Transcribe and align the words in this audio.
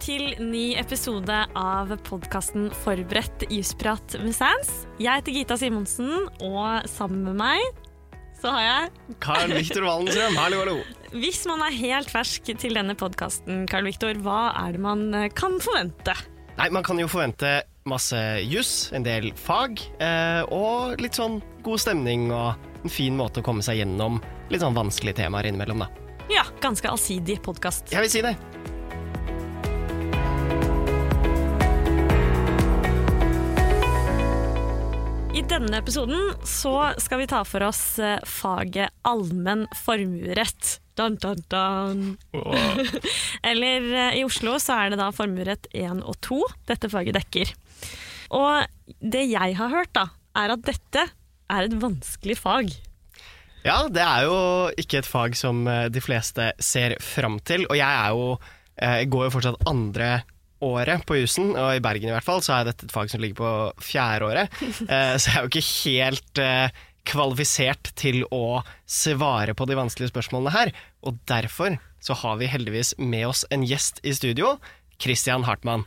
til 0.00 0.32
ny 0.40 0.72
episode 0.80 1.34
av 1.58 1.90
podkasten 2.06 2.70
Forberedt 2.82 3.44
jusprat 3.52 4.14
med 4.22 4.32
Sans. 4.36 4.70
Jeg 5.02 5.20
heter 5.20 5.34
Gita 5.34 5.56
Simonsen, 5.60 6.28
og 6.44 6.86
sammen 6.88 7.24
med 7.26 7.36
meg 7.40 7.82
så 8.40 8.52
har 8.54 8.64
jeg 8.64 9.16
Carl 9.22 9.52
Viktor 9.54 9.84
Wallenstrøm, 9.86 10.38
hallo, 10.40 10.62
hallo. 10.62 10.76
Hvis 11.12 11.42
man 11.50 11.62
er 11.66 11.76
helt 11.76 12.10
fersk 12.10 12.48
til 12.58 12.78
denne 12.78 12.96
podkasten, 12.98 13.66
Carl 13.70 13.86
Viktor, 13.86 14.16
hva 14.24 14.54
er 14.64 14.76
det 14.76 14.82
man 14.82 15.04
eh, 15.18 15.28
kan 15.34 15.58
forvente? 15.62 16.16
Nei, 16.56 16.70
Man 16.72 16.86
kan 16.86 17.00
jo 17.00 17.08
forvente 17.10 17.60
masse 17.88 18.18
juss, 18.46 18.90
en 18.96 19.04
del 19.06 19.32
fag, 19.36 19.82
eh, 20.00 20.42
og 20.48 21.02
litt 21.02 21.18
sånn 21.18 21.40
god 21.66 21.84
stemning 21.84 22.30
og 22.32 22.54
en 22.82 22.92
fin 22.92 23.16
måte 23.18 23.42
å 23.42 23.46
komme 23.46 23.64
seg 23.64 23.82
gjennom 23.82 24.22
litt 24.52 24.64
sånn 24.64 24.76
vanskelige 24.76 25.24
temaer 25.24 25.50
innimellom, 25.50 25.84
da. 25.84 25.90
Ja, 26.32 26.46
ganske 26.62 26.88
allsidig 26.88 27.42
podkast. 27.44 27.92
Jeg 27.92 28.06
vil 28.06 28.12
si 28.12 28.22
det. 28.24 28.36
I 35.42 35.46
denne 35.50 35.74
episoden 35.80 36.36
så 36.46 36.92
skal 37.02 37.18
vi 37.18 37.24
ta 37.26 37.40
for 37.42 37.64
oss 37.66 37.96
eh, 37.98 38.20
faget 38.28 38.92
allmenn 39.08 39.64
formuerett. 39.74 40.76
Dun, 40.94 41.16
dun, 41.18 41.40
dun. 41.50 42.04
Eller 43.50 43.88
eh, 43.90 44.20
i 44.20 44.22
Oslo 44.22 44.54
så 44.62 44.76
er 44.76 44.92
det 44.92 45.00
da 45.00 45.08
formuerett 45.10 45.66
1 45.74 46.04
og 46.06 46.14
2 46.22 46.38
dette 46.70 46.92
faget 46.92 47.18
dekker. 47.18 47.50
Og 48.38 48.94
det 49.02 49.24
jeg 49.32 49.58
har 49.58 49.74
hørt, 49.74 49.90
da, 49.98 50.12
er 50.38 50.54
at 50.54 50.62
dette 50.68 51.08
er 51.10 51.66
et 51.66 51.74
vanskelig 51.82 52.38
fag. 52.38 52.70
Ja, 53.66 53.80
det 53.90 54.04
er 54.06 54.28
jo 54.28 54.38
ikke 54.78 55.02
et 55.02 55.10
fag 55.10 55.34
som 55.40 55.66
eh, 55.66 55.88
de 55.90 56.04
fleste 56.04 56.52
ser 56.62 57.00
fram 57.02 57.42
til, 57.42 57.66
og 57.66 57.80
jeg 57.80 57.90
er 57.90 58.14
jo 58.14 58.36
Jeg 58.78 59.10
går 59.12 59.26
jo 59.26 59.32
fortsatt 59.34 59.66
andre 59.68 60.22
året 60.62 61.02
på 61.08 61.16
jussen, 61.18 61.52
og 61.58 61.74
i 61.76 61.82
Bergen 61.82 62.10
i 62.10 62.14
hvert 62.14 62.26
fall, 62.26 62.42
så 62.44 62.54
er 62.60 62.68
dette 62.70 62.86
et 62.86 62.94
fag 62.94 63.10
som 63.10 63.22
ligger 63.22 63.38
på 63.42 63.52
fjerde 63.82 64.28
året. 64.30 64.58
Eh, 64.92 65.14
så 65.18 65.30
jeg 65.30 65.36
er 65.38 65.44
jo 65.46 65.50
ikke 65.50 65.68
helt 65.68 66.40
eh, 66.42 66.82
kvalifisert 67.08 67.90
til 67.98 68.22
å 68.34 68.62
svare 68.86 69.54
på 69.58 69.66
de 69.68 69.76
vanskelige 69.78 70.12
spørsmålene 70.12 70.52
her. 70.54 70.72
Og 71.06 71.18
derfor 71.30 71.76
så 72.02 72.16
har 72.22 72.38
vi 72.40 72.48
heldigvis 72.50 72.94
med 72.98 73.26
oss 73.30 73.44
en 73.54 73.64
gjest 73.66 74.00
i 74.06 74.14
studio. 74.16 74.56
Christian 75.02 75.44
Hartmann. 75.48 75.84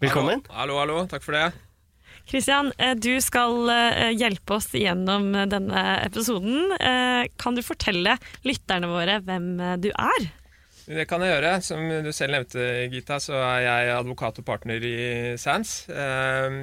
Velkommen. 0.00 0.44
Hallo, 0.52 0.78
hallo, 0.80 1.00
hallo. 1.00 1.08
takk 1.10 1.24
for 1.26 1.36
det. 1.36 1.46
Kristian, 2.30 2.72
eh, 2.78 2.94
du 2.94 3.12
skal 3.24 3.70
hjelpe 4.16 4.58
oss 4.58 4.68
gjennom 4.76 5.30
denne 5.50 5.84
episoden. 6.04 6.72
Eh, 6.80 7.24
Kan 7.40 7.56
du 7.58 7.62
fortelle 7.66 8.18
lytterne 8.46 8.90
våre 8.90 9.18
hvem 9.24 9.50
du 9.82 9.90
er? 9.92 10.28
Det 10.90 11.04
kan 11.06 11.22
jeg 11.22 11.36
gjøre. 11.36 11.52
Som 11.62 11.84
du 12.02 12.10
selv 12.10 12.34
nevnte, 12.34 12.64
Gita, 12.90 13.20
så 13.22 13.36
er 13.38 13.60
jeg 13.62 13.92
advokat 13.94 14.40
og 14.42 14.46
partner 14.48 14.82
i 14.82 14.96
SANS. 15.38 15.84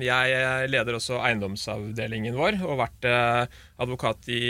Jeg 0.04 0.68
leder 0.74 0.98
også 0.98 1.22
eiendomsavdelingen 1.22 2.36
vår 2.36 2.58
og 2.60 2.74
har 2.74 2.82
vært 2.82 3.08
advokat 3.80 4.28
i 4.28 4.42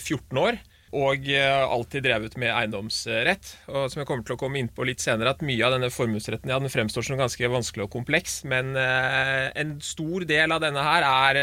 14 0.00 0.40
år. 0.42 0.58
Og 0.98 1.28
alltid 1.30 2.02
drevet 2.02 2.34
med 2.42 2.50
eiendomsrett. 2.50 3.52
Og 3.70 3.86
som 3.92 4.00
jeg 4.00 4.08
kommer 4.08 4.26
til 4.26 4.34
å 4.34 4.40
komme 4.40 4.58
inn 4.58 4.72
på 4.74 4.82
litt 4.88 4.98
senere, 5.04 5.36
at 5.36 5.46
mye 5.46 5.62
av 5.62 5.76
denne 5.76 5.92
formuesretten 5.94 6.50
ja, 6.50 6.58
den 6.58 6.72
fremstår 6.72 7.06
som 7.06 7.20
ganske 7.20 7.52
vanskelig 7.54 7.86
og 7.86 7.94
kompleks, 7.94 8.40
men 8.50 8.74
en 8.74 9.76
stor 9.86 10.26
del 10.26 10.50
av 10.50 10.64
denne 10.66 10.82
her 10.82 11.06
er, 11.06 11.40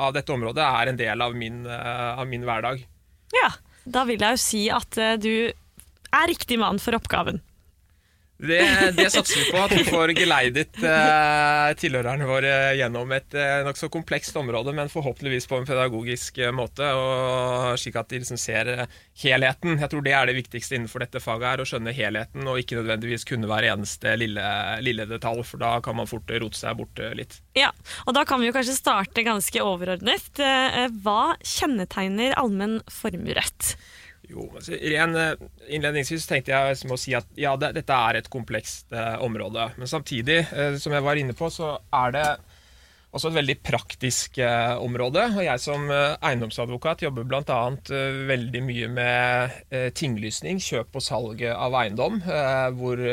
av 0.00 0.16
dette 0.16 0.32
området 0.32 0.64
er 0.64 0.94
en 0.94 1.02
del 1.04 1.28
av 1.28 1.36
min, 1.36 1.60
av 1.68 2.24
min 2.32 2.48
hverdag. 2.48 2.80
Ja, 3.36 3.52
da 3.84 4.08
vil 4.08 4.24
jeg 4.24 4.40
jo 4.40 4.44
si 4.46 4.64
at 4.72 4.96
du 5.20 5.52
er 6.20 6.32
riktig 6.32 6.58
mann 6.62 6.82
for 6.82 6.98
oppgaven. 6.98 7.42
Det, 8.38 8.92
det, 8.96 9.06
satser 9.10 9.38
vi 9.40 9.44
på, 9.48 9.60
at 9.64 9.72
vi 9.72 9.84
får 9.86 10.10
geleidet 10.12 10.76
eh, 10.84 11.70
tilhørerne 11.80 12.26
våre 12.28 12.50
gjennom 12.76 13.14
et 13.16 13.32
eh, 13.32 13.62
nokså 13.64 13.88
komplekst 13.92 14.36
område, 14.36 14.74
men 14.76 14.92
forhåpentligvis 14.92 15.48
på 15.48 15.56
en 15.56 15.68
pedagogisk 15.68 16.42
eh, 16.44 16.52
måte, 16.52 16.84
og 16.84 17.80
slik 17.80 17.96
at 17.96 18.12
de 18.12 18.20
liksom 18.20 18.40
ser 18.40 18.68
eh, 18.74 18.98
helheten. 19.22 19.78
Jeg 19.80 19.92
tror 19.92 20.04
det 20.04 20.12
er 20.18 20.28
det 20.28 20.36
viktigste 20.36 20.76
innenfor 20.76 21.06
dette 21.06 21.22
faget, 21.24 21.48
her, 21.48 21.64
å 21.64 21.68
skjønne 21.70 21.96
helheten, 21.96 22.44
og 22.44 22.60
ikke 22.60 22.76
nødvendigvis 22.82 23.24
kunne 23.30 23.48
hver 23.48 23.70
eneste 23.72 24.12
lille, 24.20 24.46
lille 24.84 25.08
detalj, 25.08 25.40
for 25.48 25.64
da 25.64 25.78
kan 25.84 25.96
man 25.96 26.10
fort 26.10 26.28
rote 26.36 26.60
seg 26.60 26.76
bort 26.76 27.00
eh, 27.00 27.16
litt. 27.16 27.40
Ja, 27.56 27.72
og 28.04 28.18
da 28.18 28.28
kan 28.28 28.44
vi 28.44 28.50
jo 28.50 28.56
kanskje 28.58 28.76
starte 28.76 29.24
ganske 29.24 29.64
overordnet. 29.64 30.28
Eh, 30.36 30.82
hva 31.00 31.38
kjennetegner 31.40 32.36
allmenn 32.36 32.82
formuerett? 32.92 33.78
Jo, 34.30 34.48
altså, 34.58 34.74
ren 34.74 35.14
Innledningsvis 35.70 36.26
tenkte 36.28 36.54
jeg 36.54 36.90
å 36.90 36.98
si 36.98 37.14
at 37.16 37.28
ja, 37.38 37.54
det, 37.60 37.72
dette 37.78 37.94
er 38.08 38.20
et 38.20 38.30
komplekst 38.32 38.94
eh, 38.94 39.14
område. 39.22 39.70
Men 39.78 39.90
samtidig, 39.90 40.42
eh, 40.50 40.76
som 40.82 40.94
jeg 40.94 41.04
var 41.06 41.20
inne 41.20 41.36
på, 41.36 41.50
så 41.52 41.76
er 41.94 42.14
det 42.16 42.26
også 43.16 43.30
et 43.30 43.38
veldig 43.38 43.56
praktisk 43.64 44.40
eh, 44.42 44.74
område. 44.82 45.28
Og 45.36 45.42
jeg 45.46 45.62
som 45.62 45.86
eiendomsadvokat 45.90 47.06
jobber 47.06 47.28
bl.a. 47.28 47.60
Eh, 47.94 48.22
veldig 48.30 48.64
mye 48.66 48.90
med 48.92 49.92
tinglysning, 49.98 50.60
kjøp 50.62 50.98
og 50.98 51.06
salg 51.06 51.46
av 51.52 51.78
eiendom, 51.82 52.18
hvor 52.78 53.06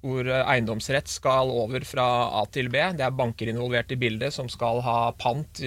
hvor 0.00 0.28
eiendomsrett 0.40 1.10
skal 1.10 1.50
over 1.52 1.84
fra 1.84 2.06
A 2.40 2.44
til 2.52 2.70
B. 2.72 2.80
Det 2.96 3.04
er 3.04 3.16
banker 3.16 3.50
involvert 3.52 3.92
i 3.92 3.98
bildet 4.00 4.34
som 4.34 4.48
skal 4.48 4.80
ha 4.86 4.98
pant, 5.20 5.60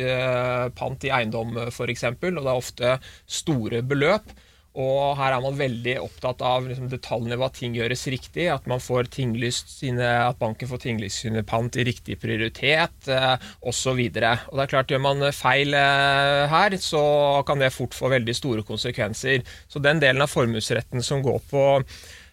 pant 0.77 1.05
i 1.05 1.11
eiendom 1.13 1.59
f.eks. 1.67 2.07
Og 2.09 2.23
det 2.23 2.41
er 2.41 2.55
ofte 2.55 2.95
store 3.41 3.83
beløp. 3.85 4.33
Og 4.73 5.13
her 5.19 5.35
er 5.35 5.41
man 5.43 5.57
veldig 5.57 5.93
opptatt 6.01 6.39
av 6.41 6.65
liksom, 6.65 6.87
detaljene 6.89 7.37
hva 7.37 7.51
ting 7.53 7.75
gjøres 7.77 8.07
riktig. 8.09 8.47
At, 8.49 8.65
man 8.69 8.81
får 8.81 9.11
sine, 9.13 10.07
at 10.25 10.39
banken 10.39 10.69
får 10.69 10.81
tinglyst 10.81 11.21
sine 11.21 11.43
pant 11.45 11.77
i 11.77 11.85
riktig 11.85 12.17
prioritet 12.21 13.07
eh, 13.07 13.35
osv. 13.61 14.01
Det 14.09 14.23
er 14.25 14.71
klart, 14.71 14.89
Gjør 14.89 15.03
man 15.05 15.29
feil 15.29 15.77
eh, 15.77 16.49
her, 16.49 16.77
så 16.81 17.43
kan 17.45 17.61
det 17.61 17.73
fort 17.73 17.93
få 17.93 18.09
veldig 18.15 18.35
store 18.35 18.65
konsekvenser. 18.65 19.45
Så 19.69 19.79
den 19.79 20.01
delen 20.01 20.25
av 20.25 20.33
formuesretten 20.33 21.05
som 21.05 21.21
går 21.21 21.39
på 21.53 21.63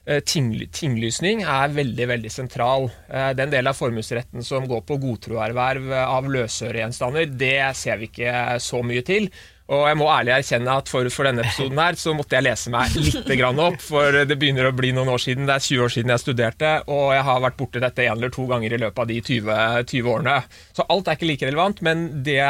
Eh, 0.09 0.22
tinglysning 0.25 1.43
er 1.44 1.72
veldig 1.77 2.06
veldig 2.15 2.33
sentral. 2.33 2.88
Eh, 3.12 3.31
den 3.37 3.53
delen 3.53 3.69
av 3.71 3.77
formuesretten 3.77 4.44
som 4.47 4.65
går 4.69 4.83
på 4.88 4.97
godtroerverv 5.03 5.93
av 6.00 6.28
løsøregjenstander, 6.33 7.28
det 7.38 7.77
ser 7.77 8.00
vi 8.00 8.09
ikke 8.09 8.61
så 8.65 8.81
mye 8.87 9.05
til. 9.06 9.28
Og 9.71 9.84
jeg 9.87 9.99
må 10.00 10.09
ærlig 10.11 10.33
erkjenne 10.34 10.72
at 10.81 10.88
for, 10.91 11.06
for, 11.15 11.28
denne 11.28 11.44
episoden 11.44 11.78
her 11.78 11.99
så 12.00 12.11
måtte 12.16 12.34
jeg 12.34 12.43
lese 12.43 12.72
meg 12.75 12.91
litt 12.97 13.28
opp. 13.62 13.77
For 13.84 14.19
det 14.27 14.34
begynner 14.41 14.66
å 14.66 14.75
bli 14.75 14.91
noen 14.97 15.12
år 15.12 15.22
siden. 15.22 15.47
Det 15.47 15.55
er 15.55 15.66
20 15.69 15.84
år 15.84 15.93
siden 15.94 16.11
jeg 16.11 16.22
studerte, 16.25 16.72
og 16.91 17.12
jeg 17.15 17.22
har 17.28 17.44
vært 17.44 17.59
borti 17.61 17.82
dette 17.84 18.03
én 18.03 18.17
eller 18.17 18.34
to 18.34 18.49
ganger 18.50 18.75
i 18.75 18.81
løpet 18.82 19.05
av 19.05 19.12
de 19.12 19.21
20, 19.22 19.87
20 19.93 20.11
årene. 20.17 20.37
Så 20.75 20.88
alt 20.91 21.06
er 21.06 21.21
ikke 21.21 21.31
like 21.31 21.47
relevant, 21.47 21.84
men 21.87 22.06
det, 22.27 22.41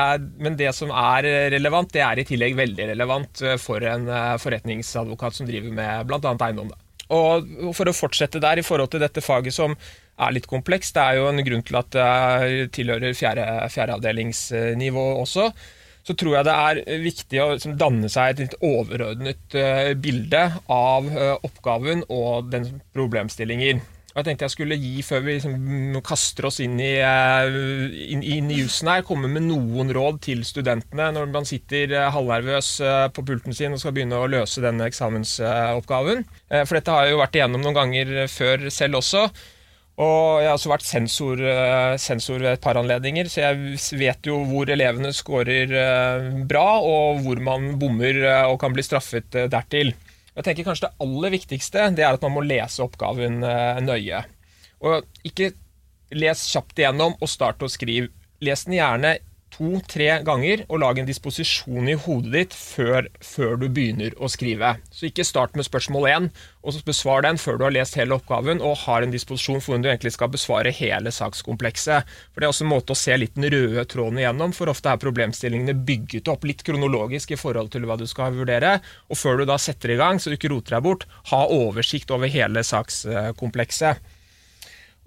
men 0.41 0.57
det, 0.57 0.73
som 0.79 0.95
er 0.97 1.29
relevant, 1.59 1.93
det 1.93 2.07
er 2.07 2.23
i 2.23 2.29
tillegg 2.31 2.57
veldig 2.57 2.89
relevant 2.95 3.45
for 3.61 3.85
en 3.85 4.09
eh, 4.09 4.37
forretningsadvokat 4.41 5.37
som 5.37 5.51
driver 5.51 5.77
med 5.77 6.09
bl.a. 6.09 6.39
eiendom. 6.49 6.73
Og 7.11 7.75
for 7.77 7.91
å 7.91 7.97
fortsette 7.97 8.43
der 8.43 8.61
i 8.61 8.67
forhold 8.67 8.93
til 8.93 9.03
dette 9.03 9.25
faget 9.25 9.57
som 9.57 9.75
er 10.21 10.35
litt 10.37 10.49
komplekst, 10.51 10.95
det 10.95 11.03
er 11.03 11.19
jo 11.19 11.29
en 11.31 11.43
grunn 11.45 11.65
til 11.67 11.79
at 11.81 11.93
det 11.95 12.71
tilhører 12.77 13.17
fjerde, 13.17 13.47
fjerdeavdelingsnivå 13.73 15.07
også, 15.23 15.49
så 16.07 16.17
tror 16.17 16.37
jeg 16.39 16.49
det 16.49 16.57
er 16.57 17.01
viktig 17.05 17.41
å 17.43 17.49
liksom, 17.55 17.77
danne 17.81 18.11
seg 18.13 18.33
et 18.33 18.43
litt 18.45 18.59
overordnet 18.65 19.57
uh, 19.57 19.93
bilde 20.01 20.43
av 20.73 21.09
uh, 21.13 21.35
oppgaven 21.47 22.05
og 22.09 22.51
den 22.53 22.69
problemstillinger. 22.97 23.83
Jeg 24.11 24.27
tenkte 24.27 24.49
jeg 24.49 24.55
skulle 24.57 24.79
gi, 24.81 25.05
før 25.07 25.21
vi 25.23 25.37
liksom 25.37 25.99
kaster 26.03 26.49
oss 26.49 26.59
inn 26.65 26.75
i, 26.83 26.97
eh, 26.99 27.59
inn, 28.11 28.25
inn 28.27 28.49
i 28.51 28.59
jussen 28.59 28.91
her, 28.91 29.05
komme 29.07 29.31
med 29.31 29.47
noen 29.47 29.93
råd 29.95 30.19
til 30.27 30.43
studentene 30.47 31.13
når 31.15 31.31
man 31.31 31.47
sitter 31.47 31.95
eh, 31.95 32.09
halvnervøs 32.11 32.73
eh, 32.83 33.05
på 33.15 33.23
pulten 33.29 33.55
sin 33.55 33.77
og 33.77 33.83
skal 33.83 33.95
begynne 33.95 34.19
å 34.19 34.27
løse 34.31 34.65
denne 34.65 34.91
eksamensoppgaven. 34.91 36.27
For 36.51 36.75
dette 36.75 36.97
har 36.97 37.07
jeg 37.07 37.15
jo 37.15 37.23
vært 37.23 37.39
igjennom 37.39 37.63
noen 37.63 37.79
ganger 37.79 38.13
før 38.33 38.67
selv 38.75 38.99
også. 38.99 39.25
Og 40.01 40.41
jeg 40.41 40.49
har 40.49 40.57
også 40.57 40.73
vært 40.73 40.89
sensor, 40.89 41.41
sensor, 42.01 42.39
ved 42.41 42.55
et 42.55 42.63
par 42.65 42.79
anledninger, 42.81 43.29
så 43.29 43.43
jeg 43.43 43.81
vet 44.01 44.31
jo 44.31 44.39
hvor 44.49 44.71
elevene 44.73 45.11
scorer 45.13 45.75
bra, 46.49 46.81
og 46.81 47.21
hvor 47.27 47.43
man 47.45 47.75
bommer 47.79 48.23
og 48.49 48.57
kan 48.63 48.73
bli 48.73 48.87
straffet 48.87 49.37
dertil. 49.53 49.93
Jeg 50.37 50.47
tenker 50.47 50.67
kanskje 50.69 50.89
Det 50.89 51.05
aller 51.07 51.35
viktigste 51.35 51.89
det 51.97 52.05
er 52.07 52.15
at 52.15 52.23
man 52.25 52.37
må 52.37 52.45
lese 52.47 52.85
oppgaven 52.85 53.43
eh, 53.47 53.81
nøye. 53.85 54.23
Og 54.87 55.27
Ikke 55.27 55.53
les 56.15 56.45
kjapt 56.51 56.81
igjennom 56.81 57.17
og 57.21 57.31
start 57.31 57.63
å 57.63 57.71
skrive. 57.71 58.11
Les 58.43 58.65
den 58.67 58.79
gjerne 58.79 59.19
to-tre 59.55 60.21
ganger 60.27 60.65
og 60.69 60.81
lag 60.83 60.99
en 61.01 61.09
disposisjon 61.09 61.89
i 61.91 61.97
hodet 61.99 62.33
ditt 62.35 62.57
før, 62.57 63.09
før, 63.25 63.57
du 63.61 63.67
begynner 63.69 64.15
å 64.19 64.29
skrive. 64.31 64.77
Så 64.95 65.09
ikke 65.09 65.27
start 65.27 65.57
med 65.59 65.67
spørsmål 65.67 66.09
én, 66.11 66.29
og 66.61 66.75
så 66.75 66.83
besvar 66.87 67.25
den 67.27 67.41
før 67.41 67.59
du 67.59 67.65
har 67.67 67.75
lest 67.75 67.97
hele 67.99 68.17
oppgaven 68.17 68.63
og 68.65 68.79
har 68.85 69.05
en 69.05 69.15
disposisjon 69.15 69.61
for 69.61 69.73
hvordan 69.73 69.87
du 69.87 69.91
egentlig 69.93 70.15
skal 70.17 70.33
besvare 70.33 70.75
hele 70.75 71.13
sakskomplekset. 71.15 72.09
For 72.31 72.41
Det 72.41 72.49
er 72.49 72.55
også 72.55 72.67
en 72.67 72.73
måte 72.75 72.95
å 72.95 73.01
se 73.01 73.17
litt 73.19 73.37
den 73.39 73.51
røde 73.53 73.87
tråden 73.91 74.21
igjennom, 74.21 74.55
for 74.57 74.73
ofte 74.73 74.93
er 74.93 75.03
problemstillingene 75.03 75.77
bygget 75.89 76.31
opp 76.33 76.47
litt 76.49 76.65
kronologisk 76.67 77.35
i 77.35 77.41
forhold 77.41 77.73
til 77.75 77.89
hva 77.89 77.99
du 78.01 78.07
skal 78.11 78.37
vurdere. 78.37 78.79
Og 79.11 79.19
før 79.19 79.41
du 79.41 79.49
da 79.51 79.59
setter 79.61 79.95
i 79.95 80.01
gang, 80.01 80.21
så 80.21 80.31
du 80.31 80.39
ikke 80.39 80.53
roter 80.55 80.79
deg 80.79 80.87
bort, 80.87 81.07
ha 81.33 81.45
oversikt 81.51 82.13
over 82.15 82.31
hele 82.31 82.65
sakskomplekset. 82.67 84.19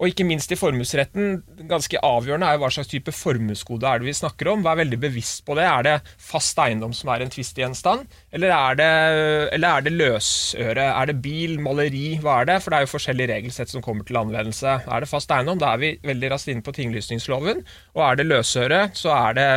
Og 0.02 0.10
ikke 0.10 0.26
minst 0.26 0.50
i 0.50 0.58
formuesretten, 0.58 1.36
ganske 1.70 2.00
avgjørende 2.02 2.48
er 2.48 2.56
jo 2.56 2.64
hva 2.64 2.70
slags 2.74 2.90
type 2.90 3.12
formuesgode 3.14 3.86
er 3.86 4.02
det 4.02 4.08
vi 4.08 4.16
snakker 4.18 4.50
om. 4.50 4.64
Vær 4.66 4.80
veldig 4.80 4.98
bevisst 5.04 5.44
på 5.46 5.54
det. 5.54 5.68
Er 5.70 5.86
det 5.86 5.94
fast 6.18 6.58
eiendom 6.58 6.94
som 6.96 7.12
er 7.14 7.22
en 7.22 7.30
tvistgjenstand, 7.30 8.08
eller, 8.34 8.50
er 8.50 8.78
det, 8.80 8.88
eller 9.56 9.68
er 9.68 9.86
det 9.86 9.92
løsøre? 9.94 10.86
Er 10.90 11.10
det 11.10 11.16
bil, 11.22 11.56
maleri, 11.62 12.16
hva 12.22 12.40
er 12.40 12.50
det? 12.50 12.58
For 12.64 12.72
det 12.72 12.78
er 12.78 12.86
jo 12.86 12.92
forskjellige 12.92 13.30
regelsett 13.30 13.70
som 13.70 13.84
kommer 13.84 14.06
til 14.08 14.18
anvendelse. 14.18 14.76
Er 14.84 15.04
det 15.04 15.10
fast 15.10 15.30
eiendom, 15.34 15.60
da 15.62 15.74
er 15.74 15.82
vi 15.82 15.92
veldig 16.04 16.32
raskt 16.34 16.50
inne 16.52 16.64
på 16.66 16.74
tinglysningsloven. 16.74 17.62
Og 17.94 18.04
er 18.08 18.18
det 18.20 18.28
løsøre, 18.28 18.80
så 18.98 19.14
er 19.14 19.38
det 19.38 19.48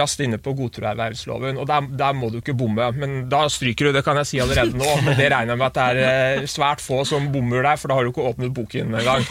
raskt 0.00 0.24
inne 0.26 0.40
på 0.42 0.54
godtroervervsloven. 0.58 1.58
Og 1.58 1.68
der, 1.70 1.88
der, 1.98 2.18
må 2.18 2.30
du 2.32 2.40
ikke 2.42 2.56
bomme. 2.58 2.90
Men 2.98 3.18
da 3.32 3.46
stryker 3.52 3.88
du, 3.88 3.96
det 3.96 4.04
kan 4.06 4.20
jeg 4.20 4.32
si 4.32 4.42
allerede 4.44 4.76
nå. 4.76 4.90
Men 5.06 5.16
det 5.18 5.30
regner 5.32 5.54
jeg 5.54 5.62
med 5.62 5.68
at 5.70 5.78
det 5.78 5.88
er 5.88 6.42
eh, 6.42 6.50
svært 6.50 6.84
få 6.84 7.02
som 7.08 7.30
bommer 7.32 7.64
der, 7.64 7.80
for 7.80 7.90
da 7.90 7.98
har 7.98 8.04
du 8.04 8.12
ikke 8.12 8.28
åpnet 8.28 8.54
boken 8.54 8.96
engang 8.98 9.24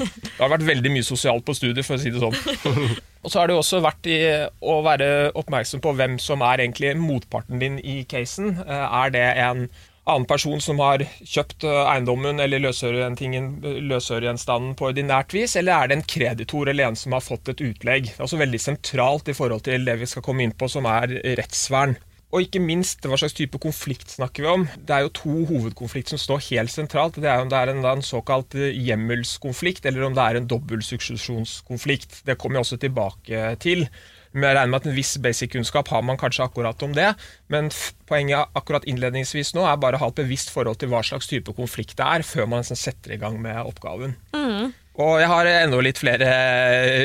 har 0.48 0.56
vært 0.56 0.68
veldig 0.68 0.94
mye 0.94 1.06
sosialt 1.06 1.46
på 1.46 1.56
studiet, 1.58 1.86
for 1.86 1.98
å 1.98 2.02
si 2.02 2.14
det 2.14 2.22
sånn. 2.22 2.98
Og 3.24 3.32
så 3.32 3.42
har 3.42 3.50
det 3.50 3.58
også 3.58 3.82
vært 3.84 4.08
i, 4.12 4.18
å 4.62 4.82
være 4.86 5.32
oppmerksom 5.38 5.82
på 5.84 5.94
hvem 5.98 6.18
som 6.22 6.44
er 6.46 6.58
egentlig 6.64 6.96
motparten 7.00 7.62
din 7.62 7.76
i 7.82 8.04
casen. 8.10 8.48
Eh, 8.64 8.88
er 9.04 9.10
det 9.16 9.28
en 9.44 9.60
annen 10.08 10.28
person 10.28 10.62
som 10.64 10.80
har 10.80 11.04
kjøpt 11.20 11.64
eh, 11.68 11.90
eiendommen 11.92 12.40
eller 12.44 12.60
løsøregjenstanden 12.64 14.76
på 14.80 14.88
ordinært 14.92 15.34
vis, 15.36 15.56
eller 15.60 15.74
er 15.76 15.86
det 15.90 15.96
en 15.98 16.10
kreditor 16.16 16.66
eller 16.72 16.84
en 16.88 17.00
som 17.00 17.12
har 17.18 17.24
fått 17.26 17.46
et 17.52 17.64
utlegg? 17.66 18.04
Det 18.14 18.20
er 18.20 18.28
også 18.28 18.42
veldig 18.42 18.62
sentralt 18.64 19.26
i 19.32 19.38
forhold 19.38 19.64
til 19.68 19.82
det 19.88 19.96
vi 20.02 20.10
skal 20.10 20.26
komme 20.26 20.42
inn 20.48 20.56
på, 20.56 20.66
som 20.72 20.84
er 20.90 21.06
rettsvern. 21.40 21.94
Og 22.28 22.44
ikke 22.44 22.60
minst, 22.60 23.06
hva 23.08 23.16
slags 23.20 23.36
type 23.38 23.60
konflikt 23.64 24.12
snakker 24.18 24.44
vi 24.44 24.50
om? 24.52 24.66
Det 24.76 24.96
er 24.96 25.06
jo 25.06 25.14
to 25.16 25.36
hovedkonflikter 25.48 26.18
som 26.18 26.20
står 26.20 26.44
helt 26.50 26.74
sentralt. 26.74 27.20
Det 27.24 27.30
er 27.32 27.40
om 27.40 27.48
det 27.52 27.56
er 27.56 27.72
en, 27.72 27.86
en 27.88 28.04
såkalt 28.04 28.58
eh, 28.60 28.76
hjemmelskonflikt, 28.76 29.88
eller 29.88 30.10
om 30.10 30.18
det 30.18 30.26
er 30.26 30.40
en 30.42 30.50
dobbeltsuksesjonskonflikt. 30.52 32.26
Det 32.28 32.36
kommer 32.36 32.60
jeg 32.60 32.68
også 32.68 32.80
tilbake 32.84 33.44
til. 33.64 33.88
Men 34.36 34.50
jeg 34.50 34.58
regner 34.58 34.74
med 34.74 34.82
at 34.82 34.90
En 34.90 34.98
viss 34.98 35.14
basic-kunnskap 35.24 35.88
har 35.94 36.04
man 36.04 36.20
kanskje 36.20 36.44
akkurat 36.46 36.84
om 36.84 36.92
det, 36.94 37.14
men 37.48 37.72
poenget 38.10 38.52
akkurat 38.60 38.86
innledningsvis 38.86 39.54
nå 39.56 39.64
er 39.66 39.80
bare 39.82 39.98
å 39.98 40.04
ha 40.04 40.10
et 40.12 40.20
bevisst 40.20 40.52
forhold 40.54 40.82
til 40.82 40.92
hva 40.92 41.00
slags 41.08 41.32
type 41.32 41.56
konflikt 41.56 41.96
det 41.98 42.06
er, 42.06 42.28
før 42.28 42.52
man 42.52 42.68
setter 42.68 43.16
i 43.16 43.22
gang 43.22 43.40
med 43.42 43.64
oppgaven. 43.64 44.18
Mm. 44.36 44.76
Og 44.98 45.20
jeg 45.22 45.30
har 45.30 45.48
enda 45.52 45.78
litt 45.86 46.00
flere 46.02 46.30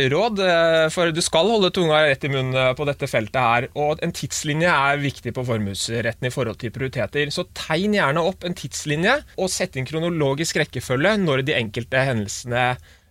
råd, 0.08 0.38
eh, 0.40 0.86
for 0.94 1.12
du 1.12 1.20
skal 1.24 1.50
holde 1.52 1.68
tunga 1.76 1.98
rett 2.06 2.24
i 2.24 2.30
munnen 2.32 2.56
eh, 2.56 2.70
på 2.78 2.86
dette 2.88 3.08
feltet 3.10 3.36
her. 3.36 3.66
Og 3.76 4.00
en 4.04 4.14
tidslinje 4.16 4.70
er 4.72 5.02
viktig 5.02 5.34
på 5.36 5.44
formuesretten 5.44 6.28
i 6.28 6.32
forhold 6.32 6.56
til 6.62 6.72
prioriteter. 6.72 7.28
Så 7.34 7.44
tegn 7.52 7.98
gjerne 7.98 8.24
opp 8.24 8.48
en 8.48 8.56
tidslinje, 8.56 9.18
og 9.36 9.52
sett 9.52 9.76
inn 9.76 9.88
kronologisk 9.88 10.62
rekkefølge 10.62 11.18
når 11.20 11.44
de 11.48 11.58
enkelte 11.60 12.08
hendelsene 12.08 12.66
Uh, 12.72 13.01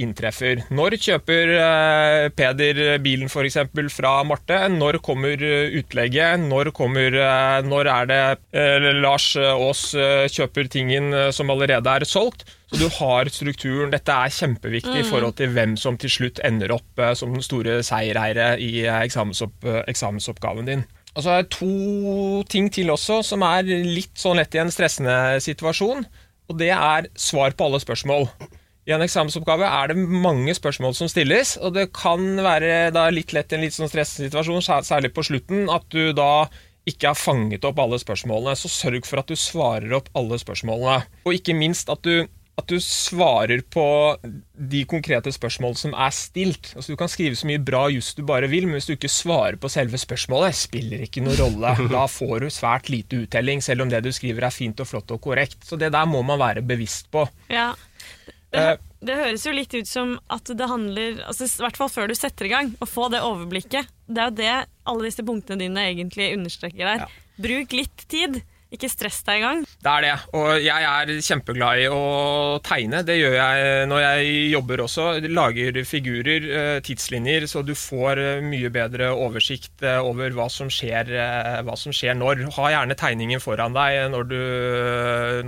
inntreffer. 0.00 0.62
Når 0.72 0.96
kjøper 1.00 1.52
uh, 1.56 2.26
Peder 2.36 2.98
bilen 3.02 3.30
f.eks. 3.30 3.58
fra 3.94 4.14
Marte? 4.26 4.60
Når 4.72 5.00
kommer 5.04 5.40
utlegget? 5.40 6.40
Når, 6.44 6.72
kommer, 6.76 7.16
når 7.66 7.90
er 7.92 8.08
det 8.10 8.94
Lars 9.00 9.32
Aas 9.36 9.82
kjøper 10.32 10.70
tingen 10.72 11.12
som 11.34 11.52
allerede 11.52 11.96
er 12.00 12.06
solgt? 12.08 12.46
Så 12.70 12.78
du 12.78 12.86
har 13.00 13.28
strukturen. 13.32 13.90
Dette 13.92 14.14
er 14.14 14.32
kjempeviktig 14.34 14.94
mm. 14.94 15.02
i 15.02 15.08
forhold 15.08 15.36
til 15.40 15.52
hvem 15.56 15.74
som 15.80 15.98
til 15.98 16.12
slutt 16.12 16.40
ender 16.46 16.76
opp 16.76 17.02
som 17.18 17.34
den 17.34 17.44
store 17.44 17.80
seiereiere 17.86 18.54
i 18.62 18.86
eksamensopp 18.86 19.66
eksamensoppgaven 19.90 20.70
din. 20.70 20.86
Og 21.16 21.24
så 21.24 21.34
er 21.34 21.42
det 21.42 21.54
to 21.56 22.42
ting 22.50 22.70
til 22.72 22.92
også 22.92 23.20
som 23.26 23.42
er 23.46 23.66
litt 23.66 24.14
sånn 24.18 24.38
lett 24.38 24.54
i 24.54 24.62
en 24.62 24.70
stressende 24.72 25.40
situasjon. 25.42 26.04
Og 26.50 26.58
det 26.58 26.70
er 26.74 27.10
svar 27.18 27.54
på 27.56 27.66
alle 27.66 27.80
spørsmål. 27.82 28.28
I 28.88 28.94
en 28.96 29.04
eksamensoppgave 29.04 29.66
er 29.68 29.92
det 29.92 30.00
mange 30.00 30.54
spørsmål 30.56 30.94
som 30.96 31.10
stilles, 31.10 31.56
og 31.60 31.74
det 31.76 31.90
kan 31.96 32.40
være 32.40 33.10
litt 33.12 33.34
lett 33.36 33.52
i 33.52 33.58
en 33.58 33.64
litt 33.66 33.76
sånn 33.76 33.90
stressende 33.92 34.30
situasjon, 34.30 34.64
særlig 34.86 35.12
på 35.14 35.26
slutten, 35.26 35.68
at 35.72 35.84
du 35.92 36.14
da 36.16 36.48
ikke 36.88 37.12
har 37.12 37.18
fanget 37.18 37.66
opp 37.68 37.80
alle 37.82 38.00
spørsmålene. 38.00 38.56
Så 38.58 38.70
sørg 38.72 39.06
for 39.08 39.22
at 39.22 39.30
du 39.30 39.38
svarer 39.38 39.92
opp 39.98 40.10
alle 40.16 40.38
spørsmålene. 40.40 41.02
Og 41.26 41.36
ikke 41.36 41.56
minst 41.56 41.90
at 41.92 42.00
du, 42.06 42.24
at 42.58 42.72
du 42.72 42.80
svarer 42.82 43.62
på 43.72 43.84
de 44.22 44.80
konkrete 44.88 45.32
spørsmålene 45.32 45.80
som 45.80 45.94
er 45.94 46.16
stilt. 46.16 46.72
Altså 46.74 46.94
Du 46.94 46.98
kan 47.00 47.12
skrive 47.12 47.38
så 47.38 47.48
mye 47.48 47.60
bra 47.62 47.84
just 47.92 48.16
du 48.16 48.24
bare 48.26 48.48
vil, 48.50 48.66
men 48.66 48.78
hvis 48.78 48.88
du 48.88 48.94
ikke 48.96 49.12
svarer 49.12 49.60
på 49.60 49.70
selve 49.72 50.00
spørsmålet, 50.00 50.56
spiller 50.56 51.04
ikke 51.04 51.22
noen 51.24 51.38
rolle. 51.40 51.76
Da 51.94 52.06
får 52.10 52.46
du 52.46 52.50
svært 52.54 52.90
lite 52.92 53.22
uttelling, 53.26 53.62
selv 53.64 53.84
om 53.84 53.92
det 53.92 54.02
du 54.06 54.10
skriver 54.16 54.48
er 54.48 54.56
fint 54.56 54.80
og 54.80 54.88
flott 54.88 55.14
og 55.14 55.22
korrekt. 55.28 55.60
Så 55.68 55.78
det 55.80 55.92
der 55.94 56.08
må 56.08 56.24
man 56.26 56.40
være 56.40 56.64
bevisst 56.64 57.12
på. 57.12 57.28
Ja. 57.52 57.74
Det, 58.50 58.60
eh, 58.60 58.76
det, 59.06 59.16
høres 59.22 59.46
jo 59.46 59.54
litt 59.54 59.74
ut 59.74 59.88
som 59.88 60.16
at 60.32 60.50
det 60.50 60.70
handler 60.70 61.20
altså, 61.26 61.46
I 61.46 61.66
hvert 61.66 61.80
fall 61.80 61.92
før 61.92 62.10
du 62.10 62.16
setter 62.18 62.48
i 62.48 62.54
gang, 62.54 62.72
å 62.82 62.88
få 62.88 63.10
det 63.12 63.22
overblikket. 63.24 63.90
Det 64.10 64.22
er 64.22 64.30
jo 64.30 64.38
det 64.42 64.54
alle 64.90 65.10
disse 65.10 65.26
punktene 65.26 65.62
dine 65.66 65.90
egentlig 65.92 66.32
understreker 66.36 66.86
der. 66.86 67.04
Ja. 67.06 67.36
Bruk 67.40 67.76
litt 67.76 68.08
tid. 68.10 68.42
Ikke 68.70 68.86
stress 68.86 69.16
deg 69.26 69.40
i 69.40 69.42
gang. 69.42 69.62
Det 69.82 69.90
er 69.90 70.04
det. 70.04 70.10
Og 70.38 70.50
jeg 70.62 70.84
er 70.86 71.10
kjempeglad 71.26 71.80
i 71.82 71.88
å 71.90 72.02
tegne. 72.62 73.00
Det 73.02 73.16
gjør 73.18 73.32
jeg 73.34 73.88
når 73.90 74.02
jeg 74.04 74.36
jobber 74.52 74.82
også. 74.84 75.06
Lager 75.26 75.80
figurer, 75.90 76.46
eh, 76.46 76.76
tidslinjer, 76.86 77.48
så 77.50 77.64
du 77.66 77.74
får 77.74 78.22
eh, 78.22 78.44
mye 78.46 78.70
bedre 78.70 79.10
oversikt 79.10 79.82
over 79.82 80.30
hva 80.38 80.46
som 80.54 80.70
skjer, 80.70 81.10
hva 81.66 81.74
som 81.74 81.90
skjer 81.90 82.14
når. 82.14 82.46
Ha 82.60 82.70
gjerne 82.76 82.98
tegningen 83.00 83.42
foran 83.42 83.74
deg 83.74 84.04
når 84.14 84.30
du, 84.30 84.40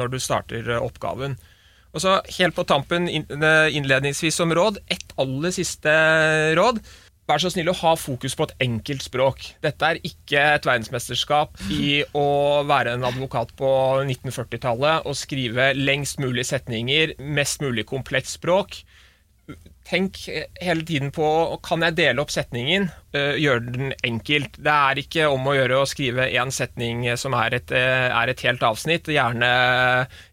når 0.02 0.10
du 0.10 0.18
starter 0.18 0.74
oppgaven. 0.80 1.38
Og 1.92 2.02
så 2.04 2.18
Helt 2.38 2.56
på 2.56 2.64
tampen 2.68 3.08
innledningsvis 3.08 4.38
som 4.40 4.52
råd, 4.54 4.80
ett 4.90 5.14
aller 5.20 5.54
siste 5.54 5.92
råd. 6.58 6.80
Vær 7.30 7.38
så 7.38 7.52
snill 7.52 7.70
å 7.70 7.76
ha 7.78 7.92
fokus 7.96 8.34
på 8.36 8.48
et 8.48 8.64
enkelt 8.64 9.04
språk. 9.04 9.44
Dette 9.62 9.88
er 9.92 10.00
ikke 10.02 10.40
et 10.56 10.66
verdensmesterskap 10.66 11.60
i 11.70 12.02
å 12.18 12.26
være 12.66 12.96
en 12.96 13.06
advokat 13.06 13.52
på 13.56 13.70
1940-tallet 14.02 15.06
og 15.06 15.16
skrive 15.16 15.70
lengst 15.78 16.18
mulig 16.20 16.48
setninger, 16.48 17.14
mest 17.22 17.62
mulig 17.62 17.86
komplett 17.88 18.26
språk 18.28 18.82
tenk 19.88 20.18
hele 20.60 20.84
tiden 20.86 21.10
på 21.14 21.26
kan 21.64 21.82
jeg 21.86 21.96
dele 21.98 22.22
opp 22.22 22.32
setningen, 22.32 22.88
uh, 23.16 23.34
gjøre 23.38 23.62
den 23.66 23.94
enkelt. 24.06 24.58
Det 24.62 24.74
er 24.74 25.00
ikke 25.02 25.28
om 25.32 25.48
å 25.48 25.54
gjøre 25.56 25.80
å 25.80 25.88
skrive 25.88 26.28
én 26.30 26.52
setning 26.54 27.04
som 27.20 27.36
er 27.38 27.58
et, 27.58 27.72
uh, 27.74 28.08
er 28.20 28.32
et 28.32 28.44
helt 28.46 28.62
avsnitt, 28.66 29.10
gjerne, 29.12 29.50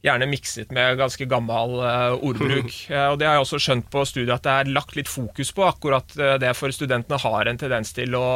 gjerne, 0.06 0.30
mikset 0.30 0.74
med 0.76 1.00
ganske 1.00 1.28
gammel 1.30 1.80
ordbruk. 2.18 2.76
og 3.12 3.18
Det 3.20 3.30
har 3.30 3.40
jeg 3.40 3.46
også 3.46 3.62
skjønt 3.66 3.90
på 3.94 4.06
studiet 4.08 4.36
at 4.38 4.46
det 4.46 4.56
er 4.56 4.74
lagt 4.76 4.98
litt 5.00 5.12
fokus 5.12 5.54
på 5.56 5.66
akkurat 5.68 6.14
det, 6.42 6.54
for 6.58 6.74
studentene 6.76 7.20
har 7.22 7.50
en 7.50 7.60
tendens 7.60 7.96
til 7.96 8.16
å 8.18 8.30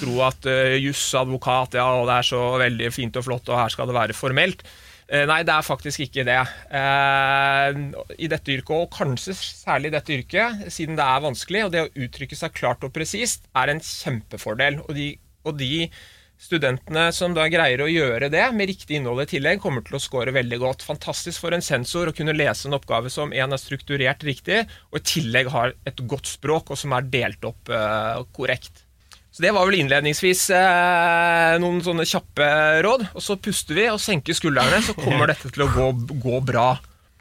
tro 0.00 0.18
at 0.26 0.48
juss, 0.80 1.08
advokat, 1.18 1.78
ja, 1.78 1.86
og 2.00 2.08
det 2.10 2.18
er 2.18 2.28
så 2.34 2.42
veldig 2.60 2.92
fint 2.94 3.16
og 3.20 3.26
flott, 3.28 3.48
og 3.52 3.60
her 3.60 3.72
skal 3.72 3.88
det 3.90 3.96
være 3.96 4.16
formelt. 4.16 4.66
Eh, 5.06 5.22
nei, 5.30 5.42
det 5.46 5.54
er 5.54 5.62
faktisk 5.62 6.02
ikke 6.02 6.24
det. 6.26 6.40
Eh, 6.74 7.78
I 8.18 8.30
dette 8.30 8.56
yrket, 8.56 8.74
og 8.74 8.90
kanskje 8.94 9.36
særlig 9.38 9.92
i 9.92 9.94
dette 9.94 10.14
yrket, 10.16 10.66
siden 10.74 10.98
det 10.98 11.06
er 11.06 11.22
vanskelig, 11.22 11.64
og 11.66 11.72
det 11.74 11.84
å 11.84 11.92
uttrykke 12.06 12.38
seg 12.38 12.54
klart 12.56 12.86
og 12.86 12.94
presist 12.94 13.46
er 13.54 13.70
en 13.70 13.82
kjempefordel. 13.82 14.80
Og 14.88 14.94
de, 14.98 15.12
og 15.46 15.58
de, 15.60 15.86
studentene 16.36 17.06
som 17.16 17.32
da 17.32 17.46
greier 17.48 17.80
å 17.80 17.88
gjøre 17.88 18.28
det 18.32 18.42
med 18.52 18.68
riktig 18.68 18.98
innhold 18.98 19.22
i 19.24 19.28
tillegg, 19.30 19.60
kommer 19.62 19.84
til 19.86 19.96
å 19.96 20.02
score 20.02 20.34
veldig 20.36 20.58
godt. 20.60 20.84
Fantastisk 20.84 21.40
for 21.40 21.56
en 21.56 21.64
sensor 21.64 22.10
å 22.10 22.16
kunne 22.16 22.36
lese 22.36 22.68
en 22.68 22.76
oppgave 22.76 23.12
som 23.12 23.32
en 23.32 23.56
er 23.56 23.62
strukturert 23.62 24.26
riktig, 24.26 24.64
og 24.92 25.00
i 25.00 25.06
tillegg 25.14 25.48
har 25.54 25.72
et 25.88 26.02
godt 26.10 26.28
språk, 26.28 26.74
og 26.74 26.80
som 26.80 26.92
er 26.96 27.08
delt 27.08 27.46
opp 27.48 27.72
uh, 27.72 28.20
korrekt. 28.36 28.85
Så 29.36 29.42
Det 29.42 29.50
var 29.52 29.66
vel 29.68 29.82
innledningsvis 29.82 30.46
eh, 30.56 31.54
noen 31.60 31.82
sånne 31.84 32.06
kjappe 32.08 32.46
råd. 32.86 33.02
Og 33.18 33.20
så 33.20 33.34
puster 33.36 33.76
vi 33.76 33.82
og 33.92 33.98
senker 34.00 34.32
skuldrene, 34.32 34.78
så 34.80 34.94
kommer 34.96 35.28
dette 35.28 35.50
til 35.52 35.66
å 35.66 35.72
gå, 35.74 35.90
gå 36.22 36.38
bra. 36.40 36.70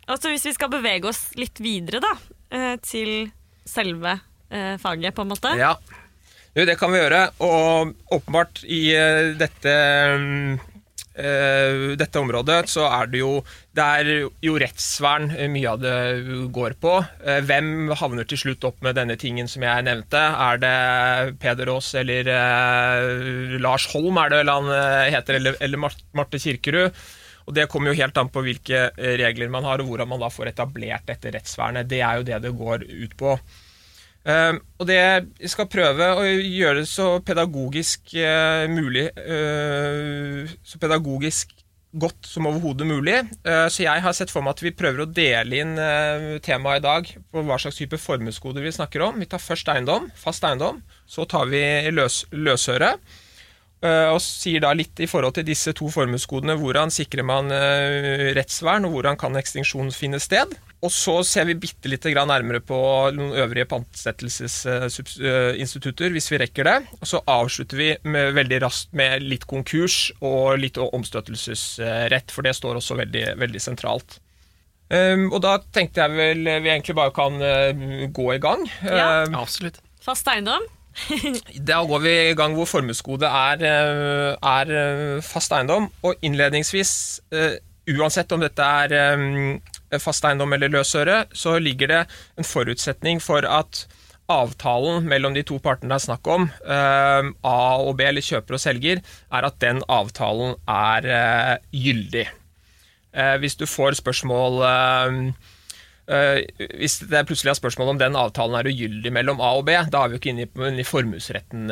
Altså 0.07 0.31
Hvis 0.31 0.45
vi 0.47 0.53
skal 0.55 0.71
bevege 0.71 1.09
oss 1.11 1.25
litt 1.35 1.59
videre 1.59 1.99
da, 2.05 2.13
eh, 2.55 2.77
til 2.79 3.27
selve 3.67 4.13
eh, 4.47 4.77
faget, 4.79 5.11
på 5.17 5.25
en 5.25 5.33
måte. 5.33 5.51
Ja, 5.59 5.73
det 6.55 6.77
kan 6.79 6.95
vi 6.95 7.01
gjøre. 7.01 7.25
Og 7.43 7.91
åpenbart 8.15 8.63
i 8.63 8.79
eh, 8.95 9.35
dette 9.35 9.75
mm, 10.15 10.55
uh, 11.17 11.95
dette 11.97 12.21
området, 12.21 12.65
så 12.71 12.85
er 12.89 13.09
det 13.11 13.21
jo 13.21 13.31
Det 13.75 13.83
er 13.83 14.09
jo 14.43 14.55
rettsvern 14.61 15.29
mye 15.51 15.71
av 15.73 15.81
det 15.83 15.95
går 16.55 16.77
på. 16.81 16.93
Uh, 17.25 17.41
hvem 17.47 17.91
havner 17.97 18.27
til 18.29 18.41
slutt 18.41 18.67
opp 18.67 18.81
med 18.85 18.95
denne 18.99 19.17
tingen 19.19 19.49
som 19.51 19.65
jeg 19.65 19.87
nevnte? 19.87 20.21
Er 20.21 20.61
det 20.63 20.77
Peder 21.41 21.73
Aas 21.73 21.93
eller 21.99 22.31
uh, 22.31 23.59
Lars 23.59 23.89
Holm, 23.93 24.17
er 24.21 24.31
det 24.31 24.41
vel 24.43 24.55
han 24.55 24.71
heter, 25.11 25.39
eller, 25.41 25.59
eller 25.59 25.85
Marte 25.85 26.41
Kirkerud? 26.41 27.05
Og 27.45 27.53
Det 27.53 27.67
kommer 27.69 27.91
jo 27.91 27.99
helt 27.99 28.17
an 28.17 28.31
på 28.33 28.41
hvilke 28.41 28.87
regler 28.97 29.51
man 29.53 29.67
har, 29.67 29.77
og 29.77 29.91
hvordan 29.91 30.09
man 30.09 30.23
da 30.23 30.31
får 30.33 30.49
etablert 30.49 31.05
dette 31.05 31.29
rettsvernet. 31.35 31.85
Det 31.85 31.99
er 32.01 32.17
jo 32.17 32.25
det 32.25 32.39
det 32.41 32.55
går 32.57 32.87
ut 32.89 33.13
på. 33.19 33.35
Uh, 34.25 34.57
og 34.81 34.87
det 34.89 34.97
jeg 34.97 35.51
skal 35.53 35.67
prøve 35.69 36.05
å 36.17 36.23
gjøre 36.25 36.79
det 36.81 36.87
så 36.89 37.19
pedagogisk 37.21 38.15
uh, 38.17 38.65
mulig 38.73 39.03
uh, 39.21 40.49
Så 40.65 40.81
pedagogisk 40.81 41.53
godt 41.95 42.25
som 42.27 42.47
overhodet 42.49 42.83
mulig. 42.89 43.13
Eh, 43.47 43.67
så 43.71 43.85
jeg 43.85 44.01
har 44.03 44.11
sett 44.17 44.27
for 44.27 44.43
meg 44.43 44.57
at 44.57 44.63
vi 44.65 44.73
prøver 44.75 45.05
å 45.05 45.07
dele 45.07 45.61
inn 45.63 45.77
temaet 46.43 46.81
i 46.81 46.83
dag 46.83 47.11
på 47.31 47.43
hva 47.47 47.55
slags 47.55 47.77
type 47.79 47.95
formuesgoder 47.95 48.65
vi 48.67 48.73
snakker 48.75 49.05
om. 49.05 49.21
Vi 49.21 49.29
tar 49.31 49.39
først 49.39 49.71
eiendom, 49.71 50.09
fast 50.19 50.43
eiendom. 50.43 50.81
Så 51.07 51.23
tar 51.23 51.47
vi 51.47 51.61
løs, 51.95 52.25
løsøre. 52.35 52.97
Og 54.11 54.19
sier 54.19 54.65
da 54.65 54.73
litt 54.75 54.99
i 54.99 55.07
forhold 55.07 55.37
til 55.37 55.47
disse 55.47 55.71
to 55.79 55.87
formuesgodene 55.93 56.57
hvordan 56.59 56.91
sikrer 56.91 57.23
man 57.31 57.47
rettsvern, 58.35 58.89
og 58.89 58.97
hvordan 58.97 59.15
kan 59.23 59.39
ekstinksjon 59.39 59.95
finne 59.95 60.19
sted. 60.19 60.51
Og 60.85 60.91
så 60.93 61.15
ser 61.25 61.47
vi 61.49 61.55
bitte 61.57 61.89
litt 61.89 62.05
nærmere 62.05 62.61
på 62.61 62.77
noen 63.15 63.33
øvrige 63.41 63.65
pantsettelsesinstitutter, 63.71 66.09
hvis 66.13 66.31
vi 66.31 66.37
rekker 66.43 66.63
det. 66.67 66.75
Og 66.99 67.07
så 67.09 67.17
avslutter 67.25 67.77
vi 67.79 67.97
med, 68.03 68.33
veldig 68.37 68.61
raskt 68.61 68.93
med 68.97 69.23
litt 69.25 69.45
konkurs 69.49 70.11
og 70.21 70.59
litt 70.61 70.77
omstøtelsesrett, 70.77 72.31
for 72.31 72.41
det 72.45 72.55
står 72.57 72.75
også 72.77 72.95
veldig, 73.01 73.25
veldig 73.41 73.61
sentralt. 73.63 74.19
Um, 74.85 75.33
og 75.33 75.41
da 75.41 75.57
tenkte 75.73 76.03
jeg 76.03 76.13
vel 76.13 76.43
vi 76.45 76.69
egentlig 76.69 76.93
bare 76.97 77.13
kan 77.15 77.39
uh, 77.41 77.73
gå 78.13 78.25
i 78.35 78.41
gang. 78.41 78.67
Ja, 78.85 79.23
um, 79.25 79.33
absolutt. 79.41 79.79
Fast 80.05 80.27
eiendom? 80.29 80.61
da 81.69 81.83
går 81.83 81.99
vi 82.03 82.29
i 82.29 82.35
gang 82.37 82.53
hvor 82.55 82.65
formuesgodet 82.69 83.27
er, 83.27 83.57
uh, 83.65 84.37
er 84.37 84.65
uh, 84.69 85.23
fast 85.25 85.51
eiendom. 85.57 85.89
Og 86.05 86.13
innledningsvis, 86.25 86.91
uansett 87.95 88.31
om 88.37 88.41
dette 88.45 88.63
er 88.85 89.17
um, 89.17 89.57
fast 90.03 90.25
eiendom 90.27 90.53
eller 90.55 90.71
løsøre, 90.73 91.25
så 91.33 91.57
ligger 91.61 91.91
det 91.91 92.01
en 92.39 92.47
forutsetning 92.47 93.21
for 93.23 93.45
at 93.47 93.85
avtalen 94.31 95.05
mellom 95.05 95.35
de 95.35 95.43
to 95.45 95.59
partene 95.61 95.91
det 95.93 95.99
er 95.99 96.05
snakk 96.07 96.29
om, 96.31 96.47
eh, 96.65 97.31
A 97.45 97.57
og 97.77 97.95
B, 97.97 98.07
eller 98.09 98.25
kjøper 98.25 98.57
og 98.57 98.61
selger, 98.61 99.01
er 99.31 99.45
at 99.45 99.59
den 99.61 99.83
avtalen 99.87 100.55
er 100.67 101.05
eh, 101.05 101.57
gyldig. 101.71 102.27
Eh, 103.13 103.35
hvis 103.37 103.55
du 103.55 103.65
får 103.69 104.01
spørsmål 104.01 104.63
hvis 106.05 106.99
det 107.09 107.23
plutselig 107.25 107.49
er 107.49 107.57
spørsmål 107.57 107.95
om 107.95 107.97
den 107.97 108.13
avtalen 108.13 108.59
er 108.59 108.67
ugyldig 108.69 109.09
mellom 109.09 109.39
A 109.41 109.55
og 109.57 109.63
B, 109.65 109.73
da 109.89 110.03
er 110.03 110.11
vi 110.11 110.13
jo 110.13 110.19
ikke 110.19 110.33
inne 110.35 110.77
i 110.77 110.85
formuesretten 110.85 111.65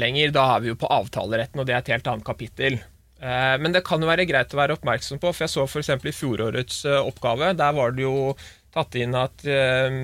lenger. 0.00 0.32
Da 0.32 0.46
er 0.54 0.62
vi 0.64 0.70
jo 0.70 0.78
på 0.80 0.88
avtaleretten, 0.88 1.60
og 1.60 1.68
det 1.68 1.74
er 1.74 1.82
et 1.82 1.90
helt 1.92 2.08
annet 2.08 2.24
kapittel. 2.24 2.78
Eh, 3.24 3.54
men 3.60 3.72
det 3.72 3.84
kan 3.86 4.02
jo 4.02 4.10
være 4.10 4.26
greit 4.28 4.52
å 4.52 4.60
være 4.60 4.76
oppmerksom 4.76 5.20
på, 5.22 5.32
for 5.32 5.46
jeg 5.46 5.54
så 5.54 5.64
f.eks. 5.64 5.92
i 5.96 6.12
fjorårets 6.12 6.82
eh, 6.90 7.00
oppgave. 7.00 7.54
Der 7.56 7.76
var 7.76 7.94
det 7.96 8.04
jo 8.04 8.34
tatt 8.74 8.98
inn 9.00 9.16
at, 9.16 9.46
eh, 9.48 9.96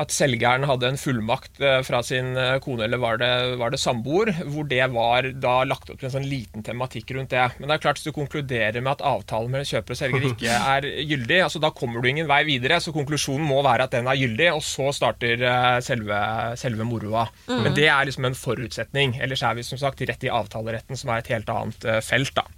at 0.00 0.14
selgeren 0.14 0.66
hadde 0.66 0.88
en 0.90 0.98
fullmakt 0.98 1.60
fra 1.86 2.00
sin 2.02 2.34
kone 2.64 2.86
eller 2.86 2.98
var 2.98 3.18
det, 3.20 3.30
var 3.60 3.70
det 3.70 3.78
samboer, 3.78 4.32
hvor 4.50 4.66
det 4.70 4.82
var 4.90 5.28
da 5.38 5.52
lagt 5.68 5.90
opp 5.92 6.00
til 6.00 6.08
en 6.08 6.14
sånn 6.16 6.26
liten 6.26 6.64
tematikk 6.66 7.12
rundt 7.14 7.30
det. 7.34 7.44
Men 7.58 7.70
det 7.70 7.76
er 7.76 7.84
klart, 7.84 8.00
hvis 8.00 8.08
du 8.08 8.16
konkluderer 8.16 8.80
med 8.80 8.96
at 8.96 9.04
avtalen 9.06 9.52
mellom 9.52 9.68
kjøper 9.68 9.94
og 9.94 10.00
selger 10.00 10.26
ikke 10.32 10.58
er 10.74 10.88
gyldig, 11.06 11.38
altså 11.46 11.62
da 11.62 11.70
kommer 11.76 12.02
du 12.02 12.10
ingen 12.10 12.30
vei 12.30 12.42
videre. 12.48 12.80
Så 12.82 12.94
konklusjonen 12.96 13.46
må 13.46 13.60
være 13.66 13.86
at 13.86 13.94
den 13.94 14.10
er 14.10 14.18
gyldig, 14.18 14.50
og 14.56 14.64
så 14.66 14.90
starter 14.94 15.46
selve, 15.84 16.18
selve 16.60 16.88
moroa. 16.88 17.28
Mm. 17.46 17.62
Men 17.62 17.78
det 17.78 17.86
er 17.86 18.10
liksom 18.10 18.26
en 18.28 18.38
forutsetning. 18.38 19.18
Ellers 19.22 19.46
er 19.46 19.54
vi 19.58 19.66
som 19.66 19.80
sagt 19.80 20.02
rett 20.02 20.26
i 20.26 20.32
avtaleretten, 20.32 20.98
som 20.98 21.14
er 21.14 21.22
et 21.22 21.32
helt 21.36 21.54
annet 21.54 21.88
felt. 22.02 22.34
da. 22.34 22.48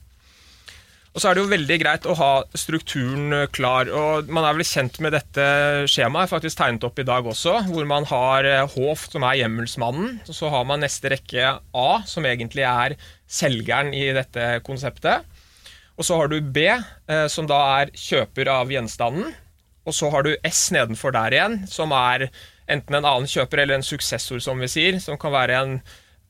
Og 1.17 1.23
så 1.23 1.31
er 1.31 1.39
det 1.39 1.47
jo 1.47 1.49
veldig 1.49 1.77
greit 1.81 2.05
å 2.05 2.15
ha 2.19 2.33
strukturen 2.61 3.33
eh, 3.33 3.47
klar. 3.49 3.89
og 3.89 4.29
Man 4.29 4.45
er 4.45 4.59
vel 4.59 4.69
kjent 4.69 4.99
med 5.01 5.15
dette 5.17 5.47
skjemaet, 5.89 6.29
faktisk 6.29 6.59
tegnet 6.59 6.85
opp 6.85 7.01
i 7.01 7.07
dag 7.09 7.25
også, 7.25 7.55
hvor 7.71 7.89
man 7.89 8.05
har 8.11 8.45
eh, 8.45 8.75
Hof, 8.75 9.07
som 9.09 9.25
er 9.25 9.39
hjemmelsmannen. 9.41 10.19
og 10.29 10.37
Så 10.37 10.53
har 10.53 10.67
man 10.69 10.85
neste 10.85 11.15
rekke 11.15 11.55
A, 11.57 11.89
som 12.05 12.29
egentlig 12.29 12.67
er 12.69 12.99
selgeren 13.25 13.95
i 13.97 14.11
dette 14.13 14.59
konseptet. 14.67 15.25
Og 15.97 16.05
så 16.05 16.21
har 16.21 16.29
du 16.29 16.37
B, 16.45 16.69
eh, 16.69 17.27
som 17.33 17.49
da 17.49 17.63
er 17.79 17.97
kjøper 17.97 18.53
av 18.53 18.77
gjenstanden. 18.77 19.33
Og 19.89 19.97
så 19.97 20.13
har 20.13 20.27
du 20.27 20.35
S 20.45 20.67
nedenfor 20.75 21.17
der 21.17 21.33
igjen, 21.33 21.63
som 21.71 21.97
er 21.97 22.29
enten 22.69 22.99
en 22.99 23.09
annen 23.09 23.31
kjøper 23.31 23.65
eller 23.65 23.79
en 23.79 23.89
suksessor, 23.89 24.43
som 24.45 24.61
vi 24.61 24.69
sier, 24.69 25.01
som 25.01 25.17
kan 25.17 25.33
være 25.33 25.63
en 25.63 25.79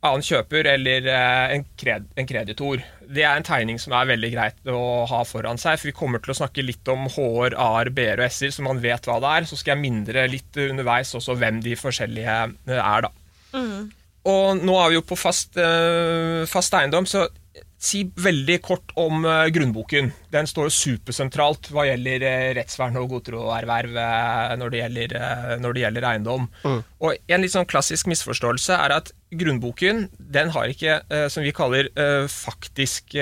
annen 0.05 0.25
kjøper 0.25 0.69
eller 0.75 1.09
eh, 1.11 1.55
en, 1.57 1.65
kred, 1.79 2.07
en, 2.17 2.29
kreditor. 2.29 2.83
Det 3.07 3.25
er 3.25 3.39
en 3.39 3.47
tegning 3.47 3.81
som 3.81 3.95
er 3.97 4.09
veldig 4.11 4.31
greit 4.35 4.71
å 4.71 5.05
ha 5.09 5.23
foran 5.29 5.61
seg, 5.61 5.79
for 5.81 5.91
vi 5.91 5.97
kommer 5.97 6.23
til 6.23 6.35
å 6.35 6.39
snakke 6.41 6.65
litt 6.65 6.89
om 6.93 7.07
HR, 7.09 7.57
AR, 7.57 7.91
A-er, 7.93 8.21
og 8.21 8.27
S-er, 8.29 8.53
så 8.55 8.67
man 8.67 8.83
vet 8.83 9.09
hva 9.09 9.19
det 9.23 9.33
er. 9.33 9.49
Så 9.49 9.59
skal 9.61 9.77
jeg 9.77 9.85
mindre 9.87 10.27
litt 10.31 10.61
underveis 10.67 11.15
også 11.17 11.39
hvem 11.41 11.63
de 11.65 11.77
forskjellige 11.79 12.37
eh, 12.69 12.81
er, 12.81 13.09
da. 13.09 13.13
Mm. 13.57 13.89
Og 14.27 14.63
nå 14.67 14.79
er 14.83 14.91
vi 14.91 14.99
jo 14.99 15.07
på 15.07 15.19
fast, 15.19 15.55
uh, 15.55 16.43
fast 16.51 16.75
eiendom, 16.75 17.07
så 17.07 17.29
si 17.79 18.03
veldig 18.09 18.57
kort 18.65 18.93
om 18.99 19.25
uh, 19.27 19.47
grunnboken. 19.53 20.09
Den 20.33 20.49
står 20.49 20.71
supersentralt 20.73 21.69
hva 21.73 21.87
gjelder 21.91 22.25
uh, 22.25 22.49
rettsvern 22.57 22.97
og 23.01 23.11
godtroerverv 23.13 23.99
uh, 24.01 24.55
når, 24.59 24.73
det 24.73 24.81
gjelder, 24.81 25.17
når 25.61 25.77
det 25.77 25.85
gjelder 25.85 26.09
eiendom. 26.11 26.49
Mm. 26.65 26.83
Og 27.05 27.33
En 27.37 27.45
litt 27.45 27.53
sånn 27.53 27.69
klassisk 27.69 28.09
misforståelse 28.11 28.81
er 28.81 28.97
at 28.97 29.13
grunnboken 29.37 30.07
den 30.17 30.53
har 30.55 30.71
ikke, 30.71 31.01
som 31.33 31.45
vi 31.45 31.53
kaller, 31.53 31.89
faktisk 32.31 33.17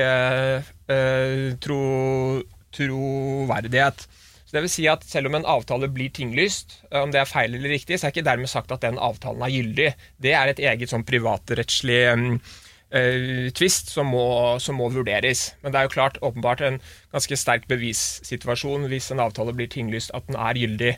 tro, 1.65 1.79
troverdighet. 2.77 4.05
Så 4.45 4.55
det 4.55 4.63
vil 4.67 4.73
si 4.75 4.85
at 4.93 5.07
Selv 5.09 5.31
om 5.31 5.39
en 5.41 5.49
avtale 5.49 5.89
blir 5.91 6.13
tinglyst, 6.15 6.77
om 6.93 7.11
det 7.11 7.23
er 7.23 7.31
feil 7.31 7.57
eller 7.57 7.73
riktig, 7.73 7.99
så 7.99 8.07
er 8.07 8.15
ikke 8.15 8.29
dermed 8.29 8.53
sagt 8.53 8.75
at 8.77 8.85
den 8.85 9.01
avtalen 9.01 9.43
er 9.43 9.55
gyldig. 9.57 9.89
Det 10.23 10.37
er 10.37 10.53
et 10.53 10.63
eget 10.63 10.93
sånn 10.93 11.09
privatrettslig 11.09 12.03
uh, 12.95 13.51
tvist 13.57 13.91
som 13.93 14.11
må, 14.15 14.25
som 14.63 14.79
må, 14.81 14.89
vurderes. 14.95 15.53
Men 15.63 15.75
det 15.75 15.81
er 15.81 15.89
jo 15.89 15.97
klart 15.97 16.21
åpenbart 16.23 16.63
en 16.65 16.81
ganske 17.13 17.39
sterk 17.39 17.69
bevissituasjon 17.71 18.89
hvis 18.91 19.11
en 19.13 19.23
avtale 19.25 19.55
blir 19.57 19.71
tinglyst 19.71 20.15
at 20.15 20.27
den 20.31 20.39
er 20.39 20.59
gyldig. 20.59 20.95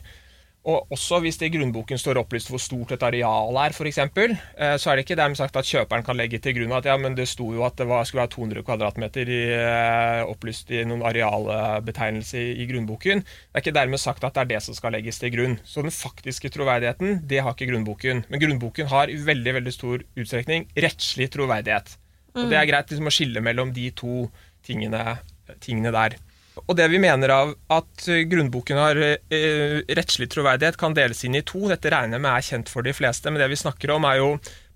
Og 0.67 0.91
også 0.91 1.21
hvis 1.23 1.37
det 1.39 1.47
i 1.47 1.53
grunnboken 1.53 1.99
står 1.99 2.19
opplyst 2.19 2.49
hvor 2.51 2.59
stort 2.59 2.91
et 2.91 3.03
areal 3.07 3.55
er, 3.61 3.71
f.eks., 3.71 3.99
eh, 4.03 4.73
så 4.75 4.91
er 4.91 4.97
det 4.97 5.05
ikke 5.05 5.15
dermed 5.15 5.39
sagt 5.39 5.55
at 5.55 5.67
kjøperen 5.67 6.03
kan 6.03 6.17
legge 6.19 6.41
til 6.43 6.57
grunn 6.57 6.75
at 6.75 6.89
ja, 6.89 6.97
men 6.99 7.15
det 7.15 7.29
sto 7.31 7.47
jo 7.55 7.63
at 7.63 7.77
det 7.79 7.87
var, 7.87 8.03
skulle 8.03 8.25
være 8.25 8.33
200 8.35 8.65
kvadratmeter 8.67 9.31
i, 9.31 9.39
eh, 9.55 10.23
opplyst 10.27 10.73
i 10.75 10.83
noen 10.89 11.05
arealbetegnelse 11.07 12.41
i, 12.41 12.51
i 12.65 12.67
grunnboken. 12.67 13.23
Det 13.23 13.55
er 13.55 13.63
ikke 13.63 13.77
dermed 13.79 14.03
sagt 14.03 14.27
at 14.27 14.35
det 14.35 14.43
er 14.43 14.51
det 14.51 14.61
som 14.67 14.75
skal 14.75 14.97
legges 14.97 15.21
til 15.23 15.31
grunn. 15.37 15.55
Så 15.63 15.85
den 15.87 15.95
faktiske 15.95 16.51
troverdigheten, 16.51 17.21
det 17.31 17.45
har 17.45 17.55
ikke 17.55 17.71
grunnboken. 17.71 18.25
Men 18.27 18.43
grunnboken 18.43 18.91
har 18.91 19.13
i 19.13 19.15
veldig, 19.23 19.55
veldig 19.61 19.75
stor 19.75 20.03
utstrekning 20.19 20.67
rettslig 20.75 21.31
troverdighet. 21.31 21.95
Og 22.37 22.51
det 22.51 22.59
er 22.59 22.67
greit 22.69 22.91
liksom, 22.91 23.07
å 23.07 23.13
skille 23.13 23.41
mellom 23.41 23.71
de 23.73 23.87
to 23.97 24.27
tingene, 24.67 25.21
tingene 25.63 25.95
der. 25.95 26.19
Og 26.65 26.77
det 26.79 26.87
vi 26.89 26.99
mener 27.01 27.31
av 27.33 27.53
at 27.73 28.07
grunnboken 28.31 28.79
har 28.79 28.99
eh, 29.03 29.77
rettslig 29.97 30.29
troverdighet, 30.33 30.79
kan 30.79 30.95
deles 30.97 31.23
inn 31.27 31.37
i 31.37 31.43
to. 31.45 31.67
Dette 31.69 31.91
regner 31.93 32.17
jeg 32.17 32.25
med 32.25 32.33
er 32.33 32.47
kjent 32.49 32.71
for 32.71 32.87
de 32.87 32.95
fleste, 32.95 33.29
men 33.29 33.41
det 33.41 33.51
vi 33.51 33.59
snakker 33.59 33.93
om, 33.93 34.07
er 34.09 34.21
jo 34.21 34.31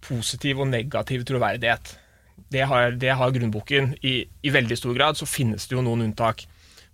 positiv 0.05 0.61
og 0.61 0.69
negativ 0.71 1.25
troverdighet. 1.29 1.95
Det 2.51 2.65
har, 2.67 2.97
det 2.99 3.13
har 3.17 3.33
grunnboken. 3.33 3.95
I, 4.05 4.15
I, 4.41 4.53
veldig 4.53 4.77
stor 4.79 4.97
grad 4.97 5.19
så 5.19 5.29
finnes 5.29 5.67
det 5.67 5.77
jo 5.77 5.85
noen 5.85 6.05
unntak. 6.07 6.45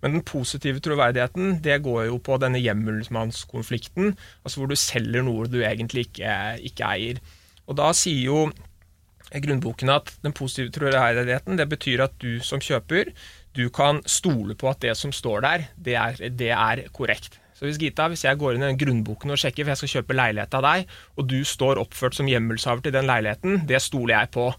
Men 0.02 0.14
den 0.14 0.22
positive 0.26 0.80
troverdigheten 0.84 1.58
det 1.64 1.80
går 1.82 2.04
jo 2.06 2.20
på 2.22 2.36
denne 2.38 2.60
hjemmelsmannskonflikten, 2.62 4.12
altså 4.44 4.60
hvor 4.60 4.70
du 4.70 4.78
selger 4.78 5.24
noe 5.26 5.48
du 5.50 5.58
egentlig 5.66 6.06
ikke, 6.08 6.32
ikke 6.70 6.92
eier. 6.92 7.22
Og 7.66 7.80
da 7.80 7.90
sier 7.96 8.22
jo 8.28 8.44
grunnboken 9.28 9.90
at 9.92 10.14
den 10.24 10.32
positive 10.32 10.72
troverdigheten 10.72 11.58
det 11.58 11.66
betyr 11.68 12.06
at 12.06 12.14
du 12.22 12.38
som 12.44 12.62
kjøper 12.62 13.10
du 13.56 13.68
kan 13.74 14.00
stole 14.06 14.56
på 14.58 14.70
at 14.70 14.80
det 14.84 14.94
som 14.98 15.12
står 15.14 15.44
der, 15.44 15.68
det 15.76 15.94
er, 15.98 16.24
det 16.30 16.50
er 16.54 16.86
korrekt. 16.94 17.40
Så 17.58 17.66
hvis 17.66 17.78
Gita, 17.80 18.06
hvis 18.06 18.22
jeg 18.22 18.38
går 18.38 18.54
inn 18.54 18.62
i 18.62 18.68
den 18.68 18.78
grunnboken 18.78 19.34
og 19.34 19.40
sjekker, 19.40 19.64
for 19.64 19.74
jeg 19.74 19.80
skal 19.80 19.94
kjøpe 19.96 20.14
leilighet 20.14 20.52
av 20.54 20.62
deg, 20.62 20.98
og 21.18 21.30
du 21.30 21.40
står 21.42 21.80
oppført 21.82 22.14
som 22.14 22.28
hjemmelshaver 22.30 22.84
til 22.84 22.94
den 22.94 23.08
leiligheten, 23.08 23.64
det 23.66 23.80
stoler 23.82 24.14
jeg 24.14 24.30
på. 24.36 24.52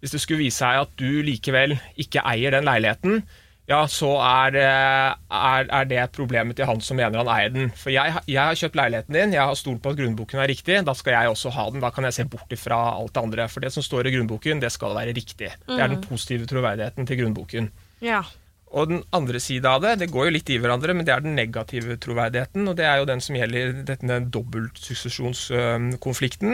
Hvis 0.00 0.14
det 0.14 0.22
skulle 0.22 0.46
vise 0.46 0.62
seg 0.62 0.86
at 0.86 0.94
du 0.96 1.20
likevel 1.26 1.76
ikke 2.00 2.24
eier 2.24 2.56
den 2.56 2.64
leiligheten, 2.64 3.20
ja, 3.66 3.80
så 3.90 4.12
er, 4.22 4.56
er, 4.62 5.64
er 5.66 5.86
det 5.90 6.02
problemet 6.14 6.56
til 6.56 6.68
han 6.70 6.80
som 6.84 6.96
mener 6.96 7.18
han 7.18 7.30
eier 7.34 7.52
den. 7.52 7.72
For 7.74 7.90
jeg, 7.90 8.14
jeg, 8.30 8.38
har 8.38 8.56
kjøpt 8.56 8.78
leiligheten 8.78 9.16
din, 9.18 9.34
jeg 9.34 9.42
har 9.42 9.58
stolt 9.58 9.82
på 9.82 9.92
at 9.92 9.98
grunnboken 9.98 10.40
er 10.40 10.48
riktig, 10.52 10.78
da 10.86 10.94
skal 10.96 11.16
jeg 11.16 11.32
også 11.32 11.52
ha 11.56 11.66
den. 11.74 11.82
Da 11.82 11.90
kan 11.92 12.06
jeg 12.06 12.14
se 12.14 12.28
bort 12.30 12.54
ifra 12.54 12.78
alt 12.94 13.12
det 13.16 13.24
andre. 13.26 13.48
For 13.50 13.66
det 13.66 13.74
som 13.74 13.84
står 13.84 14.06
i 14.06 14.14
grunnboken, 14.14 14.62
det 14.62 14.70
skal 14.72 14.94
være 14.96 15.16
riktig. 15.18 15.50
Det 15.66 15.80
er 15.80 15.90
den 15.90 15.98
mm. 15.98 16.06
positive 16.06 16.46
troverdigheten 16.48 17.10
til 17.10 17.20
grunnboken. 17.20 17.68
Ja. 18.04 18.20
Og 18.76 18.90
den 18.90 19.00
andre 19.14 19.38
sida 19.40 19.70
av 19.76 19.82
det, 19.84 19.92
det 20.02 20.12
går 20.12 20.24
jo 20.26 20.34
litt 20.34 20.50
i 20.50 20.60
hverandre, 20.60 20.94
men 20.96 21.04
det 21.06 21.12
er 21.14 21.22
den 21.24 21.38
negative 21.38 21.92
troverdigheten. 22.02 22.62
Og 22.68 22.74
det 22.78 22.86
er 22.88 22.96
jo 23.00 23.08
den 23.08 23.22
som 23.24 23.36
gjelder 23.38 23.64
denne 23.94 24.16
dobbeltsuksesjonskonflikten. 24.34 26.52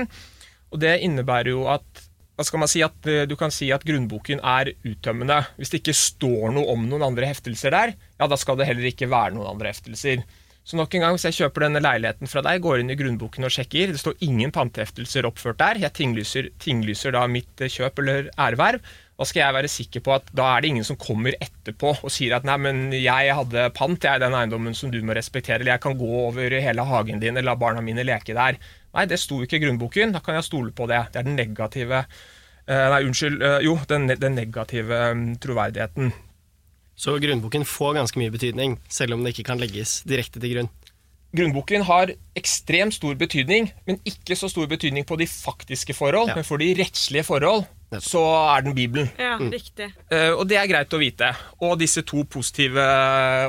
Og 0.73 0.77
det 0.83 1.03
innebærer 1.05 1.51
jo 1.55 1.61
at 1.73 1.87
hva 2.33 2.45
skal 2.49 2.63
man 2.63 2.71
si, 2.71 2.81
at 2.85 3.09
eh, 3.11 3.27
du 3.29 3.35
kan 3.37 3.53
si 3.53 3.67
at 3.75 3.85
grunnboken 3.87 4.39
er 4.41 4.73
uttømmende. 4.89 5.39
Hvis 5.59 5.71
det 5.73 5.79
ikke 5.83 5.97
står 5.97 6.47
noe 6.57 6.67
om 6.73 6.81
noen 6.89 7.05
andre 7.11 7.27
heftelser 7.29 7.71
der, 7.75 7.89
ja, 8.17 8.25
da 8.29 8.37
skal 8.41 8.57
det 8.59 8.69
heller 8.71 8.87
ikke 8.89 9.11
være 9.13 9.35
noen 9.37 9.51
andre 9.53 9.73
heftelser. 9.73 10.19
Så 10.65 10.79
nok 10.79 10.95
en 10.95 11.05
gang, 11.05 11.17
hvis 11.17 11.27
jeg 11.27 11.39
kjøper 11.41 11.67
denne 11.67 11.83
leiligheten 11.83 12.31
fra 12.31 12.43
deg, 12.47 12.63
går 12.63 12.81
inn 12.81 12.93
i 12.95 12.99
grunnboken 12.99 13.49
og 13.49 13.53
sjekker, 13.53 13.93
det 13.93 14.01
står 14.01 14.21
ingen 14.25 14.53
panteheftelser 14.55 15.27
oppført 15.27 15.59
der, 15.59 15.81
jeg 15.83 15.95
tinglyser, 15.99 16.49
tinglyser 16.63 17.17
da 17.17 17.25
mitt 17.31 17.65
kjøp 17.67 17.99
eller 17.99 18.31
erverv, 18.41 18.79
da 19.23 19.29
skal 19.31 19.45
jeg 19.45 19.55
være 19.57 19.71
sikker 19.71 20.03
på 20.03 20.15
at 20.17 20.29
da 20.35 20.49
er 20.57 20.65
det 20.65 20.73
ingen 20.73 20.87
som 20.89 20.99
kommer 21.01 21.37
etterpå 21.39 21.95
og 22.03 22.11
sier 22.13 22.35
at 22.37 22.47
nei, 22.49 22.57
men 22.59 22.81
jeg 22.97 23.33
hadde 23.39 23.69
pant, 23.77 24.03
jeg 24.03 24.19
er 24.19 24.23
den 24.25 24.35
eiendommen 24.35 24.75
som 24.75 24.91
du 24.91 24.99
må 25.07 25.15
respektere, 25.15 25.61
eller 25.63 25.77
jeg 25.77 25.85
kan 25.87 25.95
gå 26.01 26.09
over 26.27 26.59
hele 26.59 26.87
hagen 26.91 27.23
din 27.23 27.37
eller 27.39 27.53
la 27.53 27.57
barna 27.61 27.81
mine 27.87 28.03
leke 28.07 28.35
der. 28.37 28.59
Nei, 28.93 29.07
det 29.09 29.21
sto 29.23 29.39
ikke 29.45 29.57
i 29.61 29.63
grunnboken, 29.63 30.13
da 30.13 30.21
kan 30.21 30.37
jeg 30.37 30.45
stole 30.51 30.75
på 30.77 30.91
det. 30.91 30.99
Det 31.15 31.23
er 31.23 31.29
den 31.31 31.39
negative 31.39 32.03
eh, 32.03 32.87
Nei, 32.93 33.01
unnskyld. 33.07 33.39
eh, 33.41 33.59
Jo, 33.65 33.79
den, 33.89 34.11
den 34.21 34.37
negative 34.37 34.99
mm, 35.17 35.25
troverdigheten. 35.43 36.13
Så 37.03 37.17
grunnboken 37.23 37.65
får 37.67 37.95
ganske 37.97 38.21
mye 38.21 38.31
betydning, 38.35 38.77
selv 38.93 39.17
om 39.17 39.23
det 39.25 39.33
ikke 39.37 39.47
kan 39.49 39.63
legges 39.63 40.01
direkte 40.07 40.43
til 40.43 40.53
grunn. 40.59 40.69
Grunnboken 41.33 41.87
har 41.89 42.11
ekstremt 42.37 42.93
stor 42.99 43.15
betydning, 43.17 43.71
men 43.89 43.97
ikke 44.05 44.37
så 44.37 44.51
stor 44.53 44.67
betydning 44.69 45.07
på 45.09 45.17
de 45.17 45.25
faktiske 45.31 45.95
forhold, 45.97 46.29
Ja. 46.29 46.35
men 46.37 46.45
for 46.45 46.61
de 46.61 46.75
rettslige 46.77 47.25
forhold, 47.25 47.65
så 48.01 48.23
er 48.55 48.65
den 48.65 48.77
Bibelen. 48.79 49.11
Ja, 49.21 49.37
riktig. 49.37 49.91
Uh, 50.09 50.33
og 50.39 50.47
det 50.49 50.57
er 50.61 50.71
greit 50.71 50.95
å 50.97 51.03
vite. 51.03 51.29
Og 51.61 51.77
disse 51.83 52.05
to 52.09 52.25
positive 52.25 52.87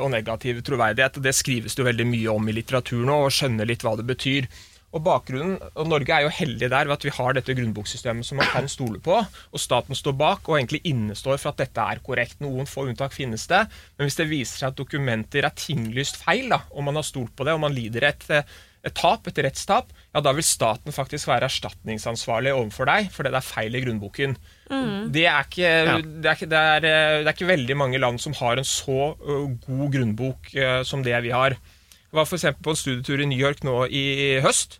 og 0.02 0.10
negative 0.12 0.64
troverdighet, 0.66 1.22
det 1.24 1.34
skrives 1.36 1.74
det 1.74 1.84
jo 1.84 1.88
veldig 1.88 2.06
mye 2.10 2.36
om 2.36 2.48
i 2.50 2.56
litteraturen 2.58 3.08
nå, 3.08 3.24
og 3.24 3.34
skjønner 3.34 3.68
litt 3.68 3.86
hva 3.86 3.96
det 4.00 4.06
betyr. 4.08 4.48
Og 4.94 5.02
bakgrunnen, 5.02 5.56
og 5.74 5.88
Norge 5.90 6.14
er 6.14 6.22
jo 6.22 6.34
heldig 6.36 6.68
der 6.70 6.86
ved 6.86 6.94
at 6.94 7.04
vi 7.06 7.12
har 7.16 7.34
dette 7.34 7.54
grunnboksystemet 7.58 8.26
som 8.26 8.38
man 8.38 8.50
kan 8.52 8.68
stole 8.70 9.00
på, 9.02 9.16
og 9.18 9.62
staten 9.62 9.98
står 9.98 10.14
bak 10.20 10.46
og 10.46 10.60
egentlig 10.60 10.84
innestår 10.86 11.40
for 11.42 11.50
at 11.50 11.64
dette 11.64 11.86
er 11.94 12.02
korrekt. 12.04 12.38
Noen 12.44 12.68
få 12.70 12.86
unntak 12.86 13.16
finnes 13.16 13.48
det, 13.50 13.64
men 13.96 14.06
hvis 14.06 14.20
det 14.20 14.28
viser 14.30 14.60
seg 14.60 14.70
at 14.70 14.78
dokumenter 14.78 15.48
er 15.48 15.56
tinglyst 15.58 16.20
feil, 16.22 16.46
da, 16.52 16.60
og 16.70 16.86
man 16.86 17.00
har 17.00 17.06
stolt 17.06 17.34
på 17.34 17.46
det, 17.48 17.56
og 17.56 17.64
man 17.66 17.74
lider 17.74 18.06
et, 18.12 18.28
et 18.84 18.94
tap, 18.94 19.26
et 19.30 19.38
rettstap, 19.46 19.92
ja, 20.14 20.20
da 20.20 20.32
vil 20.36 20.44
staten 20.44 20.92
faktisk 20.92 21.28
være 21.30 21.48
erstatningsansvarlig 21.48 22.52
overfor 22.52 22.88
deg 22.90 23.08
fordi 23.14 23.30
det 23.32 23.38
er 23.40 23.46
feil 23.48 23.74
i 23.78 23.80
grunnboken. 23.84 24.36
Det, 25.14 25.24
er 25.30 25.46
ikke, 25.48 25.70
Ja. 25.88 25.96
det, 26.02 26.28
er 26.28 26.36
ikke, 26.38 26.50
det, 26.52 26.60
er, 26.60 26.80
det 26.84 27.26
er 27.26 27.32
ikke 27.32 27.48
veldig 27.48 27.76
mange 27.80 27.98
land 28.02 28.20
som 28.20 28.36
har 28.40 28.60
en 28.60 28.68
så 28.68 29.14
god 29.66 29.86
grunnbok 29.94 30.52
som 30.84 31.02
det 31.06 31.16
vi 31.24 31.32
har. 31.32 31.56
Jeg 31.56 32.18
var 32.20 32.28
f.eks. 32.28 32.44
på 32.62 32.70
en 32.74 32.78
studietur 32.78 33.20
i 33.24 33.26
New 33.26 33.40
York 33.40 33.64
nå 33.66 33.86
i 33.90 34.04
høst. 34.44 34.78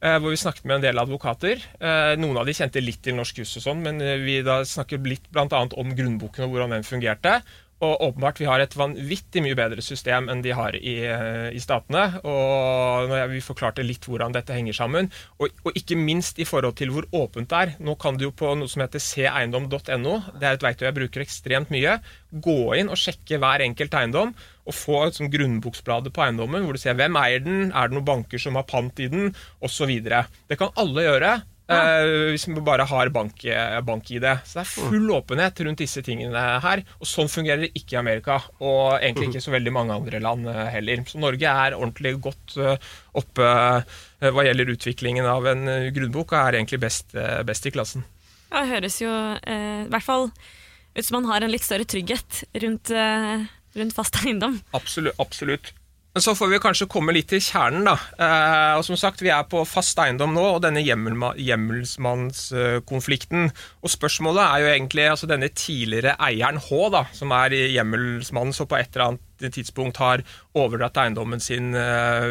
eh, 0.00 0.16
Hvor 0.18 0.30
vi 0.32 0.36
snakket 0.40 0.64
med 0.64 0.76
en 0.78 0.82
del 0.86 0.98
advokater. 1.02 1.60
Eh, 1.80 2.14
Noen 2.16 2.38
av 2.40 2.46
de 2.48 2.54
kjente 2.56 2.80
litt 2.80 3.02
til 3.04 3.18
norsk 3.18 3.42
juss, 3.42 3.56
og 3.60 3.66
sånn, 3.66 3.82
men 3.84 3.98
vi 4.24 4.38
da 4.46 4.62
snakket 4.64 5.04
litt 5.06 5.26
annet 5.36 5.74
om 5.76 5.90
grunnboken 5.94 6.46
og 6.46 6.54
hvordan 6.54 6.70
den 6.78 6.86
fungerte. 6.88 7.42
Og 7.80 8.02
åpenbart 8.10 8.40
vi 8.40 8.48
har 8.48 8.60
et 8.60 8.74
vanvittig 8.76 9.40
mye 9.44 9.56
bedre 9.56 9.80
system 9.84 10.28
enn 10.28 10.42
de 10.44 10.52
har 10.56 10.76
i, 10.76 10.96
eh, 11.08 11.48
i 11.56 11.60
statene. 11.62 12.20
Og 12.28 13.14
vi 13.32 13.40
forklarte 13.44 13.84
litt 13.86 14.04
hvordan 14.04 14.36
dette 14.36 14.52
henger 14.56 14.76
sammen, 14.76 15.10
og, 15.40 15.48
og 15.64 15.76
ikke 15.78 15.96
minst 15.96 16.38
i 16.38 16.48
forhold 16.48 16.76
til 16.76 16.92
hvor 16.92 17.08
åpent 17.16 17.48
det 17.48 17.60
er. 17.60 17.74
Nå 17.80 17.96
kan 18.00 18.20
du 18.20 18.26
jo 18.28 18.34
på 18.36 18.52
noe 18.58 18.68
som 18.68 18.84
heter 18.84 19.00
seeiendom.no, 19.00 20.16
det 20.36 20.46
er 20.46 20.58
et 20.58 20.66
verktøy 20.66 20.90
jeg 20.90 20.98
bruker 21.00 21.24
ekstremt 21.24 21.72
mye, 21.72 21.98
gå 22.30 22.58
inn 22.78 22.92
og 22.92 23.00
sjekke 23.00 23.40
hver 23.40 23.64
enkelt 23.64 23.96
eiendom 23.96 24.34
og 24.68 24.76
få 24.76 24.98
et 25.06 25.16
sånn 25.18 25.30
grunnboksblad 25.32 26.10
på 26.14 26.24
eiendommen 26.24 26.66
hvor 26.66 26.76
du 26.76 26.82
ser 26.82 26.98
hvem 26.98 27.16
eier 27.18 27.42
den, 27.42 27.70
er 27.72 27.88
det 27.88 27.96
noen 27.96 28.06
banker 28.06 28.42
som 28.42 28.58
har 28.58 28.68
pant 28.68 29.00
i 29.02 29.08
den, 29.10 29.32
osv. 29.64 29.90
Det 30.00 30.60
kan 30.60 30.76
alle 30.78 31.06
gjøre. 31.08 31.32
Eh, 31.70 32.32
hvis 32.32 32.46
man 32.50 32.64
bare 32.66 32.86
har 32.90 33.10
bank, 33.14 33.44
bank-ID. 33.86 34.26
Så 34.44 34.58
det 34.58 34.62
er 34.64 34.70
full 34.90 35.10
åpenhet 35.14 35.60
rundt 35.66 35.82
disse 35.82 36.02
tingene 36.06 36.44
her. 36.64 36.82
Og 36.98 37.08
sånn 37.08 37.30
fungerer 37.30 37.66
det 37.66 37.72
ikke 37.78 37.96
i 37.96 38.00
Amerika, 38.00 38.40
og 38.58 38.98
egentlig 38.98 39.30
ikke 39.30 39.44
så 39.44 39.54
veldig 39.54 39.74
mange 39.76 39.96
andre 39.96 40.22
land 40.22 40.48
eh, 40.50 40.62
heller. 40.74 41.04
Så 41.08 41.20
Norge 41.22 41.56
er 41.64 41.76
ordentlig 41.78 42.16
godt 42.26 42.56
eh, 42.58 42.90
oppe 43.20 43.50
eh, 43.50 44.30
hva 44.30 44.46
gjelder 44.46 44.74
utviklingen 44.74 45.28
av 45.30 45.46
en 45.50 45.68
eh, 45.70 45.90
grunnbok, 45.94 46.34
og 46.34 46.40
er 46.42 46.60
egentlig 46.60 46.80
best, 46.82 47.14
eh, 47.14 47.42
best 47.46 47.68
i 47.70 47.74
klassen. 47.74 48.06
Ja, 48.50 48.64
det 48.64 48.72
høres 48.72 48.98
jo 49.02 49.10
eh, 49.10 49.84
i 49.86 49.90
hvert 49.92 50.06
fall 50.06 50.30
ut 50.30 51.06
som 51.06 51.20
man 51.20 51.30
har 51.30 51.44
en 51.46 51.52
litt 51.54 51.64
større 51.64 51.86
trygghet 51.86 52.42
rundt, 52.64 52.90
eh, 52.90 53.46
rundt 53.78 53.94
fast 53.94 54.18
eiendom. 54.24 54.58
Absolutt. 54.74 55.14
absolutt. 55.22 55.74
Men 56.10 56.24
så 56.24 56.32
får 56.34 56.48
vi 56.50 56.58
kanskje 56.58 56.88
komme 56.90 57.12
litt 57.14 57.28
til 57.30 57.38
kjernen, 57.44 57.84
da. 57.86 57.92
Eh, 58.18 58.74
og 58.80 58.84
som 58.86 58.96
sagt, 58.98 59.22
Vi 59.22 59.30
er 59.30 59.44
på 59.46 59.64
fast 59.68 59.98
eiendom 60.02 60.34
nå, 60.34 60.42
og 60.56 60.62
denne 60.64 60.82
hjemmelsmannskonflikten. 60.82 63.50
Og 63.82 63.90
spørsmålet 63.92 64.42
er 64.42 64.58
jo 64.58 64.66
egentlig 64.72 65.04
altså 65.06 65.26
denne 65.30 65.48
tidligere 65.54 66.16
eieren 66.18 66.58
H, 66.58 66.90
da, 66.90 67.04
som 67.14 67.30
er 67.30 67.50
hjemmelsmannen, 67.54 68.52
som 68.52 68.66
på 68.66 68.76
et 68.80 68.88
eller 68.94 69.04
annet 69.12 69.54
tidspunkt 69.54 69.96
har 70.02 70.22
overdratt 70.58 70.96
eiendommen 70.98 71.40
sin 71.40 71.74
eh, 71.78 72.26